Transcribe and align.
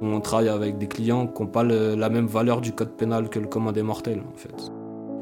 On 0.00 0.20
travaille 0.20 0.48
avec 0.48 0.78
des 0.78 0.86
clients 0.86 1.26
qui 1.26 1.42
n'ont 1.42 1.48
pas 1.48 1.64
la 1.64 2.08
même 2.08 2.26
valeur 2.26 2.60
du 2.60 2.72
code 2.72 2.90
pénal 2.96 3.28
que 3.28 3.38
le 3.38 3.46
commun 3.46 3.72
des 3.72 3.82
mortels, 3.82 4.20
en 4.20 4.36
fait. 4.36 4.70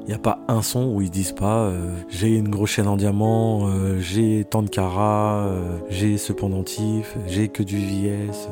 Il 0.07 0.11
n'y 0.11 0.15
a 0.15 0.19
pas 0.19 0.39
un 0.47 0.63
son 0.63 0.93
où 0.95 1.03
ils 1.03 1.11
disent 1.11 1.33
pas 1.33 1.65
euh, 1.65 1.91
j'ai 2.09 2.29
une 2.37 2.49
grosse 2.49 2.71
chaîne 2.71 2.87
en 2.87 2.97
diamant, 2.97 3.67
euh, 3.67 3.99
j'ai 3.99 4.45
tant 4.45 4.63
de 4.63 4.69
carats, 4.69 5.47
euh, 5.49 5.79
j'ai 5.89 6.17
ce 6.17 6.33
pendentif, 6.33 7.17
j'ai 7.27 7.49
que 7.49 7.65
du 7.65 7.77
VS. 7.77 8.49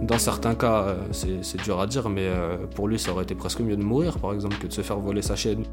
Dans 0.00 0.18
certains 0.18 0.54
cas, 0.54 0.96
c'est 1.10 1.60
dur 1.62 1.80
à 1.80 1.88
dire, 1.88 2.08
mais 2.08 2.28
pour 2.76 2.86
lui, 2.86 2.96
ça 2.96 3.10
aurait 3.10 3.24
été 3.24 3.34
presque 3.34 3.60
mieux 3.60 3.76
de 3.76 3.82
mourir, 3.82 4.18
par 4.18 4.32
exemple, 4.32 4.56
que 4.56 4.68
de 4.68 4.72
se 4.72 4.80
faire 4.80 5.00
voler 5.00 5.20
sa 5.20 5.34
chaîne. 5.34 5.64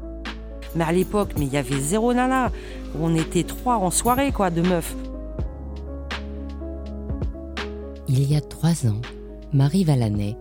Mais 0.74 0.82
à 0.82 0.90
l'époque, 0.90 1.30
mais 1.38 1.46
il 1.46 1.52
y 1.52 1.56
avait 1.56 1.78
zéro 1.78 2.12
nana. 2.12 2.50
On 3.00 3.14
était 3.14 3.44
trois 3.44 3.76
en 3.76 3.92
soirée, 3.92 4.32
quoi, 4.32 4.50
de 4.50 4.60
meufs. 4.60 4.96
Il 8.16 8.30
y 8.30 8.36
a 8.36 8.40
trois 8.40 8.86
ans, 8.86 9.00
Marie 9.52 9.82
Valanay, 9.82 10.36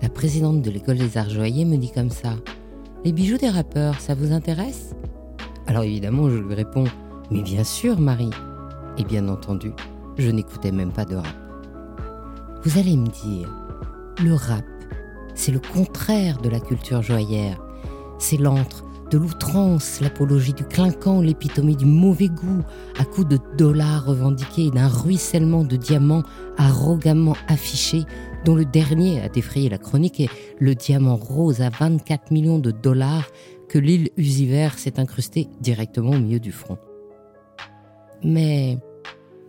la 0.00 0.08
présidente 0.08 0.62
de 0.62 0.70
l'école 0.70 0.98
des 0.98 1.18
arts 1.18 1.28
joailliers, 1.28 1.64
me 1.64 1.76
dit 1.76 1.90
comme 1.90 2.10
ça 2.10 2.36
Les 3.04 3.10
bijoux 3.10 3.38
des 3.38 3.48
rappeurs, 3.48 3.98
ça 3.98 4.14
vous 4.14 4.32
intéresse? 4.32 4.94
Alors 5.66 5.82
évidemment, 5.82 6.30
je 6.30 6.36
lui 6.36 6.54
réponds 6.54 6.84
Mais 7.32 7.42
bien 7.42 7.64
sûr, 7.64 7.98
Marie. 7.98 8.30
Et 8.98 9.04
bien 9.04 9.28
entendu, 9.28 9.72
je 10.16 10.30
n'écoutais 10.30 10.70
même 10.70 10.92
pas 10.92 11.04
de 11.04 11.16
rap. 11.16 11.26
Vous 12.62 12.78
allez 12.78 12.96
me 12.96 13.08
dire 13.08 13.52
Le 14.22 14.34
rap, 14.34 14.64
c'est 15.34 15.50
le 15.50 15.58
contraire 15.58 16.38
de 16.38 16.48
la 16.48 16.60
culture 16.60 17.02
joaillère. 17.02 17.60
C'est 18.20 18.36
l'antre 18.36 18.84
de 19.10 19.18
l'outrance, 19.18 20.00
l'apologie 20.00 20.52
du 20.52 20.64
clinquant, 20.64 21.20
l'épitomie 21.20 21.76
du 21.76 21.86
mauvais 21.86 22.28
goût, 22.28 22.62
à 22.98 23.04
coups 23.04 23.28
de 23.28 23.38
dollars 23.56 24.06
revendiqués 24.06 24.66
et 24.66 24.70
d'un 24.70 24.88
ruissellement 24.88 25.64
de 25.64 25.76
diamants 25.76 26.22
arrogamment 26.56 27.36
affichés, 27.48 28.04
dont 28.44 28.54
le 28.54 28.64
dernier 28.64 29.20
a 29.20 29.28
défrayé 29.28 29.68
la 29.68 29.78
chronique 29.78 30.20
est 30.20 30.30
le 30.58 30.74
diamant 30.74 31.16
rose 31.16 31.60
à 31.60 31.70
24 31.70 32.30
millions 32.30 32.58
de 32.58 32.70
dollars 32.70 33.26
que 33.68 33.78
l'île 33.78 34.10
Usiver 34.16 34.68
s'est 34.76 34.98
incrusté 34.98 35.48
directement 35.60 36.12
au 36.12 36.18
milieu 36.18 36.40
du 36.40 36.52
front. 36.52 36.78
Mais 38.22 38.78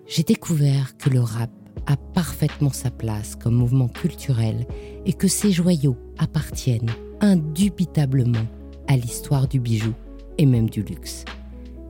j'ai 0.07 0.23
découvert 0.23 0.97
que 0.97 1.09
le 1.09 1.21
rap 1.21 1.49
a 1.85 1.95
parfaitement 1.97 2.71
sa 2.71 2.91
place 2.91 3.35
comme 3.35 3.55
mouvement 3.55 3.87
culturel 3.87 4.65
et 5.05 5.13
que 5.13 5.27
ces 5.27 5.51
joyaux 5.51 5.97
appartiennent 6.17 6.91
indubitablement 7.21 8.45
à 8.89 8.97
l'histoire 8.97 9.47
du 9.47 9.61
bijou 9.61 9.93
et 10.37 10.45
même 10.45 10.69
du 10.69 10.81
luxe. 10.81 11.23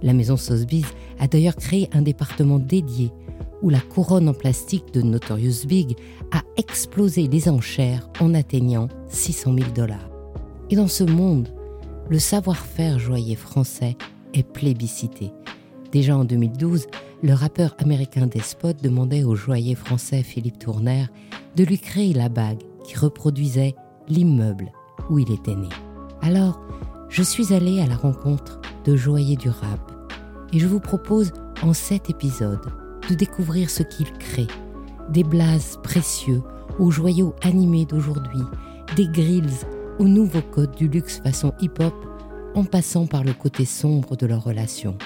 La 0.04 0.14
maison 0.14 0.38
Sotheby's 0.38 0.86
a 1.18 1.28
d'ailleurs 1.28 1.56
créé 1.56 1.90
un 1.94 2.04
département 2.04 2.60
dédié 2.60 3.12
où 3.62 3.70
la 3.70 3.80
couronne 3.80 4.30
en 4.30 4.34
plastique 4.34 4.94
de 4.94 5.02
Notorious 5.02 5.66
Big 5.66 5.98
a 6.32 6.42
explosé 6.58 7.28
les 7.28 7.50
enchères 7.50 8.08
en 8.20 8.34
atteignant 8.34 8.88
600 9.10 9.56
000 9.58 9.72
dollars. 9.72 10.10
Et 10.70 10.76
dans 10.76 10.88
ce 10.88 11.04
monde, 11.04 11.50
le 12.10 12.20
savoir-faire 12.20 13.00
joaillier 13.00 13.36
français 13.36 13.98
est 14.34 14.44
plébiscité. 14.44 15.32
Déjà 15.92 16.16
en 16.18 16.26
2012, 16.26 16.88
le 17.24 17.34
rappeur 17.34 17.76
américain 17.80 18.28
Despot 18.28 18.74
demandait 18.74 19.24
au 19.24 19.36
joaillier 19.36 19.76
français 19.76 20.24
Philippe 20.24 20.60
Tourner 20.60 21.06
de 21.56 21.64
lui 21.64 21.80
créer 21.80 22.14
la 22.14 22.30
bague 22.30 22.62
qui 22.86 22.96
reproduisait 22.96 23.76
l'immeuble 24.08 24.72
où 25.10 25.20
il 25.20 25.32
était 25.32 25.56
né. 25.56 25.70
Alors, 26.22 26.62
je 27.10 27.24
suis 27.24 27.54
allée 27.54 27.82
à 27.82 27.88
la 27.88 27.96
rencontre 27.96 28.62
de 28.86 28.96
joailliers 28.96 29.36
du 29.36 29.50
rap 29.50 29.92
et 30.54 30.60
je 30.60 30.68
vous 30.68 30.80
propose 30.80 31.32
en 31.64 31.74
cet 31.74 32.10
épisode 32.10 32.72
de 33.10 33.16
découvrir 33.16 33.70
ce 33.70 33.84
qu'ils 33.84 34.14
créent, 34.14 34.48
des 35.10 35.24
blazes 35.24 35.80
précieux 35.84 36.42
aux 36.78 36.92
joyaux 36.92 37.36
animés 37.42 37.86
d'aujourd'hui, 37.86 38.44
des 38.96 39.08
grills 39.08 39.66
aux 39.98 40.08
nouveaux 40.08 40.42
codes 40.42 40.76
du 40.76 40.88
luxe 40.88 41.20
façon 41.20 41.54
hip-hop 41.60 41.94
en 42.56 42.64
passant 42.64 43.08
par 43.08 43.24
le 43.24 43.34
côté 43.34 43.66
sombre 43.66 44.16
de 44.16 44.26
leur 44.26 44.44
relation, 44.44 44.98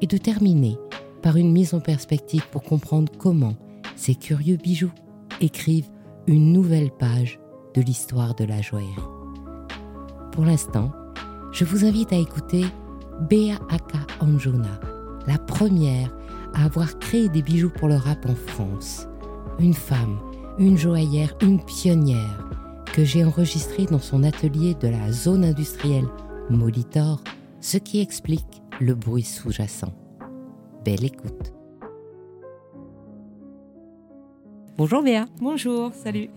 et 0.00 0.06
de 0.06 0.16
terminer 0.16 0.76
par 1.22 1.36
une 1.36 1.52
mise 1.52 1.72
en 1.74 1.80
perspective 1.80 2.46
pour 2.50 2.62
comprendre 2.62 3.12
comment 3.16 3.54
ces 3.96 4.14
curieux 4.14 4.56
bijoux 4.56 4.92
écrivent 5.40 5.90
une 6.26 6.52
nouvelle 6.52 6.90
page 6.90 7.38
de 7.74 7.80
l'histoire 7.80 8.34
de 8.34 8.44
la 8.44 8.60
joaillerie. 8.60 8.90
Pour 10.32 10.44
l'instant, 10.44 10.92
je 11.54 11.64
vous 11.64 11.84
invite 11.84 12.12
à 12.12 12.16
écouter 12.16 12.64
Bea 13.30 13.54
Aka 13.70 14.00
Anjuna, 14.20 14.80
la 15.28 15.38
première 15.38 16.12
à 16.52 16.64
avoir 16.64 16.98
créé 16.98 17.28
des 17.28 17.42
bijoux 17.42 17.70
pour 17.70 17.86
le 17.86 17.94
rap 17.94 18.26
en 18.26 18.34
France. 18.34 19.06
Une 19.60 19.72
femme, 19.72 20.18
une 20.58 20.76
joaillère, 20.76 21.36
une 21.42 21.64
pionnière 21.64 22.48
que 22.92 23.04
j'ai 23.04 23.24
enregistrée 23.24 23.86
dans 23.86 24.00
son 24.00 24.24
atelier 24.24 24.74
de 24.74 24.88
la 24.88 25.12
zone 25.12 25.44
industrielle 25.44 26.08
Molitor, 26.50 27.22
ce 27.60 27.78
qui 27.78 28.00
explique 28.00 28.62
le 28.80 28.94
bruit 28.94 29.22
sous-jacent. 29.22 29.94
Belle 30.84 31.04
écoute. 31.04 31.52
Bonjour 34.76 35.04
Béa. 35.04 35.26
Bonjour, 35.40 35.92
salut. 35.94 36.30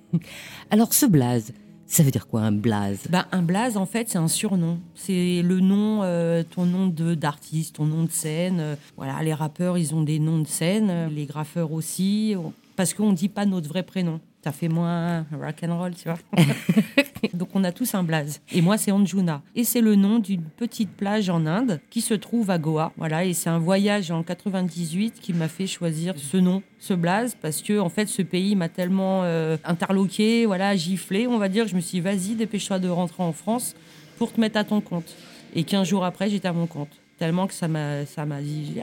Alors 0.70 0.94
ce 0.94 1.06
blaze, 1.06 1.52
ça 1.88 2.02
veut 2.02 2.10
dire 2.10 2.26
quoi 2.28 2.42
un 2.42 2.52
blaze? 2.52 3.00
Bah, 3.10 3.26
Un 3.32 3.42
blaze, 3.42 3.76
en 3.76 3.86
fait, 3.86 4.08
c'est 4.08 4.18
un 4.18 4.28
surnom. 4.28 4.78
C'est 4.94 5.42
le 5.42 5.58
nom, 5.60 6.02
euh, 6.02 6.42
ton 6.48 6.66
nom 6.66 6.86
d'artiste, 6.86 7.76
ton 7.76 7.86
nom 7.86 8.04
de 8.04 8.10
scène. 8.10 8.76
Voilà, 8.96 9.20
les 9.22 9.34
rappeurs, 9.34 9.78
ils 9.78 9.94
ont 9.94 10.02
des 10.02 10.18
noms 10.18 10.38
de 10.38 10.46
scène, 10.46 11.08
les 11.12 11.26
graffeurs 11.26 11.72
aussi, 11.72 12.36
parce 12.76 12.94
qu'on 12.94 13.10
ne 13.10 13.16
dit 13.16 13.28
pas 13.28 13.46
notre 13.46 13.68
vrai 13.68 13.82
prénom 13.82 14.20
ça 14.48 14.52
fait 14.52 14.68
moins 14.68 15.26
rock 15.30 15.56
and 15.62 15.78
roll, 15.78 15.94
tu 15.94 16.08
vois. 16.08 16.18
Donc 17.34 17.50
on 17.52 17.64
a 17.64 17.70
tous 17.70 17.94
un 17.94 18.02
blaze. 18.02 18.40
Et 18.50 18.62
moi 18.62 18.78
c'est 18.78 18.90
Anjuna. 18.90 19.42
Et 19.54 19.62
c'est 19.62 19.82
le 19.82 19.94
nom 19.94 20.20
d'une 20.20 20.42
petite 20.42 20.88
plage 20.90 21.28
en 21.28 21.44
Inde 21.44 21.80
qui 21.90 22.00
se 22.00 22.14
trouve 22.14 22.48
à 22.48 22.56
Goa. 22.56 22.92
Voilà, 22.96 23.26
et 23.26 23.34
c'est 23.34 23.50
un 23.50 23.58
voyage 23.58 24.10
en 24.10 24.22
98 24.22 25.20
qui 25.20 25.34
m'a 25.34 25.48
fait 25.48 25.66
choisir 25.66 26.14
ce 26.16 26.38
nom, 26.38 26.62
ce 26.78 26.94
blaze, 26.94 27.36
parce 27.42 27.60
que 27.60 27.78
en 27.78 27.90
fait 27.90 28.06
ce 28.06 28.22
pays 28.22 28.56
m'a 28.56 28.70
tellement 28.70 29.20
euh, 29.24 29.58
interloqué, 29.64 30.46
voilà, 30.46 30.74
giflé, 30.76 31.26
on 31.26 31.36
va 31.36 31.50
dire. 31.50 31.68
Je 31.68 31.76
me 31.76 31.82
suis 31.82 31.98
dit 31.98 32.00
vas-y, 32.00 32.34
dépêche-toi 32.34 32.78
de 32.78 32.88
rentrer 32.88 33.22
en 33.22 33.34
France 33.34 33.74
pour 34.16 34.32
te 34.32 34.40
mettre 34.40 34.56
à 34.56 34.64
ton 34.64 34.80
compte. 34.80 35.14
Et 35.54 35.62
15 35.62 35.86
jours 35.86 36.06
après, 36.06 36.30
j'étais 36.30 36.48
à 36.48 36.54
mon 36.54 36.66
compte. 36.66 36.92
Tellement 37.18 37.46
que 37.48 37.54
ça 37.54 37.68
m'a, 37.68 38.40
dit, 38.40 38.76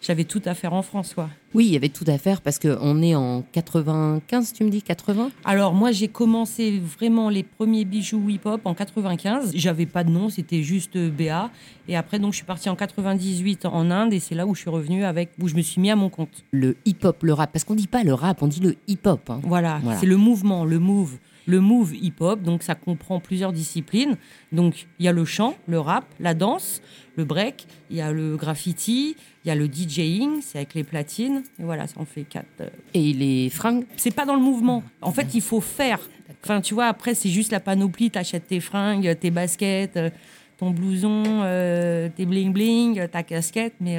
j'avais 0.00 0.24
tout 0.24 0.42
à 0.44 0.54
faire 0.54 0.72
en 0.72 0.82
France, 0.82 1.14
quoi. 1.14 1.28
Oui, 1.54 1.66
il 1.66 1.72
y 1.72 1.76
avait 1.76 1.90
tout 1.90 2.04
à 2.06 2.16
faire 2.16 2.40
parce 2.40 2.58
qu'on 2.58 3.02
est 3.02 3.14
en 3.14 3.42
95, 3.52 4.52
tu 4.54 4.64
me 4.64 4.70
dis 4.70 4.82
80 4.82 5.30
Alors 5.44 5.74
moi, 5.74 5.92
j'ai 5.92 6.08
commencé 6.08 6.78
vraiment 6.78 7.28
les 7.28 7.42
premiers 7.42 7.84
bijoux 7.84 8.28
hip-hop 8.28 8.62
en 8.64 8.74
95. 8.74 9.52
J'avais 9.54 9.86
pas 9.86 10.02
de 10.04 10.10
nom, 10.10 10.30
c'était 10.30 10.62
juste 10.62 10.96
BA. 10.96 11.50
Et 11.88 11.96
après, 11.96 12.18
donc, 12.18 12.32
je 12.32 12.36
suis 12.36 12.46
partie 12.46 12.70
en 12.70 12.76
98 12.76 13.66
en 13.66 13.90
Inde 13.90 14.14
et 14.14 14.20
c'est 14.20 14.34
là 14.34 14.46
où 14.46 14.54
je 14.54 14.60
suis 14.60 14.70
revenue 14.70 15.04
avec, 15.04 15.30
où 15.40 15.48
je 15.48 15.54
me 15.54 15.62
suis 15.62 15.80
mis 15.80 15.90
à 15.90 15.96
mon 15.96 16.08
compte. 16.08 16.44
Le 16.52 16.76
hip-hop, 16.86 17.22
le 17.22 17.32
rap, 17.34 17.52
parce 17.52 17.64
qu'on 17.64 17.74
dit 17.74 17.86
pas 17.86 18.02
le 18.02 18.14
rap, 18.14 18.42
on 18.42 18.46
dit 18.46 18.60
le 18.60 18.76
hip-hop. 18.86 19.28
Hein. 19.28 19.40
Voilà, 19.44 19.80
voilà. 19.82 19.98
c'est 19.98 20.06
le 20.06 20.16
mouvement, 20.16 20.64
le 20.64 20.78
move 20.78 21.18
le 21.46 21.60
move 21.60 21.94
hip-hop, 21.94 22.42
donc 22.42 22.62
ça 22.62 22.74
comprend 22.74 23.20
plusieurs 23.20 23.52
disciplines. 23.52 24.16
Donc 24.52 24.86
il 24.98 25.04
y 25.04 25.08
a 25.08 25.12
le 25.12 25.24
chant, 25.24 25.56
le 25.66 25.78
rap, 25.80 26.04
la 26.20 26.34
danse, 26.34 26.80
le 27.16 27.24
break, 27.24 27.66
il 27.90 27.96
y 27.96 28.00
a 28.00 28.12
le 28.12 28.36
graffiti, 28.36 29.16
il 29.44 29.48
y 29.48 29.50
a 29.50 29.54
le 29.54 29.66
DJing, 29.66 30.40
c'est 30.42 30.58
avec 30.58 30.74
les 30.74 30.84
platines, 30.84 31.41
et 31.58 31.62
voilà, 31.62 31.86
ça 31.86 32.00
en 32.00 32.04
fait 32.04 32.22
quatre. 32.22 32.46
Euh. 32.60 32.68
Et 32.94 33.12
les 33.12 33.50
fringues 33.50 33.84
C'est 33.96 34.14
pas 34.14 34.24
dans 34.24 34.34
le 34.34 34.40
mouvement. 34.40 34.82
En 35.00 35.12
fait, 35.12 35.34
il 35.34 35.40
faut 35.40 35.60
faire. 35.60 36.00
Enfin, 36.42 36.60
tu 36.60 36.74
vois, 36.74 36.86
après, 36.86 37.14
c'est 37.14 37.28
juste 37.28 37.52
la 37.52 37.60
panoplie, 37.60 38.10
t'achètes 38.10 38.48
tes 38.48 38.60
fringues, 38.60 39.16
tes 39.18 39.30
baskets, 39.30 39.96
euh, 39.96 40.10
ton 40.58 40.70
blouson, 40.70 41.22
euh, 41.26 42.08
tes 42.14 42.26
bling-bling, 42.26 43.08
ta 43.08 43.22
casquette, 43.22 43.74
mais 43.80 43.98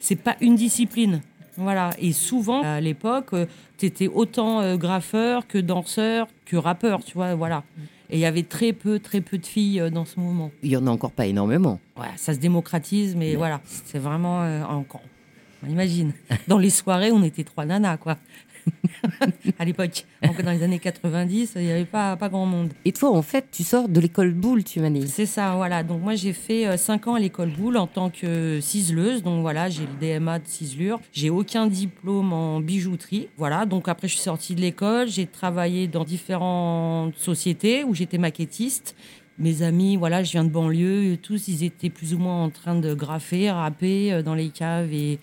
c'est 0.00 0.16
pas 0.16 0.36
une 0.40 0.54
discipline. 0.54 1.20
Voilà. 1.56 1.90
Et 1.98 2.12
souvent, 2.12 2.62
à 2.62 2.80
l'époque, 2.80 3.34
tu 3.78 3.86
étais 3.86 4.08
autant 4.08 4.76
graffeur 4.76 5.46
que 5.46 5.58
danseur 5.58 6.28
que 6.44 6.56
rappeur, 6.56 7.02
tu 7.04 7.14
vois, 7.14 7.34
voilà. 7.34 7.64
Et 8.10 8.16
il 8.16 8.20
y 8.20 8.24
avait 8.24 8.44
très 8.44 8.72
peu, 8.72 8.98
très 8.98 9.20
peu 9.20 9.38
de 9.38 9.46
filles 9.46 9.80
euh, 9.80 9.90
dans 9.90 10.04
ce 10.04 10.18
mouvement. 10.20 10.50
Il 10.62 10.70
y 10.70 10.76
en 10.76 10.86
a 10.86 10.90
encore 10.90 11.10
pas 11.10 11.26
énormément. 11.26 11.80
Ouais, 11.96 12.06
ça 12.16 12.34
se 12.34 12.38
démocratise, 12.38 13.16
mais 13.16 13.34
voilà, 13.34 13.60
c'est 13.64 13.98
vraiment 13.98 14.42
euh, 14.42 14.62
encore. 14.64 15.02
On 15.64 15.70
imagine. 15.70 16.12
Dans 16.48 16.58
les 16.58 16.70
soirées, 16.70 17.12
on 17.12 17.22
était 17.22 17.44
trois 17.44 17.64
nanas, 17.64 17.96
quoi. 17.96 18.16
à 19.58 19.64
l'époque. 19.64 20.04
Dans 20.22 20.50
les 20.50 20.62
années 20.62 20.78
90, 20.78 21.52
il 21.56 21.62
n'y 21.62 21.70
avait 21.70 21.84
pas, 21.84 22.16
pas 22.16 22.28
grand 22.28 22.46
monde. 22.46 22.72
Et 22.84 22.92
toi, 22.92 23.10
en 23.10 23.22
fait, 23.22 23.46
tu 23.52 23.62
sors 23.62 23.88
de 23.88 24.00
l'école 24.00 24.32
Boulle, 24.32 24.64
tu 24.64 24.80
m'as 24.80 24.90
dit. 24.90 25.08
C'est 25.08 25.26
ça, 25.26 25.54
voilà. 25.56 25.82
Donc 25.82 26.02
moi, 26.02 26.14
j'ai 26.14 26.32
fait 26.32 26.76
5 26.76 27.06
euh, 27.06 27.10
ans 27.10 27.14
à 27.14 27.20
l'école 27.20 27.50
Boulle 27.50 27.76
en 27.76 27.86
tant 27.86 28.10
que 28.10 28.60
ciseleuse. 28.60 29.22
Donc 29.22 29.40
voilà, 29.42 29.68
j'ai 29.68 29.84
le 29.84 30.18
DMA 30.18 30.40
de 30.40 30.46
ciselure. 30.46 31.00
J'ai 31.12 31.30
aucun 31.30 31.66
diplôme 31.66 32.32
en 32.32 32.60
bijouterie. 32.60 33.28
Voilà, 33.36 33.66
donc 33.66 33.88
après, 33.88 34.08
je 34.08 34.14
suis 34.14 34.22
sortie 34.22 34.54
de 34.54 34.60
l'école. 34.60 35.08
J'ai 35.08 35.26
travaillé 35.26 35.86
dans 35.86 36.04
différentes 36.04 37.16
sociétés 37.16 37.84
où 37.84 37.94
j'étais 37.94 38.18
maquettiste 38.18 38.96
mes 39.38 39.60
amis, 39.60 39.96
voilà, 39.96 40.22
je 40.22 40.32
viens 40.32 40.44
de 40.44 40.48
banlieue, 40.48 41.18
tous, 41.20 41.48
ils 41.48 41.62
étaient 41.62 41.90
plus 41.90 42.14
ou 42.14 42.18
moins 42.18 42.44
en 42.44 42.48
train 42.48 42.74
de 42.74 42.94
graffer, 42.94 43.50
rapper 43.50 44.10
euh, 44.10 44.22
dans 44.22 44.34
les 44.34 44.48
caves 44.48 44.94
et, 44.94 45.18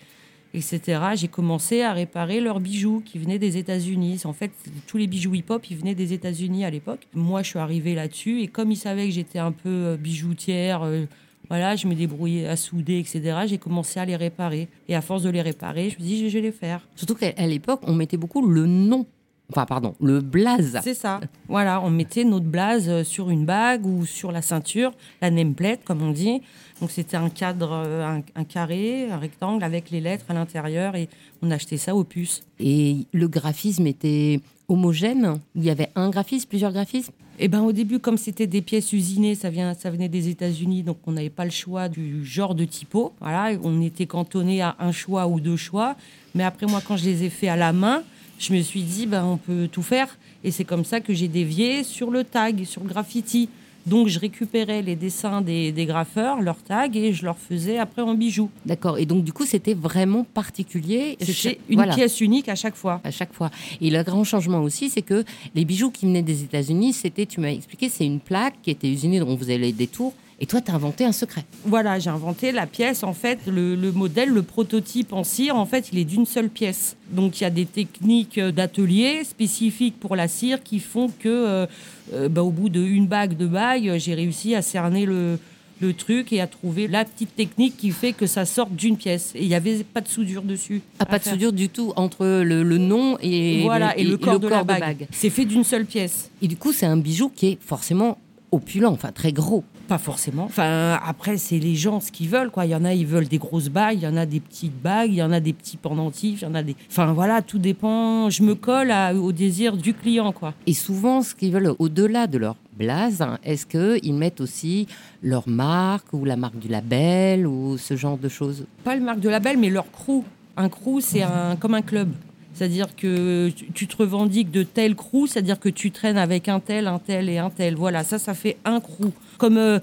etc. 0.54 1.00
J'ai 1.16 1.28
commencé 1.28 1.82
à 1.82 1.92
réparer 1.92 2.40
leurs 2.40 2.60
bijoux 2.60 3.02
qui 3.04 3.18
venaient 3.18 3.38
des 3.38 3.56
États-Unis. 3.56 4.22
En 4.24 4.32
fait, 4.32 4.52
tous 4.86 4.96
les 4.96 5.06
bijoux 5.06 5.34
hip-hop, 5.34 5.68
ils 5.70 5.76
venaient 5.76 5.94
des 5.94 6.12
États-Unis 6.12 6.64
à 6.64 6.70
l'époque. 6.70 7.06
Moi, 7.14 7.42
je 7.42 7.50
suis 7.50 7.58
arrivée 7.58 7.94
là-dessus 7.94 8.40
et 8.40 8.46
comme 8.46 8.70
ils 8.70 8.76
savaient 8.76 9.06
que 9.06 9.12
j'étais 9.12 9.40
un 9.40 9.52
peu 9.52 9.68
euh, 9.68 9.96
bijoutière, 9.96 10.84
euh, 10.84 11.04
voilà, 11.48 11.76
je 11.76 11.86
me 11.86 11.94
débrouillais 11.94 12.46
à 12.46 12.56
souder, 12.56 12.98
etc. 12.98 13.40
J'ai 13.46 13.58
commencé 13.58 14.00
à 14.00 14.04
les 14.04 14.16
réparer. 14.16 14.68
Et 14.88 14.94
à 14.94 15.02
force 15.02 15.22
de 15.22 15.30
les 15.30 15.42
réparer, 15.42 15.90
je 15.90 15.96
me 15.96 16.06
dis, 16.06 16.30
je 16.30 16.34
vais 16.34 16.42
les 16.42 16.52
faire. 16.52 16.80
Surtout 16.94 17.14
qu'à 17.14 17.46
l'époque, 17.46 17.80
on 17.86 17.94
mettait 17.94 18.16
beaucoup 18.16 18.46
le 18.46 18.66
nom. 18.66 19.06
Enfin, 19.50 19.66
pardon, 19.66 19.94
le 20.00 20.20
blaze. 20.20 20.80
C'est 20.82 20.94
ça. 20.94 21.20
Voilà, 21.48 21.82
on 21.82 21.90
mettait 21.90 22.24
notre 22.24 22.46
blaze 22.46 22.88
euh, 22.88 23.04
sur 23.04 23.28
une 23.28 23.44
bague 23.44 23.84
ou 23.84 24.06
sur 24.06 24.32
la 24.32 24.40
ceinture, 24.40 24.92
la 25.20 25.30
nameplate, 25.30 25.84
comme 25.84 26.00
on 26.00 26.12
dit. 26.12 26.40
Donc 26.80 26.90
c'était 26.90 27.16
un 27.16 27.30
cadre, 27.30 27.72
euh, 27.72 28.04
un, 28.04 28.22
un 28.34 28.44
carré, 28.44 29.08
un 29.10 29.18
rectangle 29.18 29.62
avec 29.62 29.90
les 29.90 30.00
lettres 30.00 30.26
à 30.28 30.34
l'intérieur 30.34 30.96
et 30.96 31.08
on 31.42 31.50
achetait 31.50 31.76
ça 31.76 31.94
aux 31.94 32.04
puces. 32.04 32.42
Et 32.58 33.06
le 33.12 33.28
graphisme 33.28 33.86
était 33.86 34.40
homogène 34.68 35.38
Il 35.54 35.64
y 35.64 35.70
avait 35.70 35.90
un 35.94 36.10
graphisme, 36.10 36.48
plusieurs 36.48 36.72
graphismes? 36.72 37.12
Eh 37.40 37.48
ben 37.48 37.62
au 37.62 37.72
début, 37.72 37.98
comme 37.98 38.16
c'était 38.16 38.46
des 38.46 38.62
pièces 38.62 38.92
usinées, 38.92 39.34
ça, 39.34 39.50
vient, 39.50 39.74
ça 39.74 39.90
venait 39.90 40.08
des 40.08 40.28
États-Unis, 40.28 40.84
donc 40.84 40.98
on 41.06 41.12
n'avait 41.12 41.30
pas 41.30 41.44
le 41.44 41.50
choix 41.50 41.88
du 41.88 42.24
genre 42.24 42.54
de 42.54 42.64
typo. 42.64 43.12
Voilà, 43.20 43.58
on 43.64 43.82
était 43.82 44.06
cantonné 44.06 44.62
à 44.62 44.76
un 44.78 44.92
choix 44.92 45.26
ou 45.26 45.40
deux 45.40 45.56
choix. 45.56 45.96
Mais 46.36 46.44
après, 46.44 46.66
moi, 46.66 46.80
quand 46.86 46.96
je 46.96 47.04
les 47.04 47.24
ai 47.24 47.30
faits 47.30 47.50
à 47.50 47.56
la 47.56 47.72
main, 47.72 48.04
je 48.38 48.52
me 48.52 48.60
suis 48.62 48.82
dit, 48.82 49.06
ben, 49.06 49.24
on 49.24 49.36
peut 49.36 49.68
tout 49.70 49.82
faire. 49.82 50.16
Et 50.44 50.52
c'est 50.52 50.64
comme 50.64 50.84
ça 50.84 51.00
que 51.00 51.12
j'ai 51.12 51.26
dévié 51.26 51.82
sur 51.82 52.10
le 52.10 52.22
tag, 52.22 52.64
sur 52.64 52.82
le 52.82 52.88
graffiti. 52.88 53.48
Donc 53.86 54.08
je 54.08 54.18
récupérais 54.18 54.82
les 54.82 54.96
dessins 54.96 55.40
des, 55.40 55.72
des 55.72 55.86
graffeurs, 55.86 56.40
leurs 56.40 56.62
tags, 56.62 56.88
et 56.92 57.12
je 57.12 57.24
leur 57.24 57.38
faisais 57.38 57.78
après 57.78 58.02
en 58.02 58.14
bijoux. 58.14 58.50
D'accord. 58.64 58.98
Et 58.98 59.06
donc, 59.06 59.24
du 59.24 59.32
coup, 59.32 59.44
c'était 59.44 59.74
vraiment 59.74 60.24
particulier. 60.24 61.16
C'était 61.20 61.58
une 61.68 61.76
voilà, 61.76 61.94
pièce 61.94 62.20
unique 62.20 62.48
à 62.48 62.54
chaque 62.54 62.76
fois. 62.76 63.00
À 63.04 63.10
chaque 63.10 63.32
fois. 63.32 63.50
Et 63.80 63.90
le 63.90 64.02
grand 64.02 64.24
changement 64.24 64.60
aussi, 64.60 64.88
c'est 64.88 65.02
que 65.02 65.24
les 65.54 65.64
bijoux 65.64 65.90
qui 65.90 66.06
venaient 66.06 66.22
des 66.22 66.42
États-Unis, 66.42 66.92
c'était, 66.94 67.26
tu 67.26 67.40
m'as 67.40 67.50
expliqué, 67.50 67.88
c'est 67.88 68.06
une 68.06 68.20
plaque 68.20 68.54
qui 68.62 68.70
était 68.70 68.88
usinée, 68.88 69.20
dont 69.20 69.28
on 69.28 69.38
faisait 69.38 69.58
les 69.58 69.72
détours. 69.72 70.14
Et 70.40 70.46
toi, 70.46 70.60
tu 70.60 70.70
as 70.70 70.74
inventé 70.74 71.04
un 71.04 71.12
secret. 71.12 71.44
Voilà, 71.64 71.98
j'ai 71.98 72.10
inventé 72.10 72.50
la 72.50 72.66
pièce. 72.66 73.04
En 73.04 73.14
fait, 73.14 73.38
le, 73.46 73.76
le 73.76 73.92
modèle, 73.92 74.30
le 74.30 74.42
prototype 74.42 75.12
en 75.12 75.22
cire, 75.24 75.56
en 75.56 75.66
fait, 75.66 75.90
il 75.92 75.98
est 75.98 76.04
d'une 76.04 76.26
seule 76.26 76.48
pièce. 76.48 76.96
Donc, 77.10 77.40
il 77.40 77.44
y 77.44 77.46
a 77.46 77.50
des 77.50 77.66
techniques 77.66 78.40
d'atelier 78.40 79.22
spécifiques 79.24 79.98
pour 80.00 80.16
la 80.16 80.26
cire 80.28 80.62
qui 80.62 80.80
font 80.80 81.08
que, 81.18 81.28
euh, 81.28 81.66
euh, 82.12 82.28
bah, 82.28 82.42
au 82.42 82.50
bout 82.50 82.68
d'une 82.68 83.06
bague, 83.06 83.36
de 83.36 83.46
bagues, 83.46 83.94
j'ai 83.98 84.14
réussi 84.14 84.54
à 84.56 84.62
cerner 84.62 85.06
le, 85.06 85.38
le 85.80 85.92
truc 85.92 86.32
et 86.32 86.40
à 86.40 86.46
trouver 86.46 86.88
la 86.88 87.04
petite 87.04 87.36
technique 87.36 87.76
qui 87.76 87.90
fait 87.90 88.12
que 88.12 88.26
ça 88.26 88.44
sorte 88.44 88.74
d'une 88.74 88.96
pièce. 88.96 89.32
Et 89.36 89.42
il 89.42 89.48
n'y 89.48 89.54
avait 89.54 89.84
pas 89.84 90.00
de 90.00 90.08
soudure 90.08 90.42
dessus. 90.42 90.82
Ah, 90.98 91.06
pas 91.06 91.18
de 91.18 91.24
soudure 91.24 91.52
du 91.52 91.68
tout 91.68 91.92
entre 91.94 92.26
le, 92.26 92.62
le 92.64 92.78
nom 92.78 93.18
et, 93.20 93.62
Voilà, 93.62 93.96
et, 93.96 94.04
le 94.04 94.16
corps, 94.16 94.40
de, 94.40 94.48
la 94.48 94.62
de 94.62 94.66
bague. 94.66 95.06
C'est 95.12 95.30
fait 95.30 95.44
d'une 95.44 95.64
seule 95.64 95.86
pièce. 95.86 96.30
Et 96.42 96.48
du 96.48 96.56
coup, 96.56 96.72
c'est 96.72 96.86
un 96.86 96.96
bijou 96.96 97.28
qui 97.28 97.46
est 97.46 97.58
forcément 97.60 98.18
opulent, 98.50 98.90
enfin 98.92 99.12
très 99.12 99.32
gros. 99.32 99.64
Pas 99.88 99.98
forcément. 99.98 100.44
Enfin, 100.44 100.98
après, 101.04 101.36
c'est 101.36 101.58
les 101.58 101.74
gens 101.74 102.00
ce 102.00 102.10
qu'ils 102.10 102.28
veulent, 102.30 102.50
quoi. 102.50 102.64
Il 102.64 102.70
y 102.70 102.74
en 102.74 102.84
a, 102.86 102.94
ils 102.94 103.06
veulent 103.06 103.28
des 103.28 103.36
grosses 103.38 103.68
bagues, 103.68 103.98
il 103.98 104.04
y 104.04 104.06
en 104.06 104.16
a 104.16 104.24
des 104.24 104.40
petites 104.40 104.80
bagues, 104.80 105.10
il 105.10 105.16
y 105.16 105.22
en 105.22 105.30
a 105.32 105.40
des 105.40 105.52
petits 105.52 105.76
pendentifs, 105.76 106.40
il 106.40 106.44
y 106.44 106.46
en 106.46 106.54
a 106.54 106.62
des. 106.62 106.74
Enfin, 106.90 107.12
voilà, 107.12 107.42
tout 107.42 107.58
dépend. 107.58 108.30
Je 108.30 108.42
me 108.42 108.54
colle 108.54 108.90
à- 108.90 109.14
au 109.14 109.30
désir 109.32 109.76
du 109.76 109.92
client, 109.92 110.32
quoi. 110.32 110.54
Et 110.66 110.72
souvent, 110.72 111.20
ce 111.22 111.34
qu'ils 111.34 111.52
veulent, 111.52 111.74
au-delà 111.78 112.26
de 112.26 112.38
leur 112.38 112.56
blaze, 112.78 113.20
hein, 113.20 113.38
est-ce 113.44 113.66
qu'ils 113.66 114.14
mettent 114.14 114.40
aussi 114.40 114.86
leur 115.22 115.46
marque 115.48 116.12
ou 116.14 116.24
la 116.24 116.36
marque 116.36 116.58
du 116.58 116.68
label 116.68 117.46
ou 117.46 117.76
ce 117.76 117.94
genre 117.96 118.16
de 118.16 118.28
choses? 118.30 118.64
Pas 118.84 118.96
le 118.96 119.02
marque 119.02 119.20
de 119.20 119.28
label, 119.28 119.58
mais 119.58 119.68
leur 119.68 119.90
crew. 119.90 120.22
Un 120.56 120.68
crew, 120.70 121.00
c'est 121.00 121.22
un, 121.22 121.56
comme 121.56 121.74
un 121.74 121.82
club. 121.82 122.08
C'est-à-dire 122.54 122.94
que 122.94 123.48
tu- 123.50 123.66
tu 123.72 123.86
te 123.88 123.96
revendiques 123.96 124.52
de 124.52 124.62
tel 124.62 124.94
crew, 124.94 125.26
c'est-à-dire 125.26 125.58
que 125.58 125.68
tu 125.68 125.90
traînes 125.90 126.16
avec 126.16 126.48
un 126.48 126.60
tel, 126.60 126.86
un 126.86 127.00
tel 127.00 127.28
et 127.28 127.38
un 127.38 127.50
tel. 127.50 127.74
Voilà, 127.74 128.04
ça, 128.04 128.18
ça 128.20 128.32
fait 128.32 128.56
un 128.64 128.78
crew. 128.80 129.10
Comme 129.38 129.56
euh, 129.56 129.78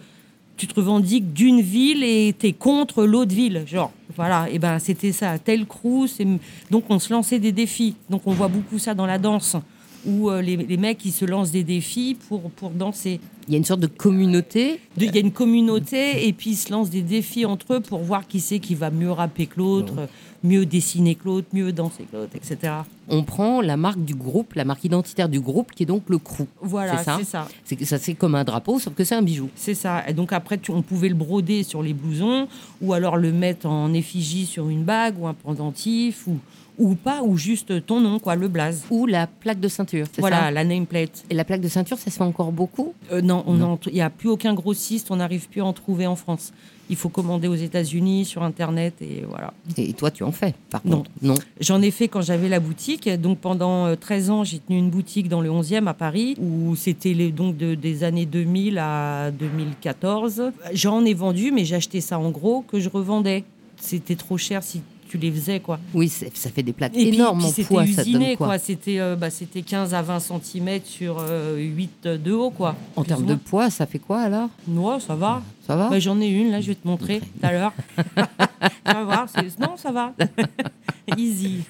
tu 0.57 0.67
te 0.67 0.75
revendiques 0.75 1.33
d'une 1.33 1.61
ville 1.61 2.03
et 2.03 2.35
t'es 2.37 2.53
contre 2.53 3.05
l'autre 3.05 3.33
ville. 3.33 3.63
Genre, 3.65 3.91
voilà, 4.15 4.47
et 4.49 4.59
ben 4.59 4.79
c'était 4.79 5.11
ça, 5.11 5.39
tel 5.39 5.65
crew. 5.65 6.05
Donc 6.69 6.85
on 6.89 6.99
se 6.99 7.11
lançait 7.11 7.39
des 7.39 7.51
défis. 7.51 7.95
Donc 8.09 8.21
on 8.25 8.31
voit 8.31 8.47
beaucoup 8.47 8.77
ça 8.77 8.93
dans 8.93 9.05
la 9.05 9.17
danse, 9.17 9.55
où 10.05 10.29
euh, 10.29 10.41
les, 10.41 10.57
les 10.57 10.77
mecs, 10.77 11.03
ils 11.05 11.11
se 11.11 11.25
lancent 11.25 11.51
des 11.51 11.63
défis 11.63 12.17
pour, 12.27 12.49
pour 12.51 12.69
danser. 12.71 13.19
Il 13.47 13.53
y 13.53 13.55
a 13.55 13.57
une 13.57 13.65
sorte 13.65 13.79
de 13.79 13.87
communauté. 13.87 14.79
Il 14.97 15.13
y 15.13 15.17
a 15.17 15.21
une 15.21 15.31
communauté 15.31 16.27
et 16.27 16.33
puis 16.33 16.51
ils 16.51 16.55
se 16.55 16.71
lancent 16.71 16.89
des 16.89 17.01
défis 17.01 17.45
entre 17.45 17.75
eux 17.75 17.79
pour 17.79 17.99
voir 17.99 18.27
qui 18.27 18.39
c'est 18.39 18.59
qui 18.59 18.75
va 18.75 18.91
mieux 18.91 19.11
rapper 19.11 19.47
que 19.47 19.57
l'autre, 19.57 20.07
mieux 20.43 20.65
dessiner 20.65 21.15
que 21.15 21.25
l'autre, 21.25 21.47
mieux 21.53 21.71
danser 21.71 22.05
que 22.11 22.17
l'autre, 22.17 22.35
etc. 22.35 22.73
On 23.07 23.23
prend 23.23 23.61
la 23.61 23.77
marque 23.77 24.03
du 24.03 24.15
groupe, 24.15 24.53
la 24.55 24.65
marque 24.65 24.83
identitaire 24.83 25.29
du 25.29 25.39
groupe, 25.39 25.71
qui 25.71 25.83
est 25.83 25.85
donc 25.85 26.03
le 26.07 26.17
crew. 26.17 26.45
Voilà, 26.61 26.97
C'est 26.97 27.03
ça 27.03 27.47
c'est 27.63 27.85
ça. 27.85 28.13
Comme 28.17 28.35
un 28.35 28.43
drapeau, 28.43 28.79
sauf 28.79 28.93
que 28.95 29.03
c'est 29.03 29.15
un 29.15 29.21
bijou. 29.21 29.49
C'est 29.55 29.73
ça. 29.75 30.03
Et 30.07 30.13
donc 30.13 30.33
après, 30.33 30.57
tu- 30.57 30.71
on 30.71 30.81
pouvait 30.81 31.09
le 31.09 31.15
broder 31.15 31.63
sur 31.63 31.83
les 31.83 31.93
blousons 31.93 32.47
ou 32.81 32.93
alors 32.93 33.17
le 33.17 33.31
mettre 33.31 33.67
en 33.67 33.93
effigie 33.93 34.45
sur 34.45 34.69
une 34.69 34.83
bague 34.83 35.19
ou 35.19 35.27
un 35.27 35.33
pendentif 35.33 36.25
ou, 36.27 36.37
ou 36.79 36.95
pas, 36.95 37.21
ou 37.21 37.37
juste 37.37 37.85
ton 37.85 37.99
nom, 37.99 38.17
quoi, 38.17 38.35
le 38.35 38.47
blaze. 38.47 38.83
Ou 38.89 39.05
la 39.05 39.27
plaque 39.27 39.59
de 39.59 39.67
ceinture. 39.67 40.07
Voilà, 40.17 40.39
ça 40.39 40.51
la 40.51 40.63
nameplate. 40.63 41.23
Et 41.29 41.35
la 41.35 41.43
plaque 41.43 41.61
de 41.61 41.67
ceinture, 41.67 41.97
ça 41.99 42.09
se 42.09 42.17
fait 42.17 42.23
encore 42.23 42.51
beaucoup? 42.51 42.93
Euh, 43.11 43.21
non, 43.21 43.43
il 43.87 43.93
n'y 43.93 44.01
a 44.01 44.09
plus 44.09 44.29
aucun 44.29 44.53
grossiste, 44.55 45.11
on 45.11 45.17
n'arrive 45.17 45.47
plus 45.49 45.61
à 45.61 45.65
en 45.65 45.73
trouver 45.73 46.07
en 46.07 46.15
France. 46.15 46.51
Il 46.91 46.97
faut 46.97 47.09
commander 47.09 47.47
aux 47.47 47.55
États-Unis, 47.55 48.25
sur 48.25 48.43
Internet, 48.43 48.95
et 49.01 49.23
voilà. 49.27 49.53
Et 49.77 49.93
toi, 49.93 50.11
tu 50.11 50.23
en 50.23 50.31
fais, 50.31 50.53
par 50.69 50.81
Non. 50.85 50.97
contre 50.97 51.11
Non. 51.23 51.35
J'en 51.61 51.81
ai 51.81 51.89
fait 51.89 52.07
quand 52.09 52.21
j'avais 52.21 52.49
la 52.49 52.59
boutique. 52.59 53.09
Donc 53.09 53.39
pendant 53.39 53.85
euh, 53.87 53.95
13 53.95 54.29
ans, 54.29 54.43
j'ai 54.43 54.59
tenu 54.59 54.77
une 54.77 54.89
boutique 54.89 55.29
dans 55.29 55.39
le 55.41 55.49
11e 55.49 55.87
à 55.87 55.93
Paris, 55.93 56.35
où 56.39 56.75
c'était 56.75 57.15
donc 57.31 57.55
de- 57.57 57.75
des 57.75 58.03
années 58.03 58.25
2000 58.25 58.77
à 58.77 59.31
2014. 59.31 60.51
J'en 60.73 61.05
ai 61.05 61.13
vendu, 61.13 61.51
mais 61.51 61.65
j'achetais 61.65 62.01
ça 62.01 62.19
en 62.19 62.29
gros 62.29 62.61
que 62.67 62.79
je 62.79 62.89
revendais. 62.89 63.43
C'était 63.79 64.15
trop 64.15 64.37
cher 64.37 64.61
si 64.61 64.81
tu 65.11 65.17
les 65.17 65.31
faisais, 65.31 65.59
quoi. 65.59 65.77
Oui, 65.93 66.07
ça 66.07 66.49
fait 66.49 66.63
des 66.63 66.71
plaques 66.71 66.95
Et 66.95 67.09
énormes 67.09 67.39
puis 67.39 67.63
en 67.63 67.65
poids. 67.65 67.85
Ça 67.85 68.05
donne 68.05 68.37
quoi, 68.37 68.47
quoi. 68.47 68.59
C'était 68.59 68.99
euh, 68.99 69.17
bah, 69.17 69.27
15 69.29 69.93
à 69.93 70.01
20 70.01 70.19
cm 70.19 70.79
sur 70.85 71.17
euh, 71.19 71.57
8 71.57 72.07
de 72.07 72.31
haut, 72.31 72.49
quoi. 72.49 72.77
En 72.95 73.03
termes 73.03 73.25
de 73.25 73.35
poids, 73.35 73.69
ça 73.69 73.85
fait 73.85 73.99
quoi 73.99 74.21
alors? 74.21 74.47
Ouais, 74.69 74.99
ça 75.01 75.15
va. 75.15 75.41
Ça 75.67 75.75
va? 75.75 75.89
Bah, 75.89 75.99
J'en 75.99 76.21
ai 76.21 76.27
une, 76.27 76.51
là, 76.51 76.61
je 76.61 76.67
vais 76.67 76.75
te 76.75 76.87
montrer 76.87 77.19
tout 77.19 77.25
à 77.45 77.51
l'heure. 77.51 77.73
voir. 79.03 79.27
Non, 79.59 79.75
ça 79.75 79.91
va. 79.91 80.13
Easy. 81.17 81.63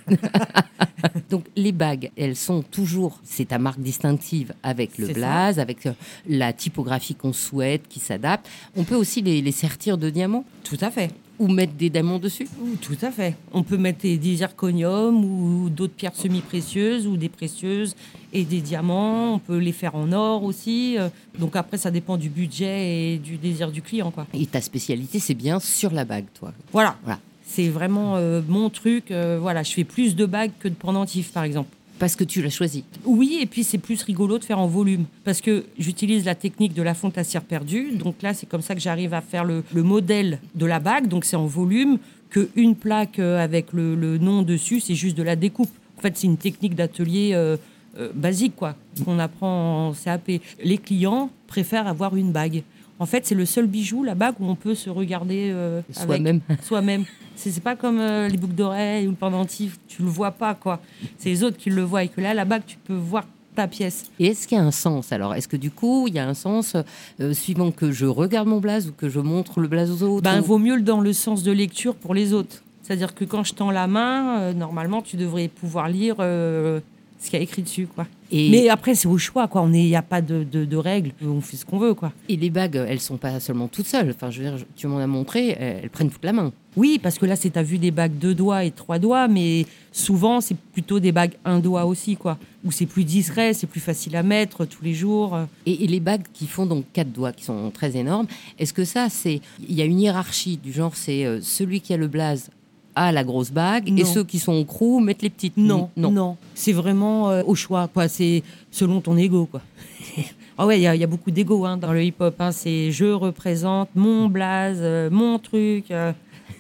Donc 1.29 1.45
les 1.55 1.71
bagues, 1.71 2.11
elles 2.15 2.35
sont 2.35 2.61
toujours, 2.61 3.19
c'est 3.23 3.45
ta 3.45 3.57
marque 3.57 3.79
distinctive 3.79 4.53
avec 4.61 4.97
le 4.97 5.07
blaze, 5.07 5.57
avec 5.57 5.85
euh, 5.87 5.93
la 6.27 6.53
typographie 6.53 7.15
qu'on 7.15 7.33
souhaite, 7.33 7.87
qui 7.87 7.99
s'adapte. 7.99 8.47
On 8.75 8.83
peut 8.83 8.95
aussi 8.95 9.21
les, 9.21 9.41
les 9.41 9.51
sertir 9.51 9.97
de 9.97 10.09
diamants? 10.09 10.45
Tout 10.63 10.77
à 10.81 10.91
fait. 10.91 11.11
Ou 11.39 11.47
mettre 11.47 11.73
des 11.73 11.89
diamants 11.89 12.19
dessus. 12.19 12.47
Tout 12.81 12.97
à 13.01 13.11
fait. 13.11 13.35
On 13.51 13.63
peut 13.63 13.77
mettre 13.77 13.99
des, 14.01 14.17
des 14.17 14.35
zirconiums 14.35 15.23
ou 15.25 15.69
d'autres 15.69 15.93
pierres 15.93 16.15
semi-précieuses 16.15 17.07
ou 17.07 17.17
des 17.17 17.29
précieuses 17.29 17.95
et 18.33 18.43
des 18.43 18.61
diamants. 18.61 19.33
On 19.35 19.39
peut 19.39 19.57
les 19.57 19.71
faire 19.71 19.95
en 19.95 20.11
or 20.11 20.43
aussi. 20.43 20.97
Euh, 20.97 21.09
Donc 21.39 21.55
après, 21.55 21.77
ça 21.77 21.89
dépend 21.91 22.17
du 22.17 22.29
budget 22.29 23.13
et 23.13 23.17
du 23.17 23.37
désir 23.37 23.71
du 23.71 23.81
client. 23.81 24.11
Quoi. 24.11 24.27
Et 24.33 24.45
ta 24.45 24.61
spécialité, 24.61 25.19
c'est 25.19 25.33
bien 25.33 25.59
sur 25.59 25.91
la 25.91 26.05
bague, 26.05 26.25
toi. 26.39 26.53
Voilà. 26.71 26.95
Voilà. 27.03 27.19
C'est 27.45 27.69
vraiment 27.69 28.15
euh, 28.15 28.41
mon 28.47 28.69
truc. 28.69 29.11
Euh, 29.11 29.37
voilà, 29.41 29.63
je 29.63 29.71
fais 29.73 29.83
plus 29.83 30.15
de 30.15 30.25
bagues 30.25 30.51
que 30.59 30.67
de 30.69 30.73
pendentifs, 30.73 31.31
par 31.33 31.43
exemple. 31.43 31.69
Parce 32.01 32.15
que 32.15 32.23
tu 32.23 32.41
l'as 32.41 32.49
choisi. 32.49 32.83
Oui, 33.05 33.37
et 33.43 33.45
puis 33.45 33.63
c'est 33.63 33.77
plus 33.77 34.01
rigolo 34.01 34.39
de 34.39 34.43
faire 34.43 34.57
en 34.57 34.65
volume. 34.65 35.05
Parce 35.23 35.39
que 35.39 35.65
j'utilise 35.77 36.25
la 36.25 36.33
technique 36.33 36.73
de 36.73 36.81
la 36.81 36.95
fonte 36.95 37.15
à 37.19 37.23
cire 37.23 37.43
perdue. 37.43 37.91
Donc 37.91 38.23
là, 38.23 38.33
c'est 38.33 38.47
comme 38.47 38.63
ça 38.63 38.73
que 38.73 38.81
j'arrive 38.81 39.13
à 39.13 39.21
faire 39.21 39.45
le, 39.45 39.63
le 39.71 39.83
modèle 39.83 40.39
de 40.55 40.65
la 40.65 40.79
bague. 40.79 41.07
Donc 41.07 41.25
c'est 41.25 41.35
en 41.35 41.45
volume. 41.45 41.99
Qu'une 42.31 42.75
plaque 42.75 43.19
euh, 43.19 43.37
avec 43.37 43.71
le, 43.71 43.93
le 43.93 44.17
nom 44.17 44.41
dessus, 44.41 44.79
c'est 44.79 44.95
juste 44.95 45.15
de 45.15 45.21
la 45.21 45.35
découpe. 45.35 45.69
En 45.99 46.01
fait, 46.01 46.17
c'est 46.17 46.25
une 46.25 46.37
technique 46.37 46.73
d'atelier 46.73 47.33
euh, 47.33 47.55
euh, 47.99 48.09
basique, 48.15 48.55
quoi, 48.55 48.75
qu'on 49.05 49.19
apprend 49.19 49.89
en 49.89 49.93
CAP. 49.93 50.31
Les 50.63 50.79
clients 50.79 51.29
préfèrent 51.45 51.85
avoir 51.85 52.15
une 52.15 52.31
bague. 52.31 52.63
En 53.01 53.07
fait, 53.07 53.25
c'est 53.25 53.33
le 53.33 53.47
seul 53.47 53.65
bijou, 53.65 54.03
la 54.03 54.13
bague, 54.13 54.35
où 54.39 54.45
on 54.47 54.53
peut 54.55 54.75
se 54.75 54.87
regarder 54.91 55.49
euh, 55.51 55.81
Soi-même. 55.91 56.39
soi-même. 56.61 57.03
C'est 57.35 57.49
c'est 57.49 57.59
pas 57.63 57.75
comme 57.75 57.99
euh, 57.99 58.27
les 58.27 58.37
boucles 58.37 58.53
d'oreilles 58.53 59.07
ou 59.07 59.09
le 59.09 59.15
pendentif, 59.15 59.79
tu 59.87 60.03
le 60.03 60.07
vois 60.07 60.29
pas 60.29 60.53
quoi. 60.53 60.79
C'est 61.17 61.29
les 61.29 61.43
autres 61.43 61.57
qui 61.57 61.71
le 61.71 61.81
voient 61.81 62.03
et 62.03 62.09
que 62.09 62.21
là, 62.21 62.35
la 62.35 62.45
bague, 62.45 62.61
tu 62.67 62.77
peux 62.77 62.93
voir 62.93 63.25
ta 63.55 63.67
pièce. 63.67 64.05
Et 64.19 64.27
est-ce 64.27 64.47
qu'il 64.47 64.55
y 64.55 64.61
a 64.61 64.63
un 64.63 64.69
sens 64.69 65.11
Alors, 65.11 65.33
est-ce 65.33 65.47
que 65.47 65.57
du 65.57 65.71
coup, 65.71 66.07
il 66.07 66.13
y 66.13 66.19
a 66.19 66.27
un 66.27 66.35
sens 66.35 66.75
euh, 67.19 67.33
suivant 67.33 67.71
que 67.71 67.91
je 67.91 68.05
regarde 68.05 68.47
mon 68.47 68.59
blaze 68.59 68.87
ou 68.89 68.91
que 68.91 69.09
je 69.09 69.19
montre 69.19 69.59
le 69.61 69.67
blaze 69.67 69.89
aux 69.89 70.07
autres 70.07 70.21
Ben, 70.23 70.39
ou- 70.39 70.43
vaut 70.43 70.59
mieux 70.59 70.75
le 70.75 70.83
dans 70.83 71.01
le 71.01 71.11
sens 71.11 71.41
de 71.41 71.51
lecture 71.51 71.95
pour 71.95 72.13
les 72.13 72.33
autres. 72.33 72.61
C'est-à-dire 72.83 73.15
que 73.15 73.25
quand 73.25 73.43
je 73.43 73.55
tends 73.55 73.71
la 73.71 73.87
main, 73.87 74.39
euh, 74.41 74.53
normalement, 74.53 75.01
tu 75.01 75.17
devrais 75.17 75.47
pouvoir 75.47 75.89
lire 75.89 76.17
euh, 76.19 76.79
ce 77.19 77.31
qu'il 77.31 77.39
y 77.39 77.41
a 77.41 77.43
écrit 77.43 77.63
dessus, 77.63 77.87
quoi. 77.87 78.05
Et, 78.31 78.49
Mais 78.49 78.69
après, 78.69 78.95
c'est 78.95 79.07
au 79.07 79.17
choix, 79.17 79.47
quoi. 79.47 79.63
Il 79.67 79.71
n'y 79.71 79.95
a 79.95 80.01
pas 80.01 80.21
de, 80.21 80.43
de- 80.43 80.65
de 80.65 80.77
règles. 80.77 81.11
On 81.21 81.41
fait 81.41 81.57
ce 81.57 81.65
qu'on 81.65 81.77
veut, 81.77 81.93
quoi. 81.93 82.13
et 82.29 82.37
les 82.37 82.49
bagues, 82.49 82.75
elles 82.87 83.01
sont 83.01 83.17
pas 83.17 83.39
seulement 83.39 83.67
toutes 83.67 83.87
seules. 83.87 84.11
Enfin, 84.15 84.31
je 84.31 84.41
veux 84.41 84.49
dire, 84.57 84.65
tu 84.75 84.87
m'en 84.87 84.99
as 84.99 85.07
montré, 85.07 85.49
elles, 85.59 85.89
prennent 85.89 86.09
toute 86.09 86.23
la 86.23 86.31
main. 86.33 86.51
Oui, 86.77 86.99
parce 87.03 87.17
que 87.19 87.25
là, 87.25 87.35
c'est 87.35 87.49
t'as 87.49 87.63
vu 87.63 87.77
des 87.77 87.91
bagues 87.91 88.17
deux 88.17 88.33
doigts 88.33 88.63
et 88.63 88.71
trois 88.71 88.97
doigts, 88.99 89.27
mais 89.27 89.65
souvent, 89.91 90.39
c'est 90.39 90.55
plutôt 90.55 91.01
des 91.01 91.11
bagues 91.11 91.33
un 91.43 91.59
doigt 91.59 91.83
aussi, 91.85 92.15
quoi. 92.15 92.37
Où 92.63 92.71
c'est 92.71 92.85
plus 92.85 93.03
discret, 93.03 93.53
c'est 93.53 93.67
plus 93.67 93.81
facile 93.81 94.15
à 94.15 94.23
mettre 94.23 94.63
tous 94.65 94.81
les 94.83 94.93
jours. 94.93 95.37
Et, 95.65 95.83
et 95.83 95.87
les 95.87 95.99
bagues 95.99 96.23
qui 96.31 96.47
font 96.47 96.65
donc 96.65 96.85
quatre 96.93 97.11
doigts, 97.11 97.33
qui 97.33 97.43
sont 97.43 97.71
très 97.71 97.97
énormes, 97.97 98.27
est-ce 98.57 98.71
que 98.71 98.85
ça, 98.85 99.09
c'est. 99.09 99.41
Il 99.67 99.75
y 99.75 99.81
a 99.81 99.85
une 99.85 99.99
hiérarchie 99.99 100.55
du 100.57 100.71
genre, 100.71 100.95
c'est 100.95 101.25
euh, 101.25 101.41
celui 101.41 101.81
qui 101.81 101.93
a 101.93 101.97
le 101.97 102.07
blaze 102.07 102.49
a 102.95 103.11
la 103.11 103.23
grosse 103.23 103.51
bague 103.51 103.89
et 103.99 104.05
ceux 104.05 104.23
qui 104.23 104.39
sont 104.39 104.53
au 104.53 104.65
crew 104.65 104.99
mettent 105.01 105.21
les 105.21 105.29
petites 105.29 105.57
Non, 105.57 105.89
non. 105.97 106.11
non. 106.11 106.37
C'est 106.55 106.73
vraiment 106.73 107.29
euh, 107.29 107.43
au 107.45 107.55
choix, 107.55 107.87
quoi. 107.87 108.07
C'est 108.07 108.43
selon 108.71 109.01
ton 109.01 109.17
ego, 109.17 109.47
quoi. 109.49 109.61
Ah 110.57 110.67
ouais, 110.67 110.77
il 110.79 110.81
y, 110.81 110.97
y 110.99 111.03
a 111.03 111.07
beaucoup 111.07 111.31
d'ego 111.31 111.65
hein, 111.65 111.77
dans 111.77 111.91
le 111.91 112.03
hip-hop. 112.03 112.35
hein. 112.39 112.51
C'est 112.51 112.91
je 112.91 113.05
représente 113.05 113.89
mon 113.95 114.27
blaze, 114.27 114.77
euh, 114.81 115.09
mon 115.09 115.39
truc. 115.39 115.89
euh, 115.89 116.11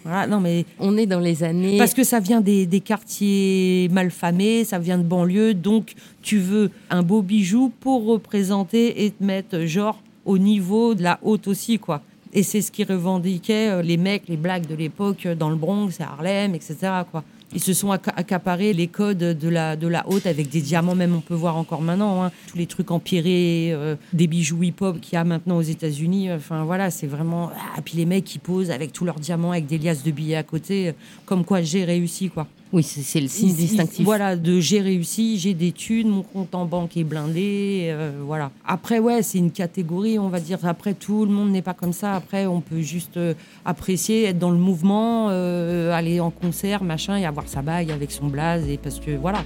voilà, 0.03 0.25
non 0.25 0.39
mais 0.39 0.65
On 0.79 0.97
est 0.97 1.05
dans 1.05 1.19
les 1.19 1.43
années. 1.43 1.77
parce 1.77 1.93
que 1.93 2.03
ça 2.03 2.19
vient 2.19 2.41
des, 2.41 2.65
des 2.65 2.79
quartiers 2.79 3.89
malfamés, 3.91 4.63
ça 4.63 4.79
vient 4.79 4.97
de 4.97 5.03
banlieue, 5.03 5.53
donc 5.53 5.93
tu 6.23 6.37
veux 6.39 6.71
un 6.89 7.03
beau 7.03 7.21
bijou 7.21 7.71
pour 7.81 8.05
représenter 8.05 9.05
et 9.05 9.11
te 9.11 9.23
mettre 9.23 9.59
genre 9.65 9.99
au 10.25 10.37
niveau 10.39 10.95
de 10.95 11.03
la 11.03 11.19
haute 11.21 11.47
aussi, 11.47 11.77
quoi. 11.77 12.01
Et 12.33 12.43
c'est 12.43 12.61
ce 12.61 12.71
qui 12.71 12.83
revendiquaient 12.83 13.69
euh, 13.69 13.81
les 13.81 13.97
mecs, 13.97 14.27
les 14.27 14.37
blacks 14.37 14.67
de 14.67 14.75
l'époque 14.75 15.25
euh, 15.25 15.35
dans 15.35 15.49
le 15.49 15.55
Bronx, 15.55 15.99
à 15.99 16.13
Harlem, 16.13 16.55
etc. 16.55 16.75
Quoi. 17.11 17.23
Ils 17.53 17.59
se 17.59 17.73
sont 17.73 17.91
acca- 17.91 18.13
accaparés 18.15 18.71
les 18.71 18.87
codes 18.87 19.17
de 19.17 19.49
la, 19.49 19.75
haute 20.07 20.25
avec 20.25 20.49
des 20.49 20.61
diamants, 20.61 20.95
même 20.95 21.13
on 21.13 21.19
peut 21.19 21.33
voir 21.33 21.57
encore 21.57 21.81
maintenant, 21.81 22.23
hein. 22.23 22.31
tous 22.47 22.57
les 22.57 22.65
trucs 22.65 22.91
empirés, 22.91 23.71
euh, 23.73 23.95
des 24.13 24.27
bijoux 24.27 24.63
hip-hop 24.63 25.01
qu'il 25.01 25.15
y 25.15 25.17
a 25.17 25.25
maintenant 25.25 25.57
aux 25.57 25.61
États-Unis. 25.61 26.31
Enfin 26.31 26.63
voilà, 26.63 26.89
c'est 26.89 27.07
vraiment. 27.07 27.51
Ah, 27.75 27.81
puis 27.83 27.97
les 27.97 28.05
mecs 28.05 28.23
qui 28.23 28.39
posent 28.39 28.71
avec 28.71 28.93
tous 28.93 29.03
leurs 29.03 29.19
diamants, 29.19 29.51
avec 29.51 29.67
des 29.67 29.77
liasses 29.77 30.03
de 30.03 30.11
billets 30.11 30.37
à 30.37 30.43
côté, 30.43 30.93
comme 31.25 31.43
quoi 31.43 31.61
j'ai 31.61 31.83
réussi, 31.83 32.29
quoi. 32.29 32.47
Oui, 32.73 32.83
c'est 32.83 33.19
le 33.19 33.27
signe 33.27 33.53
distinctif. 33.53 34.05
Voilà, 34.05 34.37
de 34.37 34.61
j'ai 34.61 34.79
réussi, 34.79 35.37
j'ai 35.37 35.53
des 35.53 35.73
thunes, 35.73 36.07
mon 36.07 36.23
compte 36.23 36.55
en 36.55 36.65
banque 36.65 36.95
est 36.95 37.03
blindé, 37.03 37.87
euh, 37.89 38.21
voilà. 38.25 38.51
Après, 38.65 38.99
ouais, 38.99 39.21
c'est 39.23 39.39
une 39.39 39.51
catégorie, 39.51 40.17
on 40.17 40.29
va 40.29 40.39
dire. 40.39 40.59
Après, 40.63 40.93
tout 40.93 41.25
le 41.25 41.31
monde 41.31 41.51
n'est 41.51 41.61
pas 41.61 41.73
comme 41.73 41.91
ça. 41.91 42.15
Après, 42.15 42.45
on 42.45 42.61
peut 42.61 42.79
juste 42.79 43.17
euh, 43.17 43.33
apprécier, 43.65 44.23
être 44.23 44.39
dans 44.39 44.51
le 44.51 44.57
mouvement, 44.57 45.27
euh, 45.29 45.91
aller 45.91 46.21
en 46.21 46.31
concert, 46.31 46.83
machin, 46.83 47.17
et 47.17 47.25
avoir 47.25 47.47
sa 47.49 47.61
bague 47.61 47.91
avec 47.91 48.11
son 48.11 48.27
blaze, 48.27 48.67
et 48.69 48.77
parce 48.77 48.99
que 48.99 49.11
voilà. 49.11 49.43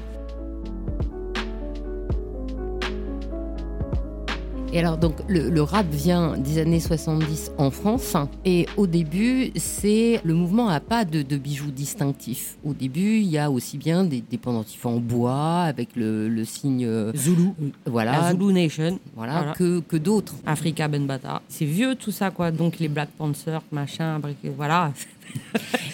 Et 4.75 4.79
alors, 4.79 4.97
donc, 4.97 5.13
le, 5.29 5.49
le 5.49 5.61
rap 5.61 5.85
vient 5.89 6.35
des 6.37 6.57
années 6.59 6.81
70 6.81 7.51
en 7.57 7.71
France. 7.71 8.17
Et 8.43 8.65
au 8.75 8.87
début, 8.87 9.51
c'est 9.55 10.19
le 10.25 10.33
mouvement 10.33 10.67
n'a 10.67 10.81
pas 10.81 11.05
de, 11.05 11.21
de 11.21 11.37
bijoux 11.37 11.71
distinctifs. 11.71 12.57
Au 12.65 12.73
début, 12.73 13.19
il 13.19 13.27
y 13.29 13.37
a 13.37 13.49
aussi 13.49 13.77
bien 13.77 14.03
des, 14.03 14.19
des 14.19 14.37
pendentifs 14.37 14.85
en 14.85 14.97
bois 14.97 15.61
avec 15.61 15.95
le, 15.95 16.27
le 16.27 16.43
signe, 16.43 16.85
euh, 16.85 17.13
Zulu, 17.15 17.51
voilà, 17.85 18.19
la 18.19 18.31
Zulu 18.33 18.51
Nation, 18.51 18.99
voilà, 19.15 19.33
Voilà. 19.37 19.53
que, 19.53 19.79
que 19.79 19.95
d'autres. 19.95 20.35
Africa 20.45 20.89
Benbata. 20.89 21.41
C'est 21.47 21.63
vieux 21.63 21.95
tout 21.95 22.11
ça, 22.11 22.29
quoi. 22.31 22.51
Donc 22.51 22.77
les 22.79 22.89
Black 22.89 23.11
Panthers, 23.17 23.61
machin, 23.71 24.19
voilà. 24.57 24.91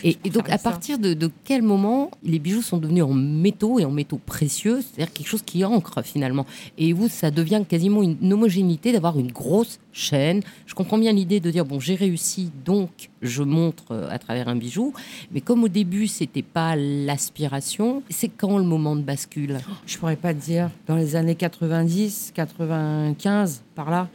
Et, 0.03 0.17
et 0.23 0.29
donc, 0.29 0.50
à 0.50 0.57
partir 0.57 0.97
de, 0.97 1.13
de 1.13 1.29
quel 1.43 1.61
moment 1.61 2.09
les 2.23 2.39
bijoux 2.39 2.61
sont 2.61 2.77
devenus 2.77 3.03
en 3.03 3.13
métaux 3.13 3.79
et 3.79 3.85
en 3.85 3.91
métaux 3.91 4.19
précieux, 4.23 4.81
c'est-à-dire 4.81 5.13
quelque 5.13 5.27
chose 5.27 5.43
qui 5.43 5.63
ancre 5.63 6.03
finalement? 6.03 6.45
Et 6.77 6.93
vous, 6.93 7.07
ça 7.07 7.31
devient 7.31 7.63
quasiment 7.67 8.01
une 8.01 8.33
homogénéité 8.33 8.91
d'avoir 8.91 9.19
une 9.19 9.31
grosse 9.31 9.79
chaîne. 9.93 10.41
Je 10.65 10.73
comprends 10.73 10.97
bien 10.97 11.11
l'idée 11.11 11.39
de 11.39 11.51
dire 11.51 11.65
bon, 11.65 11.79
j'ai 11.79 11.95
réussi, 11.95 12.51
donc 12.65 13.09
je 13.21 13.43
montre 13.43 13.91
euh, 13.91 14.09
à 14.09 14.17
travers 14.19 14.47
un 14.47 14.55
bijou. 14.55 14.93
Mais 15.31 15.41
comme 15.41 15.63
au 15.63 15.67
début, 15.67 16.07
c'était 16.07 16.41
pas 16.41 16.75
l'aspiration, 16.75 18.03
c'est 18.09 18.29
quand 18.29 18.57
le 18.57 18.63
moment 18.63 18.95
de 18.95 19.01
bascule? 19.01 19.59
Je 19.85 19.97
pourrais 19.97 20.15
pas 20.15 20.33
te 20.33 20.39
dire. 20.39 20.69
Dans 20.88 20.95
les 20.95 21.15
années 21.15 21.35
90, 21.35 22.31
95, 22.33 23.63
par 23.75 23.89
là. 23.89 24.09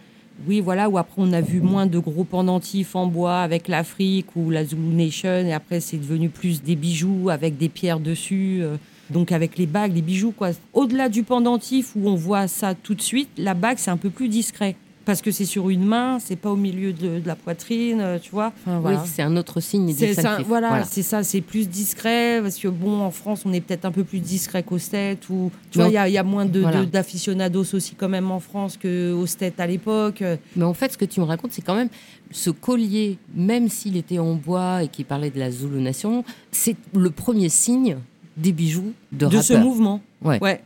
Oui, 0.46 0.60
voilà, 0.60 0.88
où 0.90 0.98
après 0.98 1.14
on 1.16 1.32
a 1.32 1.40
vu 1.40 1.60
moins 1.60 1.86
de 1.86 1.98
gros 1.98 2.24
pendentifs 2.24 2.94
en 2.94 3.06
bois 3.06 3.40
avec 3.40 3.68
l'Afrique 3.68 4.36
ou 4.36 4.50
la 4.50 4.64
Zulu 4.64 4.94
Nation, 4.94 5.46
et 5.46 5.52
après 5.52 5.80
c'est 5.80 5.96
devenu 5.96 6.28
plus 6.28 6.62
des 6.62 6.76
bijoux 6.76 7.30
avec 7.30 7.56
des 7.56 7.68
pierres 7.68 8.00
dessus, 8.00 8.58
euh, 8.60 8.76
donc 9.08 9.32
avec 9.32 9.56
les 9.56 9.66
bagues, 9.66 9.94
les 9.94 10.02
bijoux, 10.02 10.32
quoi. 10.32 10.50
Au-delà 10.74 11.08
du 11.08 11.22
pendentif 11.22 11.96
où 11.96 12.08
on 12.08 12.16
voit 12.16 12.48
ça 12.48 12.74
tout 12.74 12.94
de 12.94 13.00
suite, 13.00 13.30
la 13.38 13.54
bague 13.54 13.78
c'est 13.78 13.90
un 13.90 13.96
peu 13.96 14.10
plus 14.10 14.28
discret. 14.28 14.76
Parce 15.06 15.22
que 15.22 15.30
c'est 15.30 15.44
sur 15.46 15.70
une 15.70 15.84
main, 15.86 16.18
c'est 16.18 16.36
pas 16.36 16.50
au 16.50 16.56
milieu 16.56 16.92
de, 16.92 17.20
de 17.20 17.26
la 17.26 17.36
poitrine, 17.36 18.00
euh, 18.00 18.18
tu 18.20 18.30
vois. 18.32 18.52
Enfin, 18.66 18.80
voilà. 18.80 19.00
Oui, 19.02 19.08
c'est 19.10 19.22
un 19.22 19.34
autre 19.36 19.60
signe 19.60 19.94
C'est 19.96 20.08
distinctif. 20.08 20.46
voilà, 20.48 20.82
c'est 20.84 21.02
ça, 21.02 21.22
c'est 21.22 21.40
plus 21.40 21.68
discret 21.68 22.40
parce 22.42 22.56
que 22.58 22.66
bon, 22.68 23.00
en 23.00 23.10
France, 23.12 23.42
on 23.46 23.52
est 23.52 23.60
peut-être 23.60 23.84
un 23.84 23.92
peu 23.92 24.02
plus 24.04 24.18
discret 24.18 24.62
qu'au 24.64 24.78
States 24.78 25.28
ou 25.30 25.50
tu 25.70 25.78
vois, 25.78 25.86
il 25.88 25.92
y 25.94 25.96
a- 25.96 26.08
il 26.08 26.12
y, 26.12 26.18
a 26.18 26.24
moins 26.24 26.44
de- 26.44 26.60
Voilà. 26.60 26.84
d'aficionados 26.84 27.72
aussi 27.74 27.94
quand 27.94 28.08
même 28.08 28.30
en 28.32 28.40
France 28.40 28.76
qu'au 28.76 29.26
States 29.26 29.58
à 29.60 29.66
l'époque. 29.68 30.24
Mais 30.56 30.64
en 30.64 30.74
fait, 30.74 30.92
ce 30.92 30.98
que 30.98 31.04
tu 31.04 31.20
me 31.20 31.24
racontes, 31.24 31.52
c'est 31.52 31.62
quand 31.62 31.76
même 31.76 31.88
ce 32.32 32.50
collier, 32.50 33.16
même 33.34 33.68
s'il 33.68 33.96
était 33.96 34.18
en 34.18 34.34
bois 34.34 34.82
et 34.82 34.88
qu'il 34.88 35.04
parlait 35.04 35.30
de 35.30 35.38
la 35.38 35.52
Zulu 35.52 35.80
Nation, 35.80 36.24
c'est 36.50 36.74
le 36.94 37.10
premier 37.10 37.48
signe 37.48 37.98
des 38.36 38.52
bijoux 38.52 38.92
de, 39.12 39.26
De 39.28 39.40
ce 39.40 39.54
mouvement. 39.54 40.00
Ouais. 40.22 40.38
Ouais. 40.42 40.60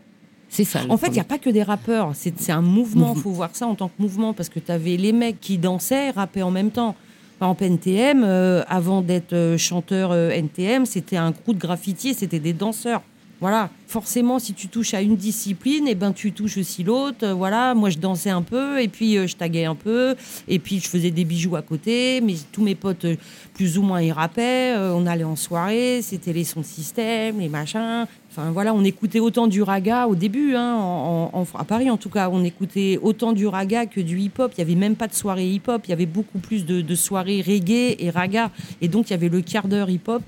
C'est 0.51 0.65
ça. 0.65 0.81
En 0.89 0.97
fait, 0.99 1.07
il 1.07 1.13
n'y 1.13 1.21
a 1.21 1.25
pas 1.25 1.39
que 1.39 1.49
des 1.49 1.63
rappeurs, 1.63 2.11
c'est 2.15 2.51
un 2.51 2.61
mouvement, 2.61 3.15
il 3.17 3.23
faut 3.23 3.31
voir 3.31 3.51
ça 3.55 3.67
en 3.67 3.77
tant 3.77 3.89
que 3.89 4.03
mouvement 4.03 4.35
parce 4.35 4.49
que 4.49 4.59
tu 4.59 4.71
avais 4.73 4.97
les 4.97 5.13
mecs 5.13 5.41
qui 5.41 5.57
dansaient, 5.59 6.11
rappaient 6.11 6.43
en 6.43 6.51
même 6.51 6.73
temps. 6.73 6.97
Par 7.39 7.49
exemple, 7.49 7.65
NTM, 7.65 8.23
euh, 8.23 8.63
avant 8.69 9.01
d'être 9.01 9.33
euh, 9.33 9.57
chanteur 9.57 10.11
euh, 10.13 10.29
NTM, 10.31 10.85
c'était 10.85 11.17
un 11.17 11.33
crew 11.33 11.55
de 11.55 11.59
graffitiers, 11.59 12.13
c'était 12.13 12.41
des 12.41 12.53
danseurs. 12.53 13.01
Voilà, 13.41 13.71
forcément, 13.87 14.39
si 14.39 14.53
tu 14.53 14.69
touches 14.69 14.93
à 14.93 15.01
une 15.01 15.17
discipline, 15.17 15.89
et 15.89 15.95
ben 15.95 16.13
tu 16.13 16.33
touches 16.33 16.59
aussi 16.59 16.85
l'autre. 16.85 17.25
Euh, 17.25 17.33
Voilà, 17.33 17.75
moi 17.75 17.89
je 17.89 17.97
dansais 17.97 18.29
un 18.29 18.43
peu, 18.43 18.83
et 18.83 18.89
puis 18.89 19.27
je 19.27 19.35
taguais 19.37 19.65
un 19.65 19.75
peu, 19.75 20.15
et 20.49 20.59
puis 20.59 20.81
je 20.81 20.89
faisais 20.89 21.11
des 21.11 21.25
bijoux 21.25 21.57
à 21.57 21.63
côté. 21.63 22.21
Mais 22.21 22.35
tous 22.53 22.63
mes 22.63 22.75
potes, 22.75 23.07
plus 23.55 23.79
ou 23.79 23.83
moins, 23.83 24.03
ils 24.03 24.13
rappaient. 24.13 24.75
On 24.77 25.07
allait 25.07 25.25
en 25.25 25.37
soirée, 25.37 26.01
c'était 26.03 26.35
les 26.35 26.45
sons 26.45 26.61
de 26.61 26.67
système, 26.67 27.39
les 27.39 27.49
machins. 27.49 28.07
Enfin 28.31 28.53
voilà, 28.53 28.73
on 28.75 28.85
écoutait 28.85 29.19
autant 29.19 29.49
du 29.49 29.61
raga 29.61 30.07
au 30.07 30.15
début, 30.15 30.55
hein, 30.55 30.77
en- 30.79 31.45
à 31.59 31.65
Paris 31.65 31.91
en 31.91 31.97
tout 31.97 32.11
cas, 32.11 32.29
on 32.31 32.45
écoutait 32.45 32.97
autant 33.03 33.33
du 33.33 33.49
raga 33.49 33.87
que 33.87 34.01
du 34.01 34.21
hip-hop. 34.21 34.53
Il 34.57 34.65
n'y 34.65 34.71
avait 34.71 34.79
même 34.81 34.95
pas 34.95 35.09
de 35.09 35.15
soirée 35.15 35.49
hip-hop, 35.51 35.83
il 35.87 35.91
y 35.91 35.93
avait 35.93 36.07
beaucoup 36.07 36.39
plus 36.39 36.65
de 36.65 36.95
soirées 36.95 37.43
reggae 37.45 37.97
et 37.99 38.09
raga. 38.11 38.51
Et 38.81 38.87
donc 38.87 39.11
il 39.11 39.13
y 39.13 39.15
avait 39.15 39.29
le 39.29 39.41
quart 39.41 39.67
d'heure 39.67 39.91
hip-hop 39.91 40.23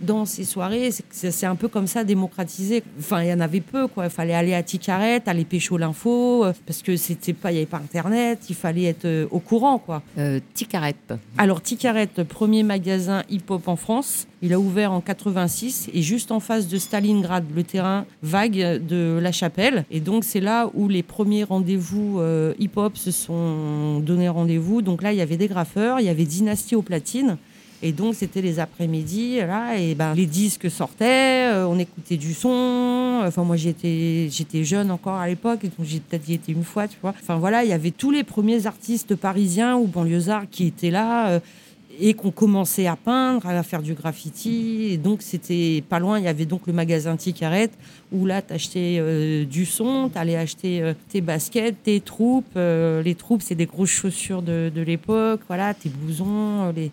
dans 0.00 0.24
ces 0.24 0.44
soirées. 0.44 0.90
C'est- 1.10 1.46
un 1.46 1.54
peu 1.56 1.68
comme 1.68 1.86
ça 1.86 2.04
démocratisé. 2.04 2.82
Enfin, 2.98 3.22
il 3.22 3.28
y 3.28 3.32
en 3.32 3.40
avait 3.40 3.60
peu, 3.60 3.86
quoi. 3.86 4.04
Il 4.04 4.10
fallait 4.10 4.34
aller 4.34 4.54
à 4.54 4.62
Ticaret, 4.62 5.22
aller 5.26 5.44
pécho 5.44 5.78
l'info, 5.78 6.44
euh, 6.44 6.52
parce 6.66 6.82
que 6.82 6.96
c'était 6.96 7.32
pas, 7.32 7.50
il 7.50 7.54
n'y 7.54 7.58
avait 7.60 7.66
pas 7.66 7.78
Internet, 7.78 8.40
il 8.50 8.54
fallait 8.54 8.84
être 8.84 9.04
euh, 9.06 9.26
au 9.30 9.38
courant, 9.38 9.78
quoi. 9.78 10.02
Euh, 10.18 10.40
Ticaret. 10.54 10.94
Alors, 11.38 11.62
Ticaret, 11.62 12.08
premier 12.28 12.62
magasin 12.64 13.22
hip-hop 13.30 13.66
en 13.68 13.76
France, 13.76 14.26
il 14.42 14.52
a 14.52 14.60
ouvert 14.60 14.92
en 14.92 15.00
86 15.00 15.88
et 15.94 16.02
juste 16.02 16.30
en 16.32 16.40
face 16.40 16.68
de 16.68 16.76
Stalingrad, 16.78 17.44
le 17.54 17.62
terrain 17.64 18.04
vague 18.22 18.84
de 18.86 19.18
La 19.20 19.32
Chapelle. 19.32 19.84
Et 19.90 20.00
donc, 20.00 20.24
c'est 20.24 20.40
là 20.40 20.70
où 20.74 20.88
les 20.88 21.02
premiers 21.02 21.44
rendez-vous 21.44 22.20
euh, 22.20 22.52
hip-hop 22.58 22.96
se 22.96 23.10
sont 23.10 24.00
donné 24.00 24.28
rendez-vous. 24.28 24.82
Donc 24.82 25.02
là, 25.02 25.12
il 25.12 25.18
y 25.18 25.22
avait 25.22 25.36
des 25.36 25.48
graffeurs, 25.48 26.00
il 26.00 26.06
y 26.06 26.08
avait 26.08 26.24
Dynastie 26.24 26.74
au 26.76 26.82
platine. 26.82 27.36
Et 27.82 27.92
donc, 27.92 28.14
c'était 28.16 28.42
les 28.42 28.58
après-midi, 28.58 29.36
là, 29.36 29.78
et 29.78 29.94
ben, 29.94 30.12
les 30.14 30.26
disques 30.26 30.68
sortaient, 30.68 31.46
euh, 31.52 31.66
on 31.68 31.78
écoutait 31.78 32.16
du 32.16 32.34
son. 32.34 33.22
Enfin, 33.24 33.44
moi, 33.44 33.56
j'étais, 33.56 34.28
j'étais 34.30 34.64
jeune 34.64 34.90
encore 34.90 35.14
à 35.14 35.28
l'époque, 35.28 35.62
donc 35.62 35.86
j'ai 35.86 36.00
peut-être 36.00 36.28
y 36.28 36.34
été 36.34 36.50
une 36.52 36.64
fois, 36.64 36.88
tu 36.88 36.96
vois. 37.00 37.14
Enfin, 37.20 37.36
voilà, 37.36 37.62
il 37.62 37.70
y 37.70 37.72
avait 37.72 37.92
tous 37.92 38.10
les 38.10 38.24
premiers 38.24 38.66
artistes 38.66 39.14
parisiens 39.14 39.76
ou 39.76 39.86
banlieusards 39.86 40.50
qui 40.50 40.66
étaient 40.66 40.90
là. 40.90 41.28
euh, 41.30 41.40
et 42.00 42.14
qu'on 42.14 42.30
commençait 42.30 42.86
à 42.86 42.96
peindre, 42.96 43.46
à 43.46 43.62
faire 43.62 43.82
du 43.82 43.94
graffiti. 43.94 44.88
Et 44.90 44.98
donc, 44.98 45.20
c'était 45.22 45.82
pas 45.88 45.98
loin. 45.98 46.18
Il 46.18 46.24
y 46.24 46.28
avait 46.28 46.44
donc 46.44 46.66
le 46.66 46.72
magasin 46.72 47.16
Ticaret 47.16 47.70
où 48.12 48.24
là, 48.24 48.40
tu 48.40 48.52
achetais 48.54 49.44
du 49.44 49.66
son, 49.66 50.08
tu 50.08 50.18
allais 50.18 50.36
acheter 50.36 50.80
euh, 50.80 50.94
tes 51.08 51.20
baskets, 51.20 51.82
tes 51.82 52.00
troupes. 52.00 52.46
Euh, 52.56 53.02
les 53.02 53.14
troupes, 53.14 53.42
c'est 53.42 53.54
des 53.54 53.66
grosses 53.66 53.90
chaussures 53.90 54.42
de, 54.42 54.70
de 54.72 54.80
l'époque. 54.80 55.40
Voilà, 55.48 55.74
tes 55.74 55.88
blousons, 55.88 56.68
euh, 56.68 56.72
les, 56.72 56.92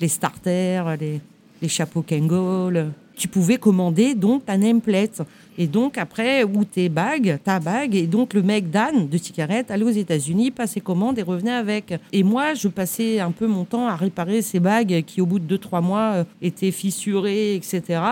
les 0.00 0.08
starters, 0.08 0.96
les, 0.98 1.20
les 1.62 1.68
chapeaux 1.68 2.02
Kangol. 2.02 2.92
Tu 3.16 3.28
pouvais 3.28 3.56
commander 3.56 4.14
donc 4.14 4.44
ta 4.44 4.58
nameplate. 4.58 5.22
Et 5.56 5.66
donc 5.66 5.96
après, 5.96 6.44
ou 6.44 6.64
tes 6.64 6.90
bagues, 6.90 7.38
ta 7.42 7.58
bague. 7.60 7.94
Et 7.94 8.06
donc 8.06 8.34
le 8.34 8.42
mec 8.42 8.70
Dan 8.70 9.08
de 9.08 9.16
Ticaret 9.16 9.64
allait 9.70 9.84
aux 9.84 9.90
États-Unis, 9.90 10.50
passait 10.50 10.80
commande 10.80 11.18
et 11.18 11.22
revenait 11.22 11.52
avec. 11.52 11.94
Et 12.12 12.22
moi, 12.22 12.52
je 12.52 12.68
passais 12.68 13.20
un 13.20 13.30
peu 13.30 13.46
mon 13.46 13.64
temps 13.64 13.88
à 13.88 13.96
réparer 13.96 14.42
ces 14.42 14.60
bagues 14.60 15.02
qui, 15.06 15.22
au 15.22 15.26
bout 15.26 15.38
de 15.38 15.56
2-3 15.56 15.82
mois, 15.82 16.12
euh, 16.12 16.24
étaient 16.42 16.70
fissurées, 16.70 17.54
etc. 17.54 18.02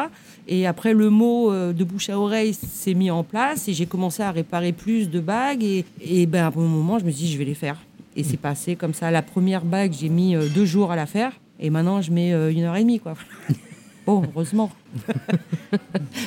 Et 0.49 0.67
après, 0.67 0.95
le 0.95 1.11
mot 1.11 1.53
euh, 1.53 1.75
de 1.75 1.85
bouche 1.85 2.09
à 2.09 2.19
oreille 2.19 2.55
s'est 2.55 2.95
mis 2.95 3.11
en 3.11 3.25
place 3.25 3.69
et 3.69 3.75
j'ai 3.75 3.87
commencé 3.87 4.23
à 4.23 4.31
réparer 4.31 4.73
plus 4.73 5.11
de 5.11 5.21
bagues. 5.21 5.65
Et, 5.65 5.85
et 6.01 6.25
ben, 6.25 6.45
à 6.45 6.47
un 6.47 6.51
moment, 6.51 6.99
je 6.99 7.05
me 7.05 7.11
suis 7.11 7.27
dit, 7.27 7.33
je 7.33 7.37
vais 7.37 7.45
les 7.45 7.55
faire. 7.55 7.77
Et 8.17 8.25
c'est 8.25 8.39
passé 8.39 8.75
comme 8.75 8.95
ça. 8.95 9.11
La 9.11 9.23
première 9.23 9.67
bague, 9.67 9.93
j'ai 9.93 10.09
mis 10.09 10.35
euh, 10.35 10.49
deux 10.49 10.65
jours 10.65 10.91
à 10.91 10.97
la 10.97 11.05
faire. 11.05 11.33
Et 11.65 11.71
maintenant, 11.71 12.03
je 12.03 12.11
mets 12.11 12.33
euh, 12.35 12.53
une 12.53 12.65
heure 12.65 12.77
et 12.77 12.83
demie, 12.83 13.01
quoi. 13.01 13.15
bon, 14.07 14.23
heureusement. 14.35 14.71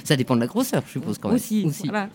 Ça 0.03 0.15
dépend 0.15 0.36
de 0.36 0.41
la 0.41 0.48
grosseur, 0.48 0.82
je 0.88 0.94
suppose, 0.94 1.17
quand 1.20 1.29
même. 1.29 1.36
Aussi, 1.38 1.63
voilà. 1.86 2.10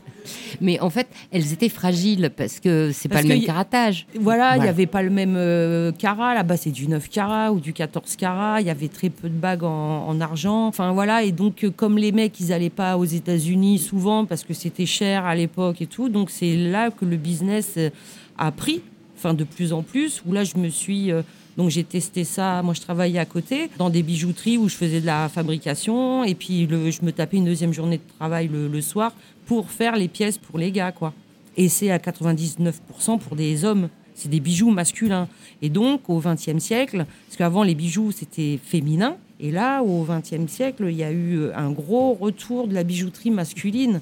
Mais 0.60 0.80
en 0.80 0.90
fait, 0.90 1.06
elles 1.30 1.52
étaient 1.52 1.68
fragiles 1.68 2.30
parce 2.36 2.58
que 2.58 2.90
c'est 2.92 3.08
pas 3.08 3.22
le 3.22 3.28
même 3.28 3.38
y- 3.38 3.44
caratage. 3.46 4.06
Voilà, 4.18 4.56
il 4.56 4.62
n'y 4.62 4.68
avait 4.68 4.86
pas 4.86 5.02
le 5.02 5.10
même 5.10 5.34
euh, 5.36 5.92
carat. 5.92 6.34
Là-bas, 6.34 6.56
c'est 6.56 6.70
du 6.70 6.88
9 6.88 7.08
carats 7.08 7.52
ou 7.52 7.60
du 7.60 7.72
14 7.72 8.16
carats. 8.16 8.60
Il 8.60 8.66
y 8.66 8.70
avait 8.70 8.88
très 8.88 9.08
peu 9.08 9.28
de 9.28 9.34
bagues 9.34 9.62
en, 9.64 10.06
en 10.08 10.20
argent. 10.20 10.66
Enfin, 10.66 10.92
voilà. 10.92 11.22
Et 11.22 11.30
donc, 11.32 11.62
euh, 11.64 11.70
comme 11.70 11.96
les 11.96 12.10
mecs, 12.12 12.38
ils 12.40 12.48
n'allaient 12.48 12.68
pas 12.70 12.96
aux 12.96 13.04
États-Unis 13.04 13.78
souvent 13.78 14.24
parce 14.26 14.42
que 14.44 14.54
c'était 14.54 14.86
cher 14.86 15.24
à 15.26 15.34
l'époque 15.36 15.80
et 15.80 15.86
tout. 15.86 16.08
Donc, 16.08 16.30
c'est 16.30 16.56
là 16.56 16.90
que 16.90 17.04
le 17.04 17.16
business 17.16 17.74
euh, 17.76 17.90
a 18.36 18.50
pris, 18.52 18.82
enfin, 19.16 19.32
de 19.34 19.44
plus 19.44 19.72
en 19.72 19.82
plus. 19.82 20.22
Où 20.26 20.32
là, 20.32 20.42
je 20.44 20.56
me 20.56 20.68
suis. 20.70 21.10
euh, 21.12 21.22
donc, 21.56 21.68
j'ai 21.68 21.84
testé 21.84 22.24
ça. 22.24 22.62
Moi, 22.62 22.74
je 22.74 22.80
travaillais 22.80 23.18
à 23.18 23.26
côté 23.26 23.68
dans 23.76 23.90
des 23.90 24.02
bijouteries 24.02 24.56
où 24.56 24.68
je 24.68 24.76
faisais 24.76 25.00
de 25.00 25.06
la 25.06 25.28
fabrication. 25.28 26.24
Et 26.24 26.34
puis, 26.34 26.66
je 26.68 27.04
me 27.04 27.12
tapais 27.12 27.36
une 27.36 27.44
deuxième 27.44 27.72
journée 27.72 27.98
de 27.98 28.12
travail 28.18 28.48
le, 28.48 28.68
le 28.68 28.80
soir 28.80 29.12
pour 29.46 29.70
faire 29.70 29.96
les 29.96 30.08
pièces 30.08 30.38
pour 30.38 30.58
les 30.58 30.72
gars, 30.72 30.92
quoi. 30.92 31.12
Et 31.56 31.68
c'est 31.68 31.90
à 31.90 31.98
99% 31.98 33.18
pour 33.18 33.36
des 33.36 33.64
hommes. 33.64 33.88
C'est 34.14 34.30
des 34.30 34.40
bijoux 34.40 34.70
masculins. 34.70 35.28
Et 35.60 35.68
donc, 35.68 36.08
au 36.08 36.20
XXe 36.20 36.58
siècle, 36.58 37.06
parce 37.26 37.36
qu'avant, 37.36 37.62
les 37.62 37.74
bijoux, 37.74 38.12
c'était 38.12 38.58
féminin. 38.62 39.16
Et 39.40 39.50
là, 39.50 39.82
au 39.82 40.04
XXe 40.04 40.50
siècle, 40.50 40.86
il 40.88 40.96
y 40.96 41.04
a 41.04 41.10
eu 41.10 41.38
euh, 41.38 41.56
un 41.56 41.70
gros 41.70 42.14
retour 42.14 42.68
de 42.68 42.74
la 42.74 42.84
bijouterie 42.84 43.30
masculine. 43.30 44.00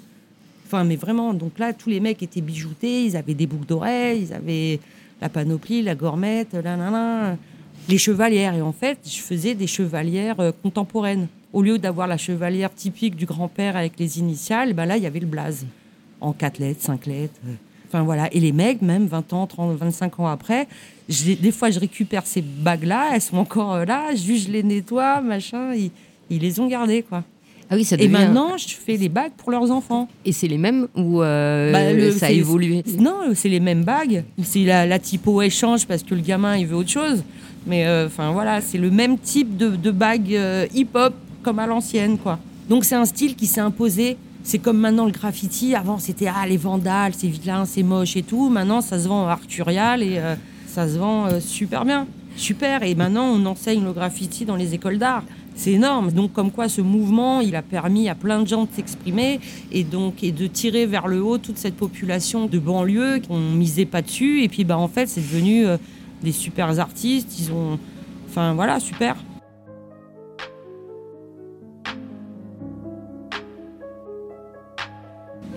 Enfin, 0.66 0.85
mais 0.85 0.97
vraiment, 0.97 1.35
donc 1.35 1.59
là, 1.59 1.73
tous 1.73 1.88
les 1.88 1.99
mecs 1.99 2.23
étaient 2.23 2.40
bijoutés, 2.40 3.07
ils 3.07 3.16
avaient 3.16 3.35
des 3.35 3.47
boucles 3.47 3.66
d'oreilles, 3.66 4.28
ils 4.28 4.33
avaient 4.33 4.78
la 5.21 5.29
panoplie, 5.29 5.83
la 5.83 5.95
gormette, 5.95 6.55
là, 6.55 6.77
là, 6.77 6.91
là. 6.91 7.37
les 7.89 7.99
chevalières. 7.99 8.55
Et 8.55 8.62
en 8.62 8.73
fait, 8.73 8.99
je 9.05 9.19
faisais 9.21 9.55
des 9.55 9.67
chevalières 9.67 10.41
euh, 10.41 10.53
contemporaines. 10.62 11.29
Au 11.53 11.62
lieu 11.62 11.79
d'avoir 11.79 12.07
la 12.07 12.17
chevalière 12.17 12.73
typique 12.73 13.17
du 13.17 13.27
grand-père 13.27 13.77
avec 13.77 13.99
les 13.99 14.19
initiales, 14.19 14.73
ben 14.73 14.87
là, 14.87 14.97
il 14.97 15.03
y 15.03 15.07
avait 15.07 15.21
le 15.21 15.27
blaze. 15.27 15.67
En 16.21 16.33
4 16.33 16.59
lettres, 16.59 16.83
5 16.83 17.07
lettres. 17.07 17.35
euh. 17.47 17.53
Enfin 17.89 18.03
voilà. 18.05 18.33
Et 18.33 18.39
les 18.39 18.53
mecs, 18.53 18.83
même 18.83 19.07
20 19.07 19.33
ans, 19.33 19.47
30, 19.49 19.77
25 19.77 20.21
ans 20.21 20.29
après, 20.29 20.69
des 21.09 21.50
fois, 21.50 21.71
je 21.71 21.81
récupère 21.81 22.25
ces 22.25 22.41
bagues-là, 22.41 23.11
elles 23.15 23.21
sont 23.21 23.39
encore 23.39 23.73
euh, 23.75 23.85
là, 23.85 24.15
je 24.15 24.49
les 24.49 24.62
nettoie, 24.62 25.21
machin. 25.21 25.75
Ils, 25.75 25.91
ils 26.31 26.41
les 26.41 26.61
ont 26.61 26.69
gardées, 26.69 27.03
quoi. 27.03 27.25
Ah 27.73 27.77
oui, 27.77 27.85
ça 27.85 27.97
Et 27.99 28.09
maintenant, 28.09 28.57
je 28.57 28.67
fais 28.75 28.97
les 28.97 29.09
bagues 29.09 29.31
pour 29.37 29.50
leurs 29.53 29.71
enfants. 29.71 30.09
Et 30.25 30.33
c'est 30.33 30.49
les 30.49 30.59
mêmes 30.59 30.89
ou 30.97 31.23
euh, 31.23 31.71
Bah, 31.73 31.93
le- 31.93 32.11
ça 32.11 32.27
a 32.27 32.31
évolué 32.31 32.83
Non, 32.99 33.15
c'est 33.35 33.49
les 33.49 33.61
mêmes 33.61 33.85
bagues. 33.85 34.25
C'est 34.43 34.65
la, 34.65 34.87
la 34.87 34.99
typo 34.99 35.41
échange 35.41 35.87
parce 35.87 36.03
que 36.03 36.15
le 36.17 36.21
gamin 36.21 36.57
il 36.57 36.67
veut 36.67 36.77
autre 36.77 36.91
chose. 36.91 37.23
Mais 37.67 37.87
euh, 37.87 38.07
enfin 38.07 38.33
voilà, 38.33 38.61
c'est 38.61 38.79
le 38.79 38.91
même 38.91 39.19
type 39.19 39.57
de, 39.57 39.69
de 39.77 39.91
bague 39.93 40.35
euh, 40.35 40.67
hip-hop 40.75 41.15
comme 41.43 41.59
à 41.61 41.67
l'ancienne 41.67 42.19
quoi. 42.19 42.39
Donc 42.69 42.85
c'est 42.85 42.97
un 42.97 43.05
style 43.05 43.37
qui 43.37 43.47
s'est 43.47 43.61
imposé. 43.61 44.17
C'est 44.43 44.59
comme 44.59 44.79
maintenant 44.79 45.05
le 45.05 45.12
graffiti. 45.12 45.75
Avant 45.77 45.99
c'était 45.99 46.27
ah 46.27 46.47
les 46.49 46.57
vandales, 46.57 47.12
c'est 47.17 47.29
vilain, 47.29 47.67
c'est 47.67 47.83
moche 47.85 48.17
et 48.17 48.23
tout. 48.23 48.49
Maintenant 48.49 48.81
ça 48.81 48.99
se 48.99 49.07
vend 49.07 49.29
arturial 49.29 50.03
et 50.03 50.19
euh, 50.19 50.35
ça 50.67 50.89
se 50.89 50.99
vend 50.99 51.29
super 51.41 51.85
bien, 51.85 52.07
super. 52.37 52.83
Et 52.83 52.95
maintenant 52.97 53.27
on 53.27 53.47
enseigne 53.47 53.85
le 53.85 53.93
graffiti 53.93 54.45
dans 54.45 54.57
les 54.57 54.75
écoles 54.75 54.99
d'art. 54.99 55.23
C'est 55.61 55.73
énorme. 55.73 56.11
Donc, 56.11 56.33
comme 56.33 56.50
quoi, 56.50 56.71
ce 56.71 56.81
mouvement, 56.81 57.43
il 57.43 57.55
a 57.55 57.61
permis 57.61 58.09
à 58.09 58.14
plein 58.14 58.40
de 58.40 58.49
gens 58.49 58.64
de 58.64 58.71
s'exprimer 58.75 59.40
et 59.71 59.85
donc 59.85 60.25
et 60.25 60.33
de 60.33 60.47
tirer 60.47 60.87
vers 60.87 61.07
le 61.07 61.23
haut 61.23 61.37
toute 61.37 61.59
cette 61.59 61.76
population 61.76 62.47
de 62.47 62.59
banlieue 62.59 63.21
qu'on 63.29 63.38
misait 63.38 63.85
pas 63.85 64.00
dessus. 64.00 64.43
Et 64.43 64.49
puis, 64.49 64.64
bah, 64.64 64.79
en 64.79 64.88
fait, 64.88 65.07
c'est 65.07 65.21
devenu 65.21 65.67
euh, 65.67 65.76
des 66.23 66.33
super 66.33 66.81
artistes. 66.81 67.38
Ils 67.38 67.52
ont, 67.52 67.79
enfin, 68.26 68.55
voilà, 68.55 68.81
super. 68.81 69.17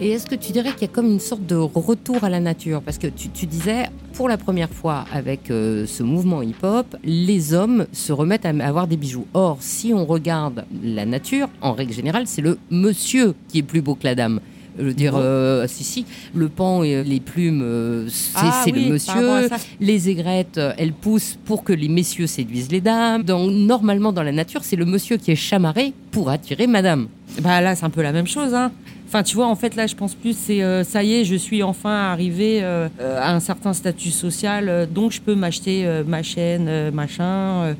Et 0.03 0.11
est-ce 0.11 0.25
que 0.25 0.35
tu 0.35 0.51
dirais 0.51 0.73
qu'il 0.73 0.81
y 0.81 0.91
a 0.91 0.93
comme 0.93 1.09
une 1.09 1.21
sorte 1.21 1.45
de 1.45 1.55
retour 1.55 2.25
à 2.25 2.29
la 2.29 2.41
nature? 2.41 2.81
Parce 2.81 2.97
que 2.97 3.07
tu, 3.07 3.29
tu 3.29 3.45
disais, 3.45 3.85
pour 4.11 4.27
la 4.27 4.37
première 4.37 4.69
fois 4.69 5.05
avec 5.13 5.49
euh, 5.49 5.85
ce 5.87 6.03
mouvement 6.03 6.41
hip-hop, 6.41 6.97
les 7.05 7.53
hommes 7.53 7.85
se 7.93 8.11
remettent 8.11 8.45
à 8.45 8.49
avoir 8.49 8.87
des 8.87 8.97
bijoux. 8.97 9.25
Or, 9.33 9.59
si 9.61 9.93
on 9.93 10.05
regarde 10.05 10.65
la 10.83 11.05
nature, 11.05 11.47
en 11.61 11.71
règle 11.71 11.93
générale, 11.93 12.27
c'est 12.27 12.41
le 12.41 12.59
monsieur 12.69 13.33
qui 13.47 13.59
est 13.59 13.63
plus 13.63 13.81
beau 13.81 13.95
que 13.95 14.03
la 14.03 14.13
dame. 14.13 14.41
Je 14.77 14.83
veux 14.83 14.93
dire, 14.93 15.13
euh, 15.15 15.67
si, 15.67 15.83
si, 15.83 16.05
le 16.33 16.49
pan 16.49 16.83
et 16.83 17.03
les 17.03 17.19
plumes, 17.19 17.61
euh, 17.63 18.07
c'est 18.09 18.31
Ah 18.35 18.61
c'est 18.65 18.73
oui, 18.73 18.85
le 18.85 18.93
monsieur. 18.93 19.49
Les 19.79 20.09
aigrettes, 20.09 20.57
euh, 20.57 20.73
elles 20.77 20.93
poussent 20.93 21.37
pour 21.45 21.63
que 21.63 21.73
les 21.73 21.87
messieurs 21.89 22.27
séduisent 22.27 22.71
les 22.71 22.81
dames. 22.81 23.23
Donc, 23.23 23.51
normalement, 23.51 24.11
dans 24.11 24.23
la 24.23 24.31
nature, 24.31 24.61
c'est 24.63 24.75
le 24.75 24.85
monsieur 24.85 25.17
qui 25.17 25.31
est 25.31 25.35
chamarré 25.35 25.93
pour 26.11 26.29
attirer 26.29 26.65
madame. 26.67 27.07
Bah 27.41 27.61
là, 27.61 27.75
c'est 27.75 27.85
un 27.85 27.89
peu 27.89 28.01
la 28.01 28.11
même 28.11 28.27
chose. 28.27 28.53
Hein. 28.53 28.71
Enfin, 29.07 29.21
tu 29.23 29.35
vois, 29.35 29.47
en 29.47 29.55
fait, 29.55 29.75
là, 29.75 29.85
je 29.85 29.95
pense 29.95 30.15
plus, 30.15 30.35
c'est 30.35 30.63
euh, 30.63 30.83
ça 30.83 31.03
y 31.03 31.13
est, 31.13 31.25
je 31.25 31.35
suis 31.35 31.61
enfin 31.61 31.93
arrivé 32.11 32.63
euh, 32.63 32.87
euh, 32.99 33.19
à 33.21 33.33
un 33.35 33.39
certain 33.39 33.73
statut 33.73 34.09
social, 34.09 34.69
euh, 34.69 34.85
donc 34.87 35.11
je 35.11 35.21
peux 35.21 35.35
m'acheter 35.35 35.85
ma 36.07 36.23
chaîne, 36.23 36.89
machin, 36.91 37.75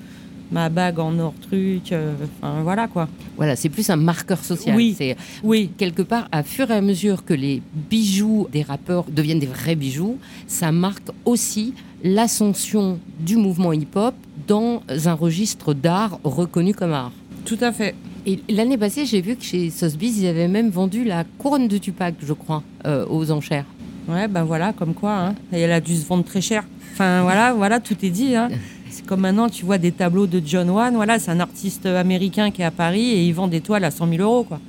ma 0.52 0.70
bague 0.70 1.00
en 1.00 1.18
or 1.20 1.34
truc. 1.42 1.92
Enfin, 2.40 2.62
voilà 2.62 2.88
quoi. 2.88 3.08
Voilà, 3.38 3.56
c'est 3.56 3.70
plus 3.70 3.90
un 3.90 3.96
marqueur 3.96 4.44
social. 4.44 4.76
Oui. 4.76 4.94
C'est 4.98 5.18
Oui, 5.44 5.72
quelque 5.78 6.04
part, 6.04 6.28
à 6.32 6.44
fur 6.44 6.70
et 6.70 6.76
à 6.76 6.82
mesure 6.82 7.26
que 7.26 7.34
les 7.34 7.62
bijoux 7.90 8.48
des 8.52 8.62
rappeurs 8.62 9.06
deviennent 9.10 9.40
des 9.40 9.48
vrais 9.48 9.76
bijoux, 9.76 10.20
ça 10.48 10.72
marque 10.72 11.10
aussi 11.26 11.74
l'ascension 12.04 13.00
du 13.20 13.38
mouvement 13.38 13.74
hip-hop 13.74 14.14
dans 14.48 14.84
un 15.06 15.14
registre 15.14 15.74
d'art 15.74 16.20
reconnu 16.24 16.74
comme 16.76 16.94
art. 16.94 17.12
tout 17.46 17.58
à 17.62 17.72
fait. 17.72 17.96
Et 18.26 18.40
l'année 18.50 18.78
passée, 18.78 19.06
j'ai 19.06 19.22
vu 19.22 19.36
que 19.36 19.44
chez 19.44 19.70
Sotheby's, 19.70 20.18
ils 20.20 20.28
avaient 20.28 20.48
même 20.48 20.70
vendu 20.70 21.04
la 21.04 21.24
couronne 21.38 21.68
de 21.68 21.78
Tupac, 21.78 22.16
je 22.26 22.34
crois, 22.34 22.64
euh, 22.86 23.06
aux 23.10 23.32
enchères. 23.32 23.66
Ouais, 24.08 24.28
ben 24.28 24.44
voilà, 24.44 24.72
comme 24.74 24.94
quoi, 24.94 25.14
hein. 25.18 25.36
Et 25.52 25.60
elle 25.60 25.72
a 25.72 25.82
dû 25.82 25.96
se 25.96 26.06
vendre 26.06 26.24
très 26.24 26.42
cher. 26.42 26.64
Enfin, 26.94 27.22
voilà, 27.24 27.54
voilà, 27.54 27.80
tout 27.80 27.96
est 28.02 28.10
dit. 28.10 28.36
Hein. 28.36 28.50
C'est 28.90 29.06
comme 29.06 29.22
maintenant, 29.22 29.50
tu 29.50 29.66
vois 29.66 29.78
des 29.78 29.92
tableaux 29.92 30.28
de 30.28 30.42
John 30.46 30.70
Wan. 30.70 30.94
Voilà, 30.94 31.18
c'est 31.18 31.32
un 31.32 31.40
artiste 31.40 31.88
américain 31.88 32.52
qui 32.52 32.62
est 32.62 32.66
à 32.66 32.70
Paris 32.70 33.10
et 33.10 33.26
il 33.26 33.34
vend 33.34 33.48
des 33.48 33.60
toiles 33.60 33.84
à 33.86 33.90
100 33.90 34.08
000 34.08 34.22
euros, 34.22 34.44
quoi. 34.44 34.60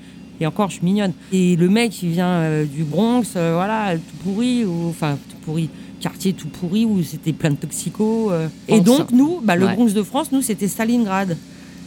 Et 0.41 0.47
encore, 0.47 0.71
je 0.71 0.77
suis 0.77 0.85
mignonne. 0.85 1.13
Et 1.31 1.57
le 1.57 1.69
mec, 1.69 2.03
il 2.03 2.09
vient 2.09 2.27
euh, 2.29 2.65
du 2.65 2.85
Bronx, 2.85 3.35
euh, 3.37 3.53
voilà, 3.55 3.95
tout 3.97 4.17
pourri, 4.25 4.65
ou 4.65 4.89
enfin, 4.89 5.19
tout 5.29 5.37
pourri, 5.45 5.69
quartier 6.01 6.33
tout 6.33 6.49
pourri 6.49 6.87
où 6.87 7.03
c'était 7.03 7.35
plein 7.35 7.51
de 7.51 7.57
toxicos. 7.57 8.33
euh. 8.33 8.49
Et 8.67 8.81
donc, 8.81 9.11
nous, 9.13 9.41
bah, 9.45 9.57
le 9.57 9.67
Ouais. 9.67 9.75
Bronx 9.75 9.93
de 9.93 10.03
France, 10.03 10.33
nous, 10.33 10.41
c'était 10.41 10.69
Stalingrad. 10.69 11.37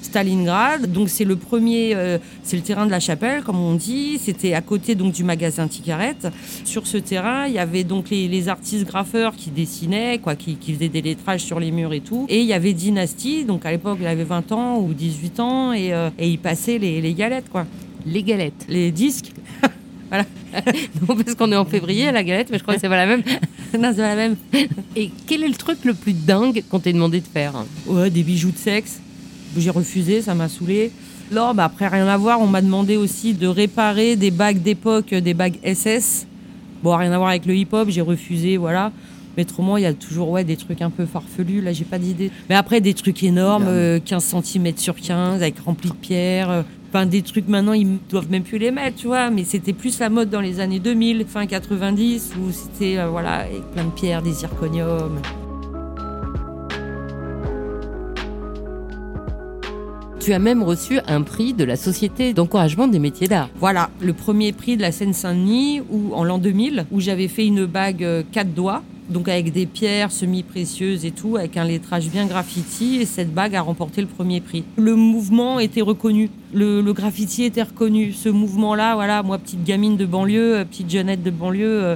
Stalingrad, 0.02 0.92
donc 0.92 1.10
c'est 1.10 1.24
le 1.26 1.36
premier, 1.36 1.94
euh, 1.96 2.18
c'est 2.44 2.56
le 2.56 2.62
terrain 2.64 2.86
de 2.86 2.92
la 2.92 3.00
chapelle, 3.00 3.44
comme 3.44 3.60
on 3.60 3.76
dit. 3.76 4.20
C'était 4.22 4.54
à 4.54 4.62
côté 4.62 4.96
donc 4.96 5.14
du 5.14 5.24
magasin 5.24 5.68
Ticarette. 5.68 6.28
Sur 6.64 6.88
ce 6.88 6.98
terrain, 6.98 7.48
il 7.48 7.54
y 7.54 7.60
avait 7.60 7.84
donc 7.84 8.10
les, 8.10 8.28
les 8.28 8.50
artistes 8.50 8.86
graffeurs 8.86 9.36
qui 9.36 9.50
dessinaient, 9.50 10.20
quoi, 10.20 10.36
qui, 10.36 10.56
qui 10.56 10.74
faisaient 10.74 10.90
des 10.90 11.02
lettrages 11.02 11.42
sur 11.42 11.60
les 11.60 11.72
murs 11.72 11.94
et 11.94 12.02
tout. 12.02 12.26
Et 12.30 12.40
il 12.40 12.46
y 12.46 12.54
avait 12.54 12.74
Dynasty, 12.74 13.46
donc 13.46 13.66
à 13.66 13.72
l'époque, 13.72 13.98
il 14.02 14.08
avait 14.08 14.24
20 14.24 14.52
ans 14.52 14.80
ou 14.80 14.94
18 14.94 15.40
ans, 15.40 15.74
et, 15.74 15.94
euh, 15.94 16.10
et 16.18 16.30
il 16.30 16.40
passait 16.40 16.78
les, 16.78 17.02
les 17.02 17.14
galettes, 17.14 17.50
quoi, 17.50 17.66
Les 18.06 18.24
galettes. 18.24 18.66
les 18.70 18.92
disques. 18.92 19.32
Non, 21.08 21.16
parce 21.16 21.36
qu'on 21.36 21.52
est 21.52 21.56
en 21.58 21.66
février 21.66 22.08
à 22.08 22.12
la 22.12 22.24
galette, 22.24 22.50
mais 22.50 22.58
je 22.58 22.64
crois 22.64 22.76
que 22.76 22.82
c'est 22.82 22.90
pas 22.90 22.96
la 22.98 23.06
même. 23.06 23.22
non, 23.80 23.92
c'est 23.92 23.98
pas 24.02 24.16
la 24.16 24.16
même. 24.16 24.36
Et 24.96 25.12
quel 25.28 25.44
est 25.44 25.48
le 25.48 25.56
truc 25.56 25.80
le 25.84 25.94
plus 25.94 26.14
dingue 26.14 26.64
qu'on 26.70 26.80
t'ait 26.80 26.94
demandé 26.94 27.20
de 27.20 27.26
faire? 27.26 27.54
Ouais, 27.86 28.10
des 28.10 28.24
bijoux 28.24 28.52
de 28.52 28.58
sexe. 28.58 29.00
J'ai 29.56 29.70
refusé, 29.70 30.22
ça 30.22 30.34
m'a 30.36 30.50
saoulé. 30.50 30.92
Non, 31.32 31.54
bah 31.54 31.66
après, 31.66 31.88
rien 31.88 32.08
à 32.08 32.18
voir. 32.18 32.42
On 32.42 32.48
m'a 32.48 32.62
demandé 32.62 32.96
aussi 32.96 33.34
de 33.34 33.48
réparer 33.48 34.16
des 34.16 34.32
bagues 34.32 34.62
d'époque, 34.62 35.14
des 35.14 35.34
bagues 35.34 35.58
SS. 35.64 36.26
Bon, 36.84 36.96
rien 36.96 37.12
à 37.12 37.18
voir 37.18 37.30
avec 37.30 37.46
le 37.46 37.56
hip-hop, 37.56 37.90
j'ai 37.90 38.02
refusé, 38.02 38.58
voilà. 38.58 38.92
Mais 39.36 39.44
autrement, 39.44 39.78
il 39.78 39.84
y 39.84 39.86
a 39.88 39.94
toujours 39.94 40.30
ouais, 40.30 40.44
des 40.44 40.58
trucs 40.58 40.82
un 40.82 40.90
peu 40.90 41.06
farfelus. 41.06 41.62
Là, 41.62 41.72
j'ai 41.74 41.84
pas 41.86 42.00
d'idée. 42.00 42.32
Mais 42.50 42.56
après, 42.56 42.82
des 42.82 42.94
trucs 42.94 43.22
énormes, 43.24 43.66
euh, 43.68 44.00
15 44.04 44.36
cm 44.44 44.78
sur 44.78 44.96
15, 44.96 45.42
avec 45.42 45.60
rempli 45.60 45.90
de 45.90 45.96
pierres. 45.96 46.50
euh, 46.50 46.62
Enfin, 46.90 47.06
des 47.06 47.22
trucs 47.22 47.50
maintenant, 47.50 47.74
ils 47.74 47.98
doivent 48.10 48.32
même 48.32 48.44
plus 48.44 48.58
les 48.58 48.72
mettre, 48.72 48.96
tu 48.98 49.08
vois. 49.08 49.30
Mais 49.30 49.44
c'était 49.44 49.74
plus 49.74 50.00
la 50.00 50.10
mode 50.10 50.30
dans 50.30 50.40
les 50.40 50.60
années 50.62 50.80
2000, 50.80 51.26
fin 51.28 51.46
90, 51.46 52.32
où 52.40 52.52
c'était, 52.52 52.98
euh, 52.98 53.10
voilà, 53.10 53.40
avec 53.40 53.62
plein 53.74 53.84
de 53.84 53.90
pierres, 53.92 54.22
des 54.22 54.32
zirconiums. 54.32 55.20
Tu 60.28 60.34
as 60.34 60.40
même 60.40 60.62
reçu 60.62 61.00
un 61.08 61.22
prix 61.22 61.54
de 61.54 61.64
la 61.64 61.78
Société 61.78 62.34
d'encouragement 62.34 62.90
des 62.90 63.00
métiers 63.00 63.30
d'art. 63.30 63.48
Voilà, 63.62 63.90
le 64.02 64.12
premier 64.12 64.52
prix 64.52 64.76
de 64.76 64.82
la 64.82 64.92
Seine-Saint-Denis, 64.92 65.80
où, 65.90 66.14
en 66.14 66.26
l'an 66.26 66.38
2000, 66.38 66.86
où 66.92 67.00
j'avais 67.00 67.30
fait 67.30 67.46
une 67.46 67.66
bague 67.66 68.04
euh, 68.04 68.24
quatre 68.30 68.54
doigts, 68.54 68.84
donc 69.10 69.30
avec 69.30 69.54
des 69.54 69.66
pierres 69.66 70.12
semi-précieuses 70.12 71.06
et 71.06 71.12
tout, 71.12 71.38
avec 71.38 71.56
un 71.56 71.64
lettrage 71.64 72.10
bien 72.10 72.26
graffiti, 72.26 72.98
et 73.00 73.06
cette 73.06 73.34
bague 73.34 73.56
a 73.56 73.62
remporté 73.62 74.02
le 74.02 74.08
premier 74.08 74.42
prix. 74.42 74.66
Le 74.76 74.98
mouvement 74.98 75.62
était 75.62 75.80
reconnu, 75.80 76.30
le, 76.54 76.82
le 76.82 76.92
graffiti 76.92 77.46
était 77.46 77.64
reconnu. 77.64 78.12
Ce 78.12 78.28
mouvement-là, 78.28 78.96
voilà, 78.96 79.24
moi, 79.24 79.38
petite 79.38 79.64
gamine 79.64 79.96
de 79.96 80.06
banlieue, 80.06 80.58
euh, 80.58 80.66
petite 80.66 80.90
jeunette 80.90 81.24
de 81.24 81.32
banlieue, 81.32 81.84
euh, 81.86 81.96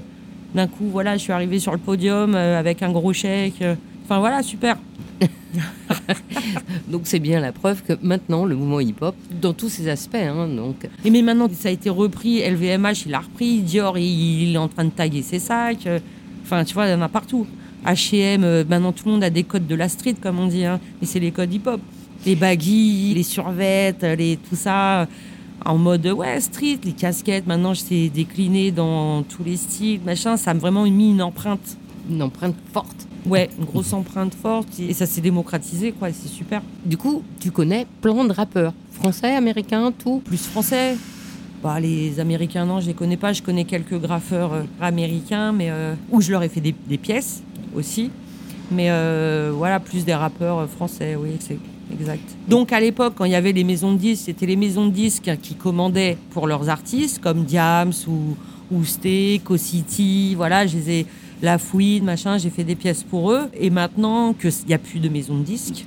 d'un 0.55 0.67
coup, 0.67 0.85
voilà, 0.89 1.17
je 1.17 1.23
suis 1.23 1.33
arrivée 1.33 1.59
sur 1.59 1.73
le 1.73 1.79
podium 1.79 2.33
avec 2.35 2.81
un 2.81 2.93
gros 2.93 3.11
chèque. 3.11 3.61
Enfin 4.05 4.19
voilà, 4.19 4.41
super. 4.41 4.77
Donc 6.87 7.01
c'est 7.05 7.19
bien 7.19 7.39
la 7.39 7.51
preuve 7.51 7.83
que 7.83 7.93
maintenant 8.01 8.45
le 8.45 8.55
mouvement 8.55 8.79
hip-hop, 8.79 9.15
dans 9.41 9.53
tous 9.53 9.69
ses 9.69 9.89
aspects, 9.89 10.15
hein, 10.15 10.47
donc 10.47 10.87
Et 11.05 11.09
mais 11.09 11.21
maintenant, 11.21 11.49
ça 11.53 11.69
a 11.69 11.71
été 11.71 11.89
repris. 11.89 12.41
LVMH, 12.41 13.05
il 13.05 13.13
a 13.13 13.19
repris. 13.19 13.59
Dior, 13.59 13.97
il, 13.97 14.53
est 14.53 14.57
en 14.57 14.67
train 14.67 14.85
de 14.85 14.89
taguer 14.89 15.21
ses 15.21 15.39
sacs. 15.39 15.87
Euh, 15.87 15.99
Enfin, 16.43 16.65
tu 16.65 16.73
vois, 16.73 16.87
il 16.87 16.91
y 16.91 16.93
en 16.93 17.01
a 17.01 17.07
partout. 17.07 17.47
H&M, 17.85 18.65
maintenant 18.67 18.91
tout 18.91 19.05
le 19.05 19.11
monde 19.11 19.23
a 19.23 19.29
des 19.29 19.43
codes 19.43 19.67
de 19.67 19.75
la 19.75 19.87
street, 19.87 20.15
comme 20.21 20.37
on 20.39 20.47
dit. 20.47 20.65
Hein. 20.65 20.79
Mais 20.99 21.07
c'est 21.07 21.19
les 21.19 21.31
codes 21.31 21.53
hip-hop. 21.53 21.79
Les 22.25 22.35
baggy, 22.35 23.13
les 23.13 23.23
survêtes, 23.23 24.03
les, 24.03 24.37
tout 24.37 24.55
ça. 24.55 25.07
En 25.63 25.77
mode, 25.77 26.05
ouais, 26.07 26.41
street, 26.41 26.79
les 26.83 26.91
casquettes. 26.91 27.47
Maintenant, 27.47 27.73
c'est 27.73 28.09
décliné 28.09 28.71
dans 28.71 29.23
tous 29.23 29.43
les 29.43 29.57
styles, 29.57 30.01
machin. 30.05 30.35
Ça 30.35 30.51
a 30.51 30.53
vraiment 30.53 30.83
mis 30.83 31.11
une 31.11 31.21
empreinte. 31.21 31.77
Une 32.11 32.21
empreinte 32.21 32.55
forte. 32.73 33.07
Ouais, 33.25 33.49
une 33.57 33.65
grosse 33.65 33.93
empreinte 33.93 34.33
forte. 34.33 34.79
Et 34.79 34.93
ça 34.93 35.05
s'est 35.05 35.21
démocratisé, 35.21 35.91
quoi. 35.91 36.09
C'est 36.11 36.27
super. 36.29 36.61
Du 36.85 36.97
coup, 36.97 37.23
tu 37.39 37.51
connais 37.51 37.85
plein 38.01 38.25
de 38.25 38.33
rappeurs, 38.33 38.73
français, 38.91 39.35
américains, 39.35 39.91
tout. 39.91 40.21
plus 40.23 40.37
français. 40.37 40.97
Bah, 41.63 41.79
les 41.79 42.19
Américains, 42.19 42.65
non, 42.65 42.79
je 42.79 42.87
les 42.87 42.93
connais 42.93 43.17
pas. 43.17 43.33
Je 43.33 43.43
connais 43.43 43.65
quelques 43.65 43.99
graffeurs 43.99 44.53
euh, 44.53 44.63
américains, 44.81 45.51
mais 45.51 45.69
euh, 45.69 45.93
où 46.09 46.19
je 46.19 46.31
leur 46.31 46.41
ai 46.41 46.49
fait 46.49 46.61
des, 46.61 46.73
des 46.87 46.97
pièces 46.97 47.43
aussi. 47.75 48.09
Mais 48.71 48.89
euh, 48.89 49.51
voilà, 49.55 49.79
plus 49.79 50.05
des 50.05 50.13
rappeurs 50.13 50.67
français, 50.69 51.15
oui, 51.15 51.31
c'est 51.39 51.59
exact. 51.93 52.23
Donc 52.47 52.71
à 52.71 52.79
l'époque, 52.79 53.13
quand 53.17 53.25
il 53.25 53.31
y 53.31 53.35
avait 53.35 53.51
les 53.51 53.65
maisons 53.65 53.91
de 53.93 53.97
disques, 53.97 54.23
c'était 54.25 54.45
les 54.45 54.55
maisons 54.55 54.85
de 54.85 54.91
disques 54.91 55.29
qui 55.41 55.55
commandaient 55.55 56.17
pour 56.31 56.47
leurs 56.47 56.69
artistes, 56.69 57.19
comme 57.19 57.43
Diams 57.43 57.93
ou, 58.07 58.35
ou 58.71 58.85
Steak, 58.85 59.43
City, 59.57 60.35
voilà, 60.35 60.65
je 60.65 60.77
les 60.77 60.89
ai, 60.89 61.05
La 61.41 61.57
Fouine, 61.57 62.03
machin, 62.03 62.37
j'ai 62.37 62.49
fait 62.49 62.63
des 62.63 62.75
pièces 62.75 63.03
pour 63.03 63.31
eux. 63.31 63.49
Et 63.59 63.69
maintenant 63.69 64.33
qu'il 64.33 64.51
n'y 64.67 64.73
a 64.73 64.77
plus 64.77 64.99
de 64.99 65.09
maisons 65.09 65.37
de 65.37 65.43
disques, 65.43 65.85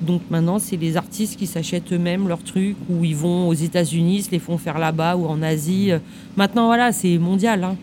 donc 0.00 0.22
maintenant, 0.30 0.58
c'est 0.58 0.76
les 0.76 0.96
artistes 0.96 1.36
qui 1.36 1.46
s'achètent 1.46 1.92
eux-mêmes 1.92 2.26
leurs 2.28 2.42
trucs, 2.42 2.76
ou 2.90 3.04
ils 3.04 3.14
vont 3.16 3.48
aux 3.48 3.54
États-Unis, 3.54 4.22
se 4.22 4.30
les 4.30 4.38
font 4.38 4.58
faire 4.58 4.78
là-bas 4.78 5.16
ou 5.16 5.26
en 5.26 5.40
Asie. 5.42 5.92
Euh, 5.92 5.98
Maintenant, 6.36 6.66
voilà, 6.66 6.92
c'est 6.92 7.16
mondial. 7.18 7.64
hein. 7.64 7.76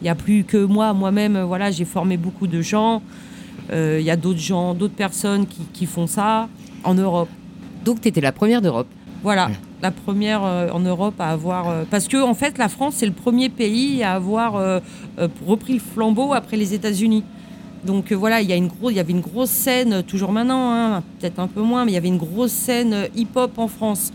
Il 0.00 0.04
n'y 0.04 0.10
a 0.10 0.14
plus 0.14 0.44
que 0.44 0.62
moi, 0.64 0.92
moi-même, 0.92 1.36
euh, 1.36 1.44
voilà, 1.44 1.70
j'ai 1.70 1.84
formé 1.84 2.16
beaucoup 2.16 2.46
de 2.46 2.60
gens. 2.60 3.02
Euh, 3.72 3.98
Il 4.00 4.04
y 4.04 4.10
a 4.10 4.16
d'autres 4.16 4.40
gens, 4.40 4.74
d'autres 4.74 4.94
personnes 4.94 5.46
qui, 5.46 5.62
qui 5.72 5.86
font 5.86 6.06
ça 6.06 6.48
en 6.82 6.94
Europe. 6.94 7.28
Donc 7.84 8.00
tu 8.00 8.08
étais 8.08 8.20
la 8.20 8.32
première 8.32 8.60
d'Europe. 8.60 8.88
Voilà, 9.22 9.50
la 9.84 9.90
première 9.90 10.42
euh, 10.44 10.70
en 10.72 10.80
Europe 10.80 11.14
à 11.20 11.28
avoir. 11.28 11.68
euh, 11.68 11.84
parce 11.90 12.08
que 12.08 12.16
en 12.16 12.32
fait, 12.34 12.56
la 12.56 12.68
France 12.70 12.94
c'est 12.96 13.06
le 13.06 13.12
premier 13.12 13.50
pays 13.50 14.02
à 14.02 14.14
avoir 14.14 14.56
euh, 14.56 14.80
repris 15.46 15.74
le 15.74 15.78
flambeau 15.80 16.32
après 16.32 16.56
les 16.56 16.72
États-Unis. 16.72 17.22
Donc 17.84 18.10
euh, 18.10 18.14
voilà, 18.16 18.40
il 18.40 18.48
y 18.48 18.52
a 18.54 18.56
une 18.56 18.68
grosse, 18.68 18.92
il 18.92 18.96
y 18.96 19.00
avait 19.00 19.12
une 19.12 19.20
grosse 19.20 19.50
scène 19.50 20.02
toujours 20.02 20.32
maintenant, 20.32 20.72
hein, 20.72 21.02
peut-être 21.20 21.38
un 21.38 21.48
peu 21.48 21.60
moins, 21.60 21.84
mais 21.84 21.90
il 21.92 21.94
y 21.94 21.98
avait 21.98 22.08
une 22.08 22.16
grosse 22.16 22.50
scène 22.52 23.08
hip-hop 23.14 23.58
en 23.58 23.68
France. 23.68 24.10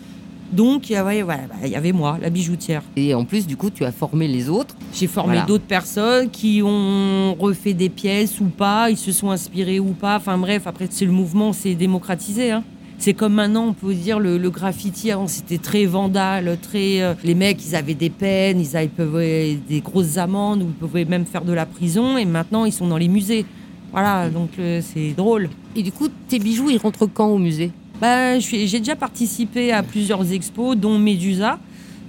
Donc 0.51 0.89
il 0.89 0.93
y 0.93 0.95
avait, 0.95 1.21
voilà, 1.21 1.43
bah, 1.47 1.57
il 1.63 1.69
y 1.69 1.75
avait 1.75 1.91
moi, 1.91 2.17
la 2.19 2.31
bijoutière. 2.31 2.81
Et 2.95 3.13
en 3.13 3.23
plus, 3.23 3.45
du 3.45 3.55
coup, 3.55 3.69
tu 3.69 3.85
as 3.85 3.91
formé 3.91 4.27
les 4.27 4.49
autres. 4.49 4.75
J'ai 4.91 5.05
formé 5.05 5.33
Voilà. 5.33 5.45
d'autres 5.45 5.65
personnes 5.67 6.31
qui 6.31 6.63
ont 6.65 7.35
refait 7.39 7.75
des 7.75 7.89
pièces 7.89 8.39
ou 8.41 8.45
pas, 8.45 8.89
ils 8.89 8.97
se 8.97 9.11
sont 9.11 9.29
inspirés 9.29 9.79
ou 9.79 9.91
pas. 9.93 10.15
Enfin 10.17 10.39
bref, 10.39 10.63
après, 10.65 10.87
c'est 10.89 11.05
le 11.05 11.11
mouvement, 11.11 11.53
c'est 11.53 11.75
démocratisé. 11.75 12.49
hein. 12.49 12.63
C'est 13.01 13.13
comme 13.13 13.33
maintenant, 13.35 13.67
on 13.67 13.73
peut 13.73 13.93
dire 13.93 14.19
le, 14.19 14.37
le 14.37 14.49
graffiti. 14.49 15.09
Avant, 15.09 15.27
c'était 15.27 15.57
très 15.57 15.85
vandale, 15.85 16.57
très. 16.61 17.01
euh, 17.01 17.13
les 17.23 17.33
mecs, 17.33 17.65
ils 17.65 17.73
avaient 17.75 17.93
des 17.93 18.09
peines, 18.09 18.59
ils 18.59 18.75
avaient 18.75 18.85
ils 18.85 18.89
pouvaient- 18.89 19.57
des 19.69 19.79
grosses 19.79 20.17
amendes, 20.17 20.61
ou 20.63 20.65
ils 20.65 20.73
pouvaient 20.87 21.05
même 21.05 21.25
faire 21.25 21.45
de 21.45 21.53
la 21.53 21.65
prison. 21.65 22.17
Et 22.17 22.25
maintenant, 22.25 22.65
ils 22.65 22.73
sont 22.73 22.87
dans 22.87 22.97
les 22.97 23.07
musées. 23.07 23.45
Voilà, 23.93 24.29
donc 24.29 24.49
euh, 24.59 24.81
c'est 24.83 25.13
drôle. 25.13 25.49
Et 25.77 25.81
du 25.81 25.91
coup, 25.93 26.09
tes 26.27 26.39
bijoux, 26.39 26.69
ils 26.69 26.77
rentrent 26.77 27.05
quand 27.07 27.27
au 27.29 27.37
musée? 27.37 27.71
Bah, 28.01 28.37
j'ai 28.39 28.67
déjà 28.79 28.95
participé 28.97 29.71
à 29.71 29.81
plusieurs 29.81 30.31
expos, 30.33 30.75
dont 30.77 30.97
Médusa, 30.99 31.57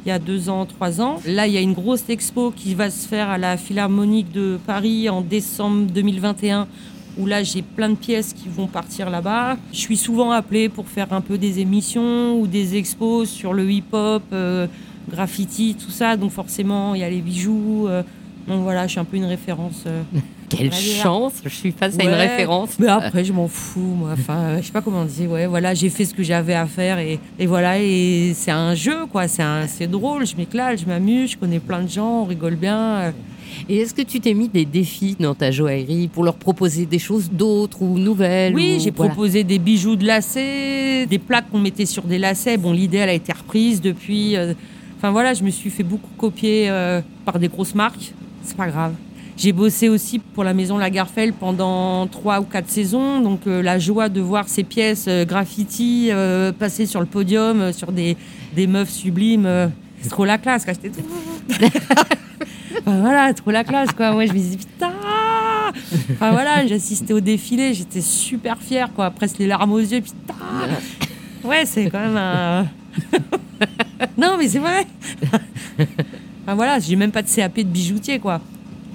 il 0.05 0.09
y 0.09 0.13
a 0.13 0.19
deux 0.19 0.49
ans, 0.49 0.67
trois 0.67 1.01
ans. 1.01 1.21
Là, 1.27 1.47
il 1.47 1.53
y 1.53 1.57
a 1.57 1.61
une 1.61 1.73
grosse 1.73 2.05
expo 2.09 2.53
qui 2.55 2.75
va 2.75 2.91
se 2.91 3.07
faire 3.07 3.29
à 3.31 3.39
la 3.39 3.57
Philharmonique 3.57 4.31
de 4.33 4.59
Paris 4.67 5.09
en 5.09 5.21
décembre 5.21 5.87
2021, 5.93 6.67
où 7.21 7.27
là, 7.27 7.43
j'ai 7.43 7.63
plein 7.63 7.91
de 7.91 7.95
pièces 7.97 8.33
qui 8.33 8.49
vont 8.49 8.67
partir 8.67 9.11
là-bas. 9.11 9.57
Je 9.73 9.79
suis 9.79 9.97
souvent 9.97 10.31
appelée 10.31 10.69
pour 10.69 10.87
faire 10.89 11.13
un 11.13 11.21
peu 11.21 11.37
des 11.39 11.61
émissions 11.61 12.39
ou 12.41 12.47
des 12.47 12.77
expos 12.77 13.29
sur 13.29 13.53
le 13.53 13.71
hip-hop, 13.71 14.23
euh, 14.33 14.67
graffiti, 15.11 15.77
tout 15.83 15.91
ça. 15.91 16.17
Donc 16.17 16.31
forcément, 16.33 16.95
il 16.95 17.01
y 17.01 17.05
a 17.05 17.11
les 17.11 17.21
bijoux. 17.21 17.87
euh, 17.89 18.03
donc 18.49 18.63
voilà, 18.63 18.87
je 18.87 18.93
suis 18.93 19.01
un 19.01 19.05
peu 19.05 19.17
une 19.17 19.25
référence. 19.27 19.85
euh, 19.87 20.03
Quelle 20.49 20.73
chance 20.73 21.35
Je 21.45 21.49
suis 21.49 21.71
face 21.71 21.97
à 21.99 22.03
une 22.03 22.09
Ouais. 22.09 22.17
référence. 22.29 22.71
Mais 22.81 22.89
après, 22.89 23.25
je 23.25 23.33
m'en 23.33 23.47
fous, 23.47 23.95
moi. 23.99 24.11
Enfin, 24.15 24.57
je 24.61 24.67
sais 24.67 24.73
pas 24.73 24.81
comment 24.81 25.05
dire. 25.05 25.31
Ouais, 25.31 25.47
voilà, 25.47 25.75
j'ai 25.75 25.89
fait 25.91 26.05
ce 26.05 26.13
que 26.13 26.25
j'avais 26.25 26.55
à 26.55 26.67
faire 26.67 26.99
et, 26.99 27.21
et 27.39 27.47
voilà. 27.47 27.79
Et 27.81 28.33
c'est 28.35 28.51
un 28.51 28.75
jeu, 28.75 29.07
quoi. 29.07 29.29
C'est 29.29 29.87
drôle. 29.87 30.27
Je 30.27 30.35
m'éclate, 30.37 30.81
je 30.81 30.87
m'amuse, 30.87 31.33
je 31.33 31.37
connais 31.37 31.61
plein 31.61 31.83
de 31.83 31.89
gens, 31.89 32.23
on 32.23 32.25
rigole 32.25 32.57
bien. 32.57 33.13
Et 33.69 33.79
est-ce 33.79 33.95
que 33.95 34.03
tu 34.03 34.21
t'es 34.21 34.35
mis 34.35 34.49
des 34.49 34.65
défis 34.65 35.17
dans 35.19 35.35
ta 35.35 35.51
joaillerie 35.51 36.09
pour 36.09 36.25
leur 36.25 36.35
proposer 36.35 36.87
des 36.87 36.99
choses 36.99 37.31
d'autres 37.31 37.83
ou 37.83 37.99
nouvelles 37.99 38.55
Oui, 38.55 38.77
ou- 38.79 38.81
j'ai 38.83 38.91
voilà. 38.91 39.13
proposé 39.13 39.45
des 39.45 39.59
bijoux 39.59 39.97
de 39.97 40.07
lacets, 40.07 41.07
des 41.07 41.19
plaques 41.19 41.51
qu'on 41.51 41.59
mettait 41.59 41.87
sur 41.87 42.03
des 42.05 42.19
lacets. 42.19 42.57
Bon, 42.57 42.73
l'idée, 42.73 42.99
elle 42.99 43.09
a 43.11 43.15
été 43.15 43.33
reprise 43.33 43.81
depuis. 43.81 44.37
euh, 44.37 44.55
Enfin 44.99 45.13
voilà, 45.13 45.33
je 45.33 45.43
me 45.43 45.49
suis 45.51 45.71
fait 45.71 45.83
beaucoup 45.83 46.11
copier 46.19 46.67
euh, 46.69 47.01
par 47.25 47.39
des 47.39 47.49
grosses 47.49 47.75
marques. 47.75 48.13
C'est 48.43 48.57
pas 48.57 48.67
grave. 48.69 48.93
J'ai 49.37 49.53
bossé 49.53 49.89
aussi 49.89 50.19
pour 50.19 50.45
la 50.45 50.53
maison 50.53 50.77
Lagarfeld 50.77 51.33
pendant 51.41 52.07
trois 52.07 52.41
ou 52.41 52.45
quatre 52.45 52.69
saisons. 52.69 53.23
Donc 53.23 53.47
euh, 53.47 53.63
la 53.63 53.79
joie 53.79 54.11
de 54.11 54.21
voir 54.21 54.47
ces 54.49 54.63
pièces 54.63 55.07
euh, 55.09 55.25
graffiti 55.25 56.09
euh, 56.11 56.53
passer 56.53 56.85
sur 56.85 57.01
le 57.01 57.07
podium, 57.07 57.61
euh, 57.63 57.73
sur 57.73 57.93
des, 57.93 58.19
des 58.55 58.67
meufs 58.67 58.91
sublimes, 58.91 59.47
euh, 59.47 59.69
c'est 60.03 60.11
trop 60.11 60.27
la 60.27 60.37
classe. 60.37 60.67
quoi. 60.67 60.75
Voilà, 62.87 63.33
trop 63.35 63.51
la 63.51 63.65
classe 63.65 63.93
quoi. 63.93 64.13
Moi 64.13 64.27
je 64.27 64.33
me 64.33 64.39
dis 64.39 64.57
putain. 64.57 64.93
Enfin 66.13 66.33
voilà, 66.33 66.67
j'assistais 66.67 67.13
au 67.13 67.21
défilé, 67.21 67.75
j'étais 67.75 68.01
super 68.01 68.59
fière 68.59 68.93
quoi, 68.93 69.11
presque 69.11 69.39
les 69.39 69.47
larmes 69.47 69.73
aux 69.73 69.79
yeux. 69.79 70.01
Putain. 70.01 70.35
Ouais, 71.45 71.65
c'est 71.65 71.89
quand 71.91 72.01
même 72.01 72.17
un. 72.17 72.67
non 74.19 74.37
mais 74.39 74.49
c'est 74.49 74.59
vrai. 74.59 74.87
enfin 76.43 76.55
voilà, 76.55 76.79
j'ai 76.79 76.97
même 76.97 77.13
pas 77.13 77.23
de 77.23 77.29
CAP 77.29 77.57
de 77.59 77.63
bijoutier 77.65 78.19
quoi. 78.19 78.41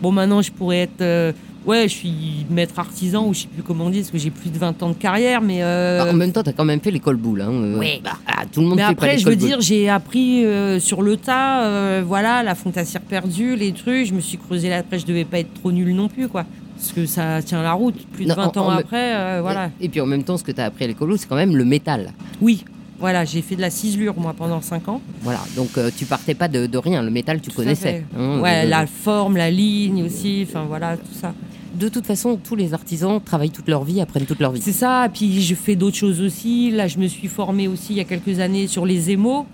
Bon 0.01 0.11
maintenant 0.11 0.41
je 0.41 0.51
pourrais 0.51 0.79
être. 0.81 1.01
euh, 1.01 1.31
Ouais, 1.65 1.83
je 1.87 1.93
suis 1.93 2.45
maître 2.49 2.77
artisan 2.77 3.25
ou 3.27 3.33
je 3.33 3.41
sais 3.41 3.47
plus 3.47 3.63
comment 3.63 3.85
on 3.85 3.89
dit 3.89 3.99
parce 3.99 4.11
que 4.11 4.17
j'ai 4.19 4.29
plus 4.29 4.49
de 4.51 4.57
20 4.57 4.83
ans 4.83 4.89
de 4.89 4.93
carrière, 4.93 5.41
mais. 5.41 5.63
euh, 5.63 6.03
Bah, 6.03 6.11
en 6.11 6.13
même 6.13 6.31
temps, 6.31 6.43
tu 6.43 6.49
as 6.49 6.53
quand 6.53 6.65
même 6.65 6.79
fait 6.79 6.91
l'école 6.91 7.15
boule. 7.17 7.41
Hein. 7.41 7.49
euh, 7.51 7.79
Oui. 7.79 8.01
bah, 8.03 8.11
ah, 8.27 8.43
tout 8.51 8.61
le 8.61 8.67
monde 8.67 8.75
mais 8.77 8.83
fait 8.83 8.95
pas 8.95 9.05
après, 9.05 9.17
je 9.17 9.25
veux 9.25 9.35
boule. 9.35 9.47
dire, 9.47 9.61
j'ai 9.61 9.89
appris 9.89 10.45
euh, 10.45 10.79
sur 10.79 11.01
le 11.01 11.17
tas, 11.17 11.63
euh, 11.63 12.03
voilà, 12.05 12.43
la 12.43 12.53
fonte 12.55 12.77
à 12.77 12.85
cire 12.85 13.01
perdue, 13.01 13.55
les 13.55 13.71
trucs. 13.71 14.05
Je 14.05 14.13
me 14.13 14.19
suis 14.21 14.37
creusé 14.37 14.69
la 14.69 14.77
après, 14.77 14.99
je 14.99 15.05
devais 15.07 15.25
pas 15.25 15.39
être 15.39 15.53
trop 15.55 15.71
nulle 15.71 15.95
non 15.95 16.07
plus, 16.07 16.27
quoi. 16.27 16.45
Parce 16.77 16.91
que 16.91 17.05
ça 17.05 17.41
tient 17.41 17.63
la 17.63 17.73
route. 17.73 17.95
Plus 18.13 18.25
de 18.25 18.29
Non, 18.29 18.35
20 18.35 18.57
en- 18.57 18.61
ans 18.61 18.67
en- 18.67 18.77
après, 18.77 19.41
voilà. 19.41 19.71
Et 19.81 19.89
puis 19.89 20.01
en 20.01 20.05
même 20.05 20.23
temps, 20.23 20.37
ce 20.37 20.43
que 20.43 20.51
tu 20.51 20.61
as 20.61 20.65
appris 20.65 20.83
à 20.83 20.87
l'école 20.87 21.17
c'est 21.17 21.27
quand 21.27 21.35
même 21.35 21.55
le 21.55 21.65
métal. 21.65 22.11
Oui, 22.41 22.63
voilà, 23.05 23.23
j'ai 23.23 23.43
fait 23.43 23.55
de 23.55 23.61
la 23.61 23.69
ciselure, 23.69 24.15
moi, 24.17 24.33
pendant 24.35 24.61
5 24.61 24.87
ans. 24.89 24.99
Voilà, 25.21 25.41
donc 25.55 25.77
euh, 25.77 25.91
tu 25.95 26.05
partais 26.05 26.33
pas 26.33 26.47
de, 26.47 26.65
de 26.65 26.77
rien. 26.79 27.03
Le 27.03 27.11
métal, 27.11 27.39
tu 27.39 27.51
Tout 27.51 27.57
connaissais. 27.57 28.03
hein, 28.17 28.39
ouais, 28.41 28.65
la 28.65 28.87
forme, 28.87 29.37
la 29.37 29.51
ligne 29.51 30.01
aussi, 30.03 30.43
enfin 30.47 30.65
voilà, 30.67 30.97
tout 30.97 31.13
ça. 31.21 31.35
De 31.75 31.87
toute 31.87 32.07
façon, 32.07 32.39
tous 32.43 32.55
les 32.55 32.73
artisans 32.73 33.21
travaillent 33.23 33.51
toute 33.51 33.67
leur 33.67 33.83
vie, 33.83 34.01
apprennent 34.01 34.25
toute 34.25 34.39
leur 34.39 34.51
vie. 34.53 34.61
C'est 34.61 34.71
ça, 34.71 35.07
puis 35.13 35.39
je 35.43 35.53
fais 35.53 35.75
d'autres 35.75 35.97
choses 35.97 36.19
aussi. 36.19 36.71
Là, 36.71 36.87
je 36.87 36.97
me 36.97 37.05
suis 37.07 37.27
formée 37.27 37.67
aussi 37.67 37.93
il 37.93 37.97
y 37.97 37.99
a 37.99 38.05
quelques 38.05 38.39
années 38.39 38.65
sur 38.65 38.87
les 38.87 39.11
émaux, 39.11 39.45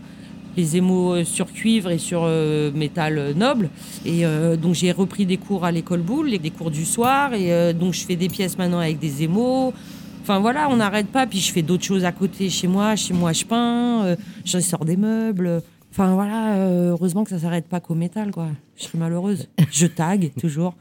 les 0.56 0.78
émaux 0.78 1.14
euh, 1.16 1.26
sur 1.26 1.52
cuivre 1.52 1.92
et 1.92 1.98
sur 1.98 2.22
euh, 2.24 2.72
métal 2.74 3.18
euh, 3.18 3.34
noble. 3.34 3.70
Et 4.06 4.26
euh, 4.26 4.56
donc 4.56 4.76
j'ai 4.76 4.92
repris 4.94 5.26
des 5.26 5.38
cours 5.38 5.66
à 5.66 5.72
l'école 5.74 6.02
Boulle, 6.02 6.30
des 6.38 6.52
cours 6.52 6.72
du 6.72 6.86
soir. 6.86 7.34
Et 7.34 7.52
euh, 7.52 7.74
donc 7.74 7.94
je 7.96 8.06
fais 8.06 8.16
des 8.16 8.30
pièces 8.30 8.58
maintenant 8.58 8.80
avec 8.80 8.98
des 9.00 9.24
émaux. 9.24 9.74
Enfin 10.22 10.40
voilà, 10.40 10.70
on 10.70 10.78
n'arrête 10.78 11.08
pas. 11.08 11.26
Puis 11.26 11.40
je 11.40 11.52
fais 11.52 11.64
d'autres 11.64 11.84
choses 11.84 12.06
à 12.06 12.12
côté 12.12 12.50
chez 12.50 12.68
moi. 12.68 12.96
Chez 12.96 13.14
moi, 13.14 13.34
je 13.34 13.44
peins, 13.44 14.06
euh, 14.06 14.16
je 14.46 14.60
sors 14.60 14.86
des 14.86 14.98
meubles. 14.98 15.64
Enfin 15.92 16.14
voilà, 16.14 16.56
euh, 16.56 16.92
heureusement 16.92 17.24
que 17.24 17.32
ça 17.32 17.40
s'arrête 17.40 17.68
pas 17.68 17.80
qu'au 17.80 17.96
métal, 17.96 18.32
quoi. 18.32 18.50
Je 18.78 18.84
serais 18.84 19.00
malheureuse. 19.00 19.50
Je 19.72 19.88
tag 19.88 20.32
toujours. 20.40 20.76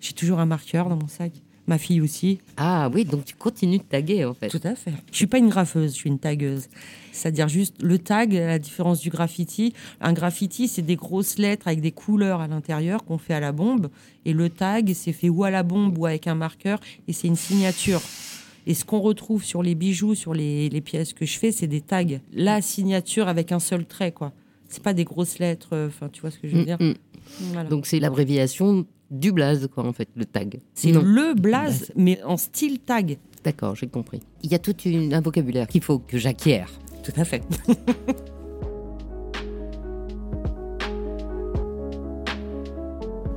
J'ai 0.00 0.12
toujours 0.12 0.40
un 0.40 0.46
marqueur 0.46 0.88
dans 0.88 0.96
mon 0.96 1.06
sac. 1.06 1.32
Ma 1.68 1.78
fille 1.78 2.00
aussi. 2.00 2.40
Ah 2.56 2.90
oui, 2.92 3.04
donc 3.04 3.24
tu 3.24 3.36
continues 3.36 3.78
de 3.78 3.84
taguer 3.84 4.24
en 4.24 4.34
fait. 4.34 4.48
Tout 4.48 4.60
à 4.64 4.74
fait. 4.74 4.90
Je 5.12 5.16
suis 5.16 5.28
pas 5.28 5.38
une 5.38 5.48
graffeuse, 5.48 5.92
je 5.92 5.96
suis 5.96 6.10
une 6.10 6.18
tagueuse. 6.18 6.66
C'est-à-dire 7.12 7.46
juste 7.46 7.80
le 7.80 8.00
tag, 8.00 8.36
à 8.36 8.48
la 8.48 8.58
différence 8.58 8.98
du 8.98 9.10
graffiti. 9.10 9.72
Un 10.00 10.12
graffiti, 10.12 10.66
c'est 10.66 10.82
des 10.82 10.96
grosses 10.96 11.38
lettres 11.38 11.68
avec 11.68 11.80
des 11.80 11.92
couleurs 11.92 12.40
à 12.40 12.48
l'intérieur 12.48 13.04
qu'on 13.04 13.16
fait 13.16 13.34
à 13.34 13.40
la 13.40 13.52
bombe. 13.52 13.90
Et 14.24 14.32
le 14.32 14.50
tag, 14.50 14.92
c'est 14.92 15.12
fait 15.12 15.28
ou 15.28 15.44
à 15.44 15.50
la 15.50 15.62
bombe 15.62 15.96
ou 15.96 16.06
avec 16.06 16.26
un 16.26 16.34
marqueur. 16.34 16.80
Et 17.06 17.12
c'est 17.12 17.28
une 17.28 17.36
signature. 17.36 18.02
Et 18.66 18.74
ce 18.74 18.84
qu'on 18.84 19.00
retrouve 19.00 19.42
sur 19.44 19.62
les 19.62 19.74
bijoux, 19.74 20.14
sur 20.14 20.34
les, 20.34 20.68
les 20.68 20.80
pièces 20.80 21.12
que 21.12 21.26
je 21.26 21.38
fais, 21.38 21.50
c'est 21.52 21.66
des 21.66 21.80
tags. 21.80 22.04
La 22.32 22.62
signature 22.62 23.28
avec 23.28 23.52
un 23.52 23.58
seul 23.60 23.84
trait, 23.86 24.12
quoi. 24.12 24.32
C'est 24.68 24.82
pas 24.82 24.94
des 24.94 25.04
grosses 25.04 25.38
lettres. 25.38 25.70
euh, 25.72 25.88
Enfin, 25.88 26.08
tu 26.08 26.20
vois 26.22 26.30
ce 26.30 26.38
que 26.38 26.48
je 26.48 26.54
veux 26.56 26.62
Mm, 26.62 26.64
dire 26.64 26.76
mm. 26.80 26.92
Voilà. 27.52 27.68
Donc 27.68 27.86
c'est 27.86 28.00
l'abréviation 28.00 28.86
du 29.10 29.32
blaze, 29.32 29.68
quoi, 29.74 29.84
en 29.86 29.92
fait, 29.92 30.08
le 30.16 30.24
tag. 30.24 30.60
C'est 30.74 30.92
le 30.92 31.34
blaze, 31.34 31.92
mais 31.96 32.22
en 32.22 32.36
style 32.36 32.78
tag. 32.78 33.18
D'accord, 33.44 33.74
j'ai 33.76 33.86
compris. 33.88 34.20
Il 34.42 34.50
y 34.50 34.54
a 34.54 34.58
tout 34.58 34.76
une- 34.84 35.12
un 35.12 35.20
vocabulaire 35.20 35.66
qu'il 35.66 35.82
faut 35.82 35.98
que 35.98 36.16
j'acquière. 36.18 36.70
Tout 37.02 37.12
à 37.16 37.24
fait. 37.24 37.42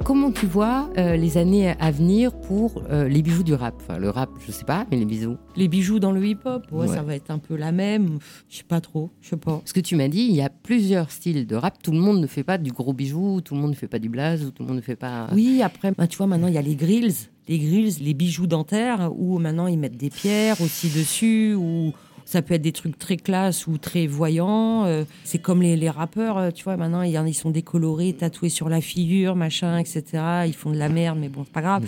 Comment 0.06 0.32
tu 0.32 0.46
vois 0.46 0.92
euh, 1.00 1.18
les 1.18 1.40
années 1.40 1.74
à 1.80 1.90
venir 1.90 2.32
pour 2.32 2.84
euh, 2.92 3.08
les 3.10 3.24
bijoux 3.24 3.42
du 3.42 3.56
rap? 3.56 3.74
Enfin, 3.82 3.98
le 3.98 4.12
rap, 4.12 4.30
je 4.46 4.52
sais 4.52 4.64
pas, 4.64 4.86
mais 4.92 4.98
les 4.98 5.06
bijoux. 5.06 5.36
Les 5.56 5.68
bijoux 5.68 5.98
dans 5.98 6.12
le 6.12 6.24
hip-hop, 6.24 6.68
ouais, 6.72 6.82
Ouais. 6.88 6.88
ça 6.96 7.02
va 7.02 7.16
être 7.16 7.32
un 7.32 7.40
peu 7.40 7.56
la 7.56 7.72
même. 7.72 8.20
Je 8.48 8.58
sais 8.58 8.64
pas 8.64 8.82
trop, 8.82 9.10
je 9.22 9.30
sais 9.30 9.38
pas. 9.38 9.58
Parce 9.58 9.74
que 9.74 9.80
tu 9.80 9.96
m'as 9.96 10.08
dit, 10.08 10.22
il 10.30 10.36
y 10.36 10.44
a 10.44 10.50
plusieurs 10.50 11.10
styles 11.10 11.48
de 11.48 11.56
rap. 11.56 11.82
Tout 11.82 11.92
le 11.92 11.98
monde 11.98 12.20
ne 12.22 12.28
fait 12.28 12.44
pas 12.44 12.60
du 12.60 12.72
gros 12.72 12.94
bijou, 12.94 13.42
tout 13.42 13.56
le 13.56 13.62
monde 13.62 13.72
ne 13.72 13.76
fait 13.76 13.88
pas 13.88 13.98
du 13.98 14.10
blaze, 14.10 14.46
ou 14.46 14.52
tout 14.52 14.62
le 14.62 14.68
monde 14.68 14.78
ne 14.78 14.82
fait 14.84 14.96
pas. 14.96 15.28
Oui, 15.34 15.64
après, 15.64 15.92
bah, 15.98 16.06
tu 16.06 16.18
vois, 16.18 16.28
maintenant, 16.28 16.50
il 16.50 16.54
y 16.54 16.60
a 16.60 16.62
les 16.62 16.76
grills. 16.76 17.16
Les 17.48 17.58
grills, 17.58 17.96
les 18.02 18.14
bijoux 18.14 18.46
dentaires, 18.48 19.12
où 19.18 19.40
maintenant, 19.40 19.66
ils 19.66 19.80
mettent 19.80 19.98
des 19.98 20.12
pierres 20.12 20.62
aussi 20.62 20.90
dessus, 20.90 21.56
ou 21.56 21.94
ça 22.26 22.42
peut 22.42 22.56
être 22.56 22.62
des 22.62 22.72
trucs 22.72 22.98
très 22.98 23.18
classe 23.18 23.68
ou 23.68 23.78
très 23.78 24.08
voyants. 24.08 24.84
euh, 24.86 25.04
c'est 25.24 25.38
comme 25.38 25.62
les, 25.62 25.76
les 25.76 25.90
rappeurs, 25.90 26.38
euh, 26.38 26.52
tu 26.52 26.64
vois, 26.64 26.76
maintenant, 26.76 27.02
il 27.04 27.12
y 27.12 27.20
en- 27.20 27.26
ils 27.26 27.34
sont 27.34 27.52
décolorés, 27.52 28.14
tatoués 28.14 28.50
sur 28.50 28.68
la 28.68 28.82
figure, 28.82 29.36
machin, 29.36 29.78
etc. 29.78 30.04
Ils 30.48 30.54
font 30.54 30.72
de 30.72 30.78
la 30.78 30.90
merde, 30.90 31.18
mais 31.20 31.30
bon, 31.30 31.44
c'est 31.46 31.54
pas 31.54 31.62
grave. 31.62 31.86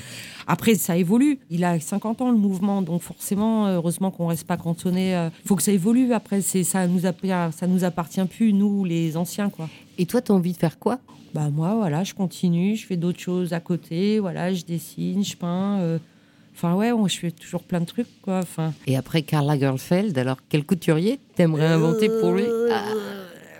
Après, 0.47 0.75
ça 0.75 0.95
évolue. 0.95 1.39
Il 1.49 1.63
a 1.63 1.79
50 1.79 2.21
ans, 2.21 2.31
le 2.31 2.37
mouvement, 2.37 2.81
donc 2.81 3.01
forcément, 3.01 3.67
euh, 3.67 3.75
heureusement 3.75 4.11
qu'on 4.11 4.27
reste 4.27 4.45
pas 4.47 4.57
cantonné. 4.57 5.11
Il 5.43 5.47
faut 5.47 5.55
que 5.55 5.63
ça 5.63 5.71
évolue. 5.71 6.13
Après, 6.13 6.41
c'est 6.41 6.63
ça 6.63 6.87
nous, 6.87 6.99
ça 7.01 7.67
nous 7.67 7.83
appartient 7.83 8.23
plus, 8.25 8.53
nous, 8.53 8.85
les 8.85 9.17
anciens, 9.17 9.49
quoi. 9.49 9.67
Et 9.97 10.05
toi, 10.05 10.21
tu 10.21 10.31
as 10.31 10.35
envie 10.35 10.53
de 10.53 10.57
faire 10.57 10.77
quoi? 10.79 10.99
Bah 11.33 11.49
moi, 11.49 11.75
voilà, 11.75 12.03
je 12.03 12.13
continue, 12.13 12.75
je 12.75 12.85
fais 12.85 12.95
d'autres 12.95 13.19
choses 13.19 13.51
à 13.53 13.59
côté, 13.59 14.19
voilà, 14.19 14.53
je 14.53 14.63
dessine, 14.63 15.23
je 15.25 15.35
peins. 15.35 15.99
Euh, 16.57 16.67
Enfin 16.67 16.75
ouais, 16.75 16.91
on- 16.91 17.07
je 17.07 17.17
fais 17.17 17.31
toujours 17.31 17.63
plein 17.63 17.79
de 17.81 17.85
trucs, 17.85 18.07
quoi. 18.21 18.39
Enfin, 18.39 18.73
Et 18.87 18.97
après 18.97 19.21
Karl 19.21 19.45
Lagerfeld, 19.45 20.17
alors 20.17 20.37
quel 20.49 20.63
couturier 20.65 21.19
t'aimerais 21.35 21.67
inventer 21.67 22.09
pour 22.09 22.33
lui? 22.33 22.45
Ah, 22.71 22.83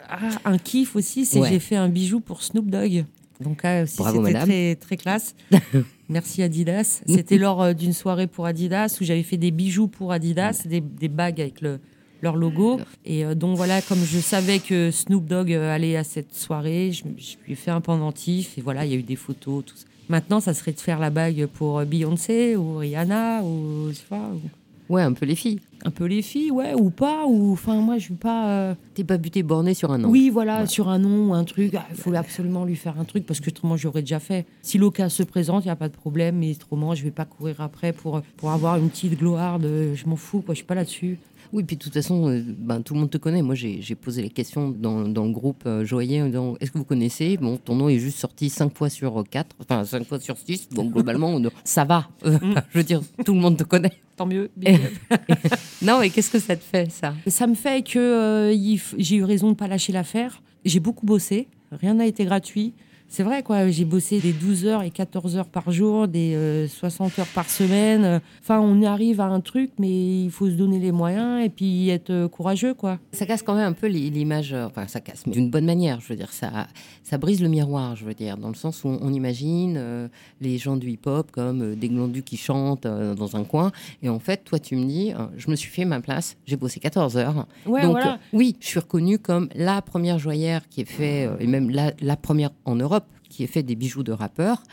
ah, 0.10 0.30
un 0.46 0.58
kiff 0.58 0.96
aussi, 0.96 1.26
c'est 1.26 1.40
Ouais. 1.40 1.48
que 1.48 1.54
j'ai 1.54 1.60
fait 1.60 1.76
un 1.76 1.90
bijou 1.90 2.20
pour 2.20 2.42
Snoop 2.44 2.70
Dogg. 2.70 3.06
Donc 3.40 3.62
là 3.62 3.84
aussi, 3.84 3.98
Bravo, 3.98 4.26
c'était 4.26 4.40
très, 4.40 4.76
très 4.76 4.98
classe. 4.98 5.36
Merci 6.10 6.42
Adidas. 6.42 7.02
C'était 7.08 7.38
lors 7.38 7.62
euh, 7.62 7.74
d'une 7.74 7.94
soirée 7.94 8.26
pour 8.26 8.46
Adidas 8.48 8.98
où 9.00 9.04
j'avais 9.04 9.22
fait 9.24 9.38
des 9.38 9.52
bijoux 9.52 9.88
pour 9.88 10.12
Adidas, 10.12 10.64
des, 10.66 10.82
des 10.82 11.08
bagues 11.10 11.40
avec 11.42 11.62
le, 11.62 11.80
leur 12.24 12.36
logo. 12.36 12.80
Et 13.06 13.26
euh, 13.26 13.36
donc 13.36 13.56
voilà, 13.58 13.82
comme 13.84 14.00
je 14.04 14.18
savais 14.20 14.58
que 14.60 14.90
Snoop 14.90 15.26
Dogg 15.28 15.52
euh, 15.54 15.76
allait 15.76 15.98
à 15.98 16.04
cette 16.04 16.34
soirée, 16.34 16.92
je, 16.92 17.04
je 17.18 17.36
lui 17.46 17.52
ai 17.54 17.56
fait 17.56 17.70
un 17.70 17.82
pendentif 17.82 18.58
et 18.58 18.62
voilà, 18.62 18.86
il 18.86 18.92
y 18.92 18.96
a 18.96 18.98
eu 18.98 19.04
des 19.04 19.16
photos, 19.18 19.64
tout 19.66 19.76
ça. 19.76 19.86
Maintenant, 20.10 20.40
ça 20.40 20.54
serait 20.54 20.72
de 20.74 20.80
faire 20.80 21.00
la 21.00 21.10
bague 21.10 21.46
pour 21.48 21.82
Beyoncé 21.84 22.56
ou 22.56 22.78
Rihanna 22.78 23.44
ou 23.44 23.90
je 23.90 23.94
sais 23.96 24.04
pas, 24.10 24.30
ou 24.34 24.40
Ouais, 24.90 25.02
un 25.02 25.12
peu 25.12 25.26
les 25.26 25.36
filles. 25.36 25.60
un 25.84 25.90
peu 25.92 26.06
les 26.06 26.22
filles, 26.22 26.50
ouais, 26.50 26.74
ou 26.74 26.90
pas, 26.90 27.26
ou 27.28 27.52
enfin 27.52 27.76
moi 27.82 27.98
je 27.98 28.04
suis 28.06 28.14
pas. 28.14 28.48
euh, 28.48 28.74
T'es 28.94 29.04
pas 29.04 29.18
buté 29.18 29.44
borné 29.44 29.74
sur 29.74 29.92
un 29.92 29.98
nom. 29.98 30.08
oui, 30.10 30.30
voilà, 30.30 30.66
sur 30.66 30.88
un 30.88 30.98
nom 30.98 31.28
ou 31.30 31.34
un 31.34 31.44
truc, 31.44 31.74
ah, 31.76 31.86
il 31.92 31.98
faut 31.98 32.14
absolument 32.16 32.64
lui 32.64 32.78
faire 32.78 32.98
un 32.98 33.04
truc 33.04 33.26
parce 33.26 33.42
que 33.42 33.50
autrement 33.50 33.76
j'aurais 33.76 34.00
déjà 34.00 34.22
fait. 34.22 34.46
Si 34.62 34.78
l'occasion 34.78 35.10
se 35.18 35.24
présente, 35.24 35.66
il 35.66 35.68
n'y 35.68 35.72
a 35.72 35.76
pas 35.76 35.90
de 35.90 35.94
problème, 35.98 36.38
mais 36.38 36.52
autrement 36.52 36.96
je 36.96 37.04
vais 37.04 37.12
pas 37.12 37.26
courir 37.26 37.60
après 37.60 37.92
pour, 37.92 38.22
pour 38.38 38.52
avoir 38.52 38.78
une 38.78 38.90
petite 38.90 39.20
gloire 39.20 39.60
de 39.60 39.94
je 39.94 40.08
m'en 40.08 40.16
fous, 40.16 40.40
quoi, 40.40 40.54
je 40.54 40.60
suis 40.60 40.66
pas 40.66 40.76
là-dessus. 40.76 41.20
Oui, 41.54 41.64
puis 41.64 41.76
de 41.78 41.82
toute 41.82 41.94
façon, 41.94 42.30
euh, 42.30 42.42
ben, 42.46 42.82
tout 42.82 42.94
le 42.94 43.00
monde 43.00 43.10
te 43.10 43.18
connaît. 43.18 43.42
Moi, 43.42 43.56
j'ai 43.56 43.96
posé 43.96 44.22
les 44.22 44.30
questions 44.30 44.70
dans, 44.70 45.08
dans 45.08 45.26
le 45.26 45.32
groupe 45.32 45.64
euh, 45.66 45.86
Joyer 45.86 46.18
Est-ce 46.60 46.72
que 46.72 46.78
vous 46.78 46.84
connaissez? 46.86 47.38
Bon, 47.38 47.58
ton 47.58 47.76
nom 47.76 47.90
est 47.90 48.00
juste 48.00 48.18
sorti 48.20 48.50
5 48.50 48.76
fois 48.78 48.90
sur 48.90 49.24
4, 49.30 49.56
enfin 49.62 49.84
5 49.86 50.06
fois 50.06 50.20
sur 50.20 50.38
6. 50.38 50.70
Donc, 50.70 50.92
globalement, 50.94 51.30
on- 51.36 51.42
ça 51.64 51.84
va. 51.86 52.10
Euh, 52.26 52.38
je 52.72 52.78
veux 52.78 52.84
dire, 52.84 53.02
tout 53.26 53.34
le 53.34 53.40
monde 53.40 53.58
te 53.58 53.64
connaît. 53.64 53.94
Tant 54.16 54.26
mieux. 54.26 54.50
Non, 55.82 56.00
mais 56.00 56.10
qu'est-ce 56.10 56.32
que 56.32 56.40
ça 56.40 56.56
te 56.56 56.64
fait, 56.64 56.92
ça? 56.92 57.14
Ça 57.28 57.46
me 57.48 57.54
fait 57.54 57.84
que 57.88 58.00
euh, 58.00 58.78
j'ai 58.98 59.16
eu 59.18 59.24
raison 59.24 59.52
de 59.52 59.56
pas 59.56 59.68
lâcher 59.68 59.94
l'affaire. 59.94 60.42
J'ai 60.66 60.80
beaucoup 60.80 61.06
bossé, 61.06 61.48
rien 61.72 61.94
n'a 61.94 62.06
été 62.08 62.26
gratuit. 62.26 62.74
C'est 63.10 63.24
vrai, 63.24 63.42
quoi. 63.42 63.70
J'ai 63.70 63.86
bossé 63.86 64.20
des 64.20 64.34
12 64.34 64.66
heures 64.66 64.84
et 64.84 64.92
14 64.92 65.38
heures 65.38 65.48
par 65.48 65.72
jour, 65.72 66.08
des 66.10 66.36
euh, 66.36 66.68
60 66.68 67.18
heures 67.20 67.28
par 67.34 67.50
semaine. 67.50 68.22
Enfin, 68.42 68.60
on 68.60 68.84
arrive 68.84 69.22
à 69.22 69.26
un 69.26 69.40
truc, 69.40 69.72
mais 69.80 70.24
il 70.26 70.30
faut 70.30 70.48
se 70.48 70.56
donner 70.56 70.78
les 70.78 70.92
moyens 70.92 71.44
et 71.44 71.50
puis 71.50 71.90
être 71.90 72.10
euh, 72.10 72.28
courageux, 72.28 72.74
quoi. 72.74 73.00
Ça 73.14 73.26
casse 73.26 73.42
quand 73.44 73.56
même 73.56 73.70
un 73.70 73.74
peu 73.74 73.88
l'i- 73.88 74.10
l'image, 74.10 74.52
euh, 74.54 74.66
enfin 74.68 74.88
ça 74.88 75.00
casse, 75.00 75.26
mais 75.26 75.32
d'une 75.34 75.50
bonne 75.50 75.66
manière, 75.66 76.02
je 76.02 76.10
veux 76.10 76.16
dire, 76.18 76.32
ça, 76.34 76.68
ça 77.02 77.18
brise 77.18 77.42
le 77.42 77.48
miroir, 77.48 77.96
je 77.96 78.04
veux 78.04 78.14
dire, 78.14 78.36
dans 78.38 78.50
le 78.50 78.56
sens 78.56 78.84
où 78.84 78.90
on, 78.90 79.14
imagine 79.14 79.76
euh, 79.78 80.08
les 80.42 80.58
gens 80.58 80.76
du 80.76 80.90
hip-hop 80.92 81.32
comme 81.32 81.62
euh, 81.62 81.76
des 81.76 81.88
glandus 81.88 82.24
qui 82.24 82.36
chantent 82.38 82.86
euh, 82.86 83.16
dans 83.16 83.36
un 83.38 83.46
coin, 83.46 83.72
et 84.04 84.10
en 84.10 84.20
fait, 84.20 84.44
toi 84.44 84.60
tu 84.60 84.76
me 84.76 84.86
dis, 84.86 85.14
euh, 85.14 85.26
je 85.38 85.50
me 85.50 85.56
suis 85.56 85.72
fait 85.72 85.86
ma 85.86 86.02
place, 86.02 86.36
j'ai 86.46 86.58
bossé 86.58 86.80
14 86.82 87.16
heures, 87.18 87.48
Ouais, 87.66 87.82
donc 87.84 87.92
voilà. 87.92 88.14
euh, 88.16 88.18
oui, 88.34 88.58
je 88.60 88.68
suis 88.68 88.80
reconnue 88.80 89.18
comme 89.18 89.48
la 89.56 89.82
première 89.82 90.20
joaillère 90.20 90.68
qui 90.70 90.82
est 90.82 90.86
fait, 90.92 91.26
euh, 91.26 91.38
et 91.40 91.48
même 91.48 91.70
la, 91.70 91.94
la 92.02 92.18
première 92.18 92.50
en 92.66 92.76
Europe, 92.76 92.97
qui 93.38 93.46
fait 93.48 93.62
des 93.62 93.76
bijoux 93.76 94.02
de 94.02 94.12
rappeurs, 94.12 94.64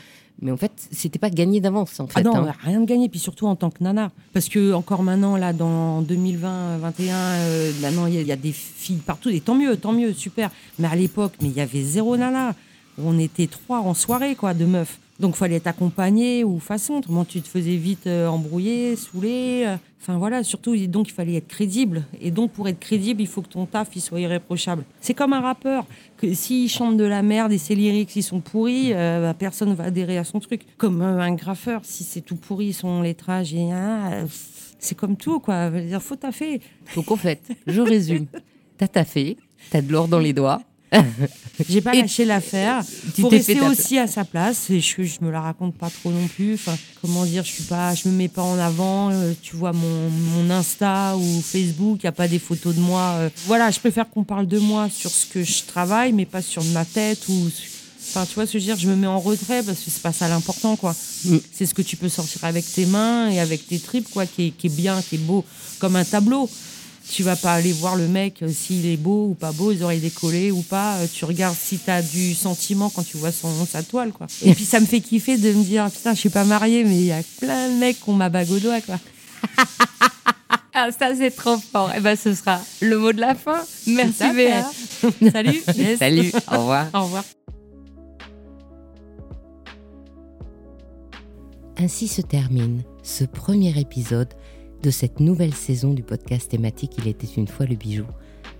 mais 0.41 0.51
en 0.51 0.57
fait, 0.57 0.71
c'était 0.91 1.19
pas 1.19 1.29
gagné 1.29 1.61
d'avance, 1.61 1.99
en 1.99 2.07
fait. 2.07 2.19
Ah 2.19 2.23
non, 2.23 2.35
hein. 2.35 2.53
rien 2.61 2.81
de 2.81 2.85
gagné, 2.85 3.07
puis 3.09 3.19
surtout 3.19 3.45
en 3.45 3.55
tant 3.55 3.69
que 3.69 3.83
nana. 3.83 4.11
Parce 4.33 4.49
que 4.49 4.73
encore 4.73 5.03
maintenant, 5.03 5.37
là, 5.37 5.53
dans 5.53 6.01
2020, 6.01 6.79
2021, 6.79 7.15
euh, 7.15 7.71
maintenant, 7.81 8.05
il 8.07 8.15
y, 8.15 8.23
y 8.23 8.31
a 8.31 8.35
des 8.35 8.51
filles 8.51 9.03
partout, 9.05 9.29
et 9.29 9.39
tant 9.39 9.55
mieux, 9.55 9.77
tant 9.77 9.93
mieux, 9.93 10.13
super. 10.13 10.49
Mais 10.79 10.87
à 10.87 10.95
l'époque, 10.95 11.33
mais 11.41 11.49
il 11.49 11.55
y 11.55 11.61
avait 11.61 11.83
zéro 11.83 12.17
nana. 12.17 12.55
On 12.97 13.19
était 13.19 13.47
trois 13.47 13.79
en 13.79 13.93
soirée, 13.93 14.35
quoi, 14.35 14.53
de 14.53 14.65
meufs. 14.65 14.99
Donc, 15.19 15.35
fallait 15.35 15.55
être 15.55 15.67
accompagné 15.67 16.43
ou 16.43 16.59
façon. 16.59 16.95
Autrement, 16.95 17.25
tu 17.25 17.41
te 17.41 17.47
faisais 17.47 17.77
vite 17.77 18.07
euh, 18.07 18.27
embrouiller, 18.27 18.95
saouler. 18.95 19.63
euh. 19.65 19.77
Enfin, 20.01 20.17
voilà, 20.17 20.43
surtout, 20.43 20.75
donc, 20.87 21.09
il 21.09 21.13
fallait 21.13 21.35
être 21.35 21.47
crédible. 21.47 22.03
Et 22.21 22.31
donc, 22.31 22.51
pour 22.51 22.67
être 22.67 22.79
crédible, 22.79 23.21
il 23.21 23.27
faut 23.27 23.41
que 23.41 23.47
ton 23.47 23.65
taf, 23.65 23.89
il 23.95 24.01
soit 24.01 24.19
irréprochable. 24.19 24.83
C'est 25.01 25.13
comme 25.13 25.33
un 25.33 25.41
rappeur. 25.41 25.85
Que 26.17 26.33
s'il 26.33 26.69
chante 26.69 26.97
de 26.97 27.05
la 27.05 27.23
merde 27.23 27.51
et 27.51 27.57
ses 27.57 27.75
lyrics, 27.75 28.15
ils 28.15 28.23
sont 28.23 28.39
pourris, 28.39 28.93
euh, 28.93 29.21
bah, 29.21 29.33
personne 29.33 29.73
va 29.73 29.85
adhérer 29.85 30.17
à 30.17 30.23
son 30.23 30.39
truc. 30.39 30.61
Comme 30.77 31.01
euh, 31.01 31.19
un 31.19 31.33
graffeur, 31.33 31.81
si 31.83 32.03
c'est 32.03 32.21
tout 32.21 32.35
pourri, 32.35 32.73
son 32.73 33.01
lettrage, 33.01 33.53
et, 33.53 33.69
c'est 34.79 34.95
comme 34.95 35.17
tout, 35.17 35.39
quoi. 35.39 35.69
Dire, 35.69 36.01
faut 36.01 36.15
taffer. 36.15 36.61
Donc 36.95 37.11
en 37.11 37.15
fait, 37.15 37.41
je 37.65 37.81
résume, 37.81 38.27
t'as 38.77 38.87
taffé, 38.87 39.37
t'as 39.71 39.81
de 39.81 39.91
l'or 39.91 40.07
dans 40.07 40.19
les 40.19 40.33
doigts, 40.33 40.61
J'ai 41.69 41.81
pas 41.81 41.93
lâché 41.93 42.25
l'affaire. 42.25 42.83
tu 43.15 43.21
Faut 43.21 43.29
rester 43.29 43.61
aussi 43.61 43.97
à 43.97 44.07
sa 44.07 44.25
place. 44.25 44.69
Et 44.69 44.81
je, 44.81 45.03
je 45.03 45.19
me 45.21 45.31
la 45.31 45.41
raconte 45.41 45.75
pas 45.75 45.89
trop 45.89 46.11
non 46.11 46.27
plus. 46.27 46.55
Enfin, 46.55 46.75
comment 47.01 47.25
dire, 47.25 47.43
je 47.43 47.51
suis 47.51 47.63
pas, 47.63 47.95
je 47.95 48.09
me 48.09 48.13
mets 48.13 48.27
pas 48.27 48.43
en 48.43 48.57
avant. 48.57 49.11
Euh, 49.11 49.33
tu 49.41 49.55
vois 49.55 49.73
mon, 49.73 50.09
mon 50.09 50.49
Insta 50.49 51.15
ou 51.17 51.41
Facebook, 51.41 52.03
y 52.03 52.07
a 52.07 52.11
pas 52.11 52.27
des 52.27 52.39
photos 52.39 52.75
de 52.75 52.81
moi. 52.81 53.13
Euh, 53.15 53.29
voilà, 53.45 53.71
je 53.71 53.79
préfère 53.79 54.09
qu'on 54.09 54.23
parle 54.23 54.47
de 54.47 54.59
moi 54.59 54.89
sur 54.89 55.11
ce 55.11 55.25
que 55.25 55.43
je 55.43 55.63
travaille, 55.63 56.11
mais 56.13 56.25
pas 56.25 56.41
sur 56.41 56.63
ma 56.65 56.85
tête 56.85 57.27
ou. 57.29 57.49
Enfin, 58.07 58.25
tu 58.27 58.35
vois 58.35 58.45
ce 58.45 58.53
que 58.53 58.59
je 58.59 58.65
veux 58.65 58.73
dire, 58.75 58.79
je 58.79 58.87
me 58.87 58.95
mets 58.95 59.07
en 59.07 59.19
retrait 59.19 59.63
parce 59.63 59.79
que 59.79 59.89
c'est 59.89 60.03
pas 60.03 60.13
ça 60.13 60.27
l'important, 60.27 60.75
quoi. 60.75 60.95
Mm. 61.25 61.37
C'est 61.51 61.65
ce 61.65 61.73
que 61.73 61.81
tu 61.81 61.97
peux 61.97 62.09
sortir 62.09 62.43
avec 62.43 62.63
tes 62.71 62.85
mains 62.85 63.29
et 63.29 63.39
avec 63.39 63.67
tes 63.67 63.79
tripes, 63.79 64.09
quoi, 64.11 64.25
qui 64.25 64.47
est, 64.47 64.49
qui 64.51 64.67
est 64.67 64.75
bien, 64.75 65.01
qui 65.01 65.15
est 65.15 65.19
beau, 65.19 65.43
comme 65.79 65.95
un 65.95 66.05
tableau. 66.05 66.49
Tu 67.09 67.21
vas 67.23 67.35
pas 67.35 67.53
aller 67.53 67.71
voir 67.71 67.95
le 67.95 68.07
mec 68.07 68.41
euh, 68.41 68.49
s'il 68.51 68.85
est 68.87 68.97
beau 68.97 69.27
ou 69.29 69.33
pas 69.35 69.51
beau, 69.51 69.71
les 69.71 69.83
oreilles 69.83 69.99
décollées 69.99 70.51
ou 70.51 70.61
pas. 70.63 70.95
Euh, 70.97 71.07
Tu 71.11 71.23
regardes 71.25 71.55
si 71.55 71.77
tu 71.77 71.89
as 71.89 72.01
du 72.01 72.33
sentiment 72.33 72.89
quand 72.89 73.03
tu 73.03 73.17
vois 73.17 73.31
son, 73.31 73.65
sa 73.65 73.83
toile, 73.83 74.11
quoi. 74.11 74.27
Et 74.43 74.53
puis 74.53 74.65
ça 74.65 74.79
me 74.79 74.85
fait 74.85 75.01
kiffer 75.01 75.37
de 75.37 75.51
me 75.53 75.63
dire, 75.63 75.89
putain, 75.91 76.13
je 76.13 76.19
suis 76.19 76.29
pas 76.29 76.43
mariée, 76.45 76.83
mais 76.83 76.95
il 76.97 77.05
y 77.05 77.11
a 77.11 77.21
plein 77.39 77.69
de 77.69 77.75
mecs 77.75 78.01
qui 78.01 78.09
ont 78.09 78.13
ma 78.13 78.29
bague 78.29 78.49
au 78.51 78.59
doigt, 78.59 78.81
quoi. 78.81 78.99
Ah, 80.77 80.89
ça, 80.91 81.15
c'est 81.15 81.31
trop 81.31 81.55
fort. 81.57 81.89
Eh 81.95 82.01
ben, 82.01 82.17
ce 82.17 82.33
sera 82.33 82.59
le 82.81 82.97
mot 82.97 83.13
de 83.13 83.21
la 83.21 83.33
fin. 83.33 83.61
Merci, 83.87 84.23
Béa. 84.35 84.61
fait. 84.63 85.29
Salut. 85.31 85.63
Yes. 85.73 85.99
Salut. 85.99 86.31
Au 86.51 86.57
revoir. 86.59 86.87
Au 86.93 87.03
revoir. 87.03 87.23
Ainsi 91.77 92.09
se 92.09 92.21
termine 92.21 92.83
ce 93.03 93.23
premier 93.23 93.77
épisode 93.79 94.33
de 94.85 94.91
cette 94.91 95.19
nouvelle 95.19 95.55
saison 95.55 95.95
du 95.95 96.03
podcast 96.03 96.51
thématique 96.51 96.93
Il 96.99 97.07
était 97.07 97.25
une 97.25 97.47
fois 97.47 97.65
le 97.65 97.75
bijou, 97.75 98.05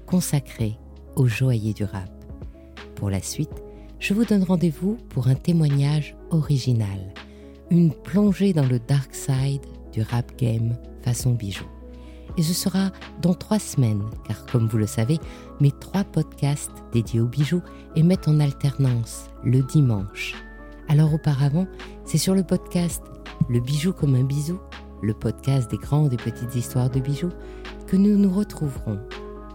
consacré 0.07 0.75
aux 1.15 1.27
joailliers 1.27 1.75
du 1.75 1.83
rap. 1.83 2.09
Pour 2.95 3.11
la 3.11 3.21
suite, 3.21 3.61
je 3.99 4.15
vous 4.15 4.25
donne 4.25 4.41
rendez-vous 4.41 4.97
pour 5.09 5.27
un 5.27 5.35
témoignage 5.35 6.15
original, 6.31 7.13
une 7.69 7.93
plongée 7.93 8.53
dans 8.53 8.65
le 8.65 8.79
dark 8.79 9.13
side 9.13 9.61
du 9.93 10.01
rap 10.01 10.35
game 10.39 10.75
façon 11.03 11.33
bijou. 11.33 11.65
Et 12.37 12.41
ce 12.41 12.55
sera 12.55 12.89
dans 13.21 13.35
trois 13.35 13.59
semaines, 13.59 14.03
car 14.27 14.47
comme 14.47 14.67
vous 14.67 14.79
le 14.79 14.87
savez, 14.87 15.19
mes 15.61 15.71
trois 15.79 16.05
podcasts 16.05 16.83
dédiés 16.91 17.21
aux 17.21 17.27
bijoux 17.27 17.61
émettent 17.95 18.27
en 18.27 18.39
alternance 18.39 19.27
le 19.43 19.61
dimanche. 19.61 20.33
Alors 20.87 21.13
auparavant, 21.13 21.67
c'est 22.03 22.17
sur 22.17 22.33
le 22.33 22.43
podcast 22.43 23.03
Le 23.47 23.59
bijou 23.59 23.93
comme 23.93 24.15
un 24.15 24.23
bisou, 24.23 24.59
le 25.05 25.13
podcast 25.13 25.69
des 25.69 25.77
grandes 25.77 26.13
et 26.13 26.17
petites 26.17 26.55
histoires 26.55 26.89
de 26.89 26.99
bijoux, 26.99 27.31
que 27.87 27.95
nous 27.95 28.17
nous 28.17 28.31
retrouverons. 28.31 28.99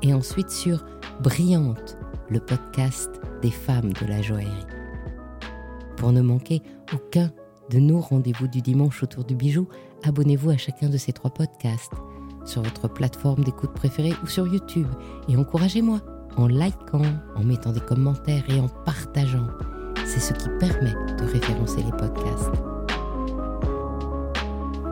Et 0.02 0.14
ensuite 0.14 0.50
sur 0.50 0.84
Brillante, 1.20 1.98
le 2.30 2.40
podcast 2.40 3.10
des 3.42 3.50
femmes 3.50 3.92
de 3.92 4.06
la 4.06 4.22
joaillerie. 4.22 4.66
Pour 5.96 6.12
ne 6.12 6.22
manquer 6.22 6.62
aucun 6.94 7.30
de 7.70 7.78
nos 7.78 8.00
rendez-vous 8.00 8.48
du 8.48 8.62
dimanche 8.62 9.02
autour 9.02 9.24
du 9.24 9.34
bijou, 9.34 9.68
abonnez-vous 10.04 10.50
à 10.50 10.56
chacun 10.56 10.88
de 10.88 10.96
ces 10.96 11.12
trois 11.12 11.30
podcasts 11.30 11.92
sur 12.44 12.62
votre 12.62 12.88
plateforme 12.88 13.44
d'écoute 13.44 13.74
préférée 13.74 14.14
ou 14.22 14.26
sur 14.26 14.46
YouTube 14.46 14.88
et 15.28 15.36
encouragez-moi 15.36 16.00
en 16.36 16.46
likant, 16.46 17.02
en 17.36 17.44
mettant 17.44 17.72
des 17.72 17.80
commentaires 17.80 18.44
et 18.48 18.60
en 18.60 18.68
partageant. 18.68 19.46
C'est 20.06 20.20
ce 20.20 20.32
qui 20.32 20.48
permet 20.58 20.94
de 21.18 21.24
référencer 21.24 21.82
les 21.82 21.92
podcasts. 21.92 22.69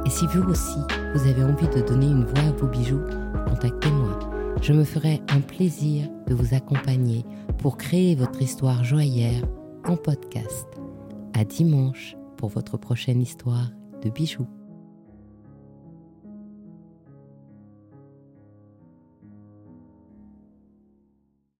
Et 0.09 0.11
si 0.11 0.27
vous 0.29 0.43
aussi, 0.45 0.79
vous 1.15 1.29
avez 1.29 1.45
envie 1.45 1.69
de 1.69 1.87
donner 1.87 2.07
une 2.07 2.25
voix 2.25 2.45
à 2.45 2.53
vos 2.53 2.67
bijoux, 2.67 3.03
contactez-moi. 3.47 4.19
Je 4.63 4.73
me 4.73 4.83
ferai 4.85 5.21
un 5.29 5.43
plaisir 5.43 6.09
de 6.27 6.33
vous 6.33 6.55
accompagner 6.55 7.27
pour 7.59 7.77
créer 7.77 8.15
votre 8.15 8.41
histoire 8.41 8.85
joyeuse 8.85 9.45
en 9.85 9.99
podcast. 9.99 10.67
À 11.35 11.45
dimanche 11.45 12.17
pour 12.39 12.49
votre 12.49 12.79
prochaine 12.79 13.21
histoire 13.21 13.69
de 14.03 14.09
bijoux. 14.09 14.49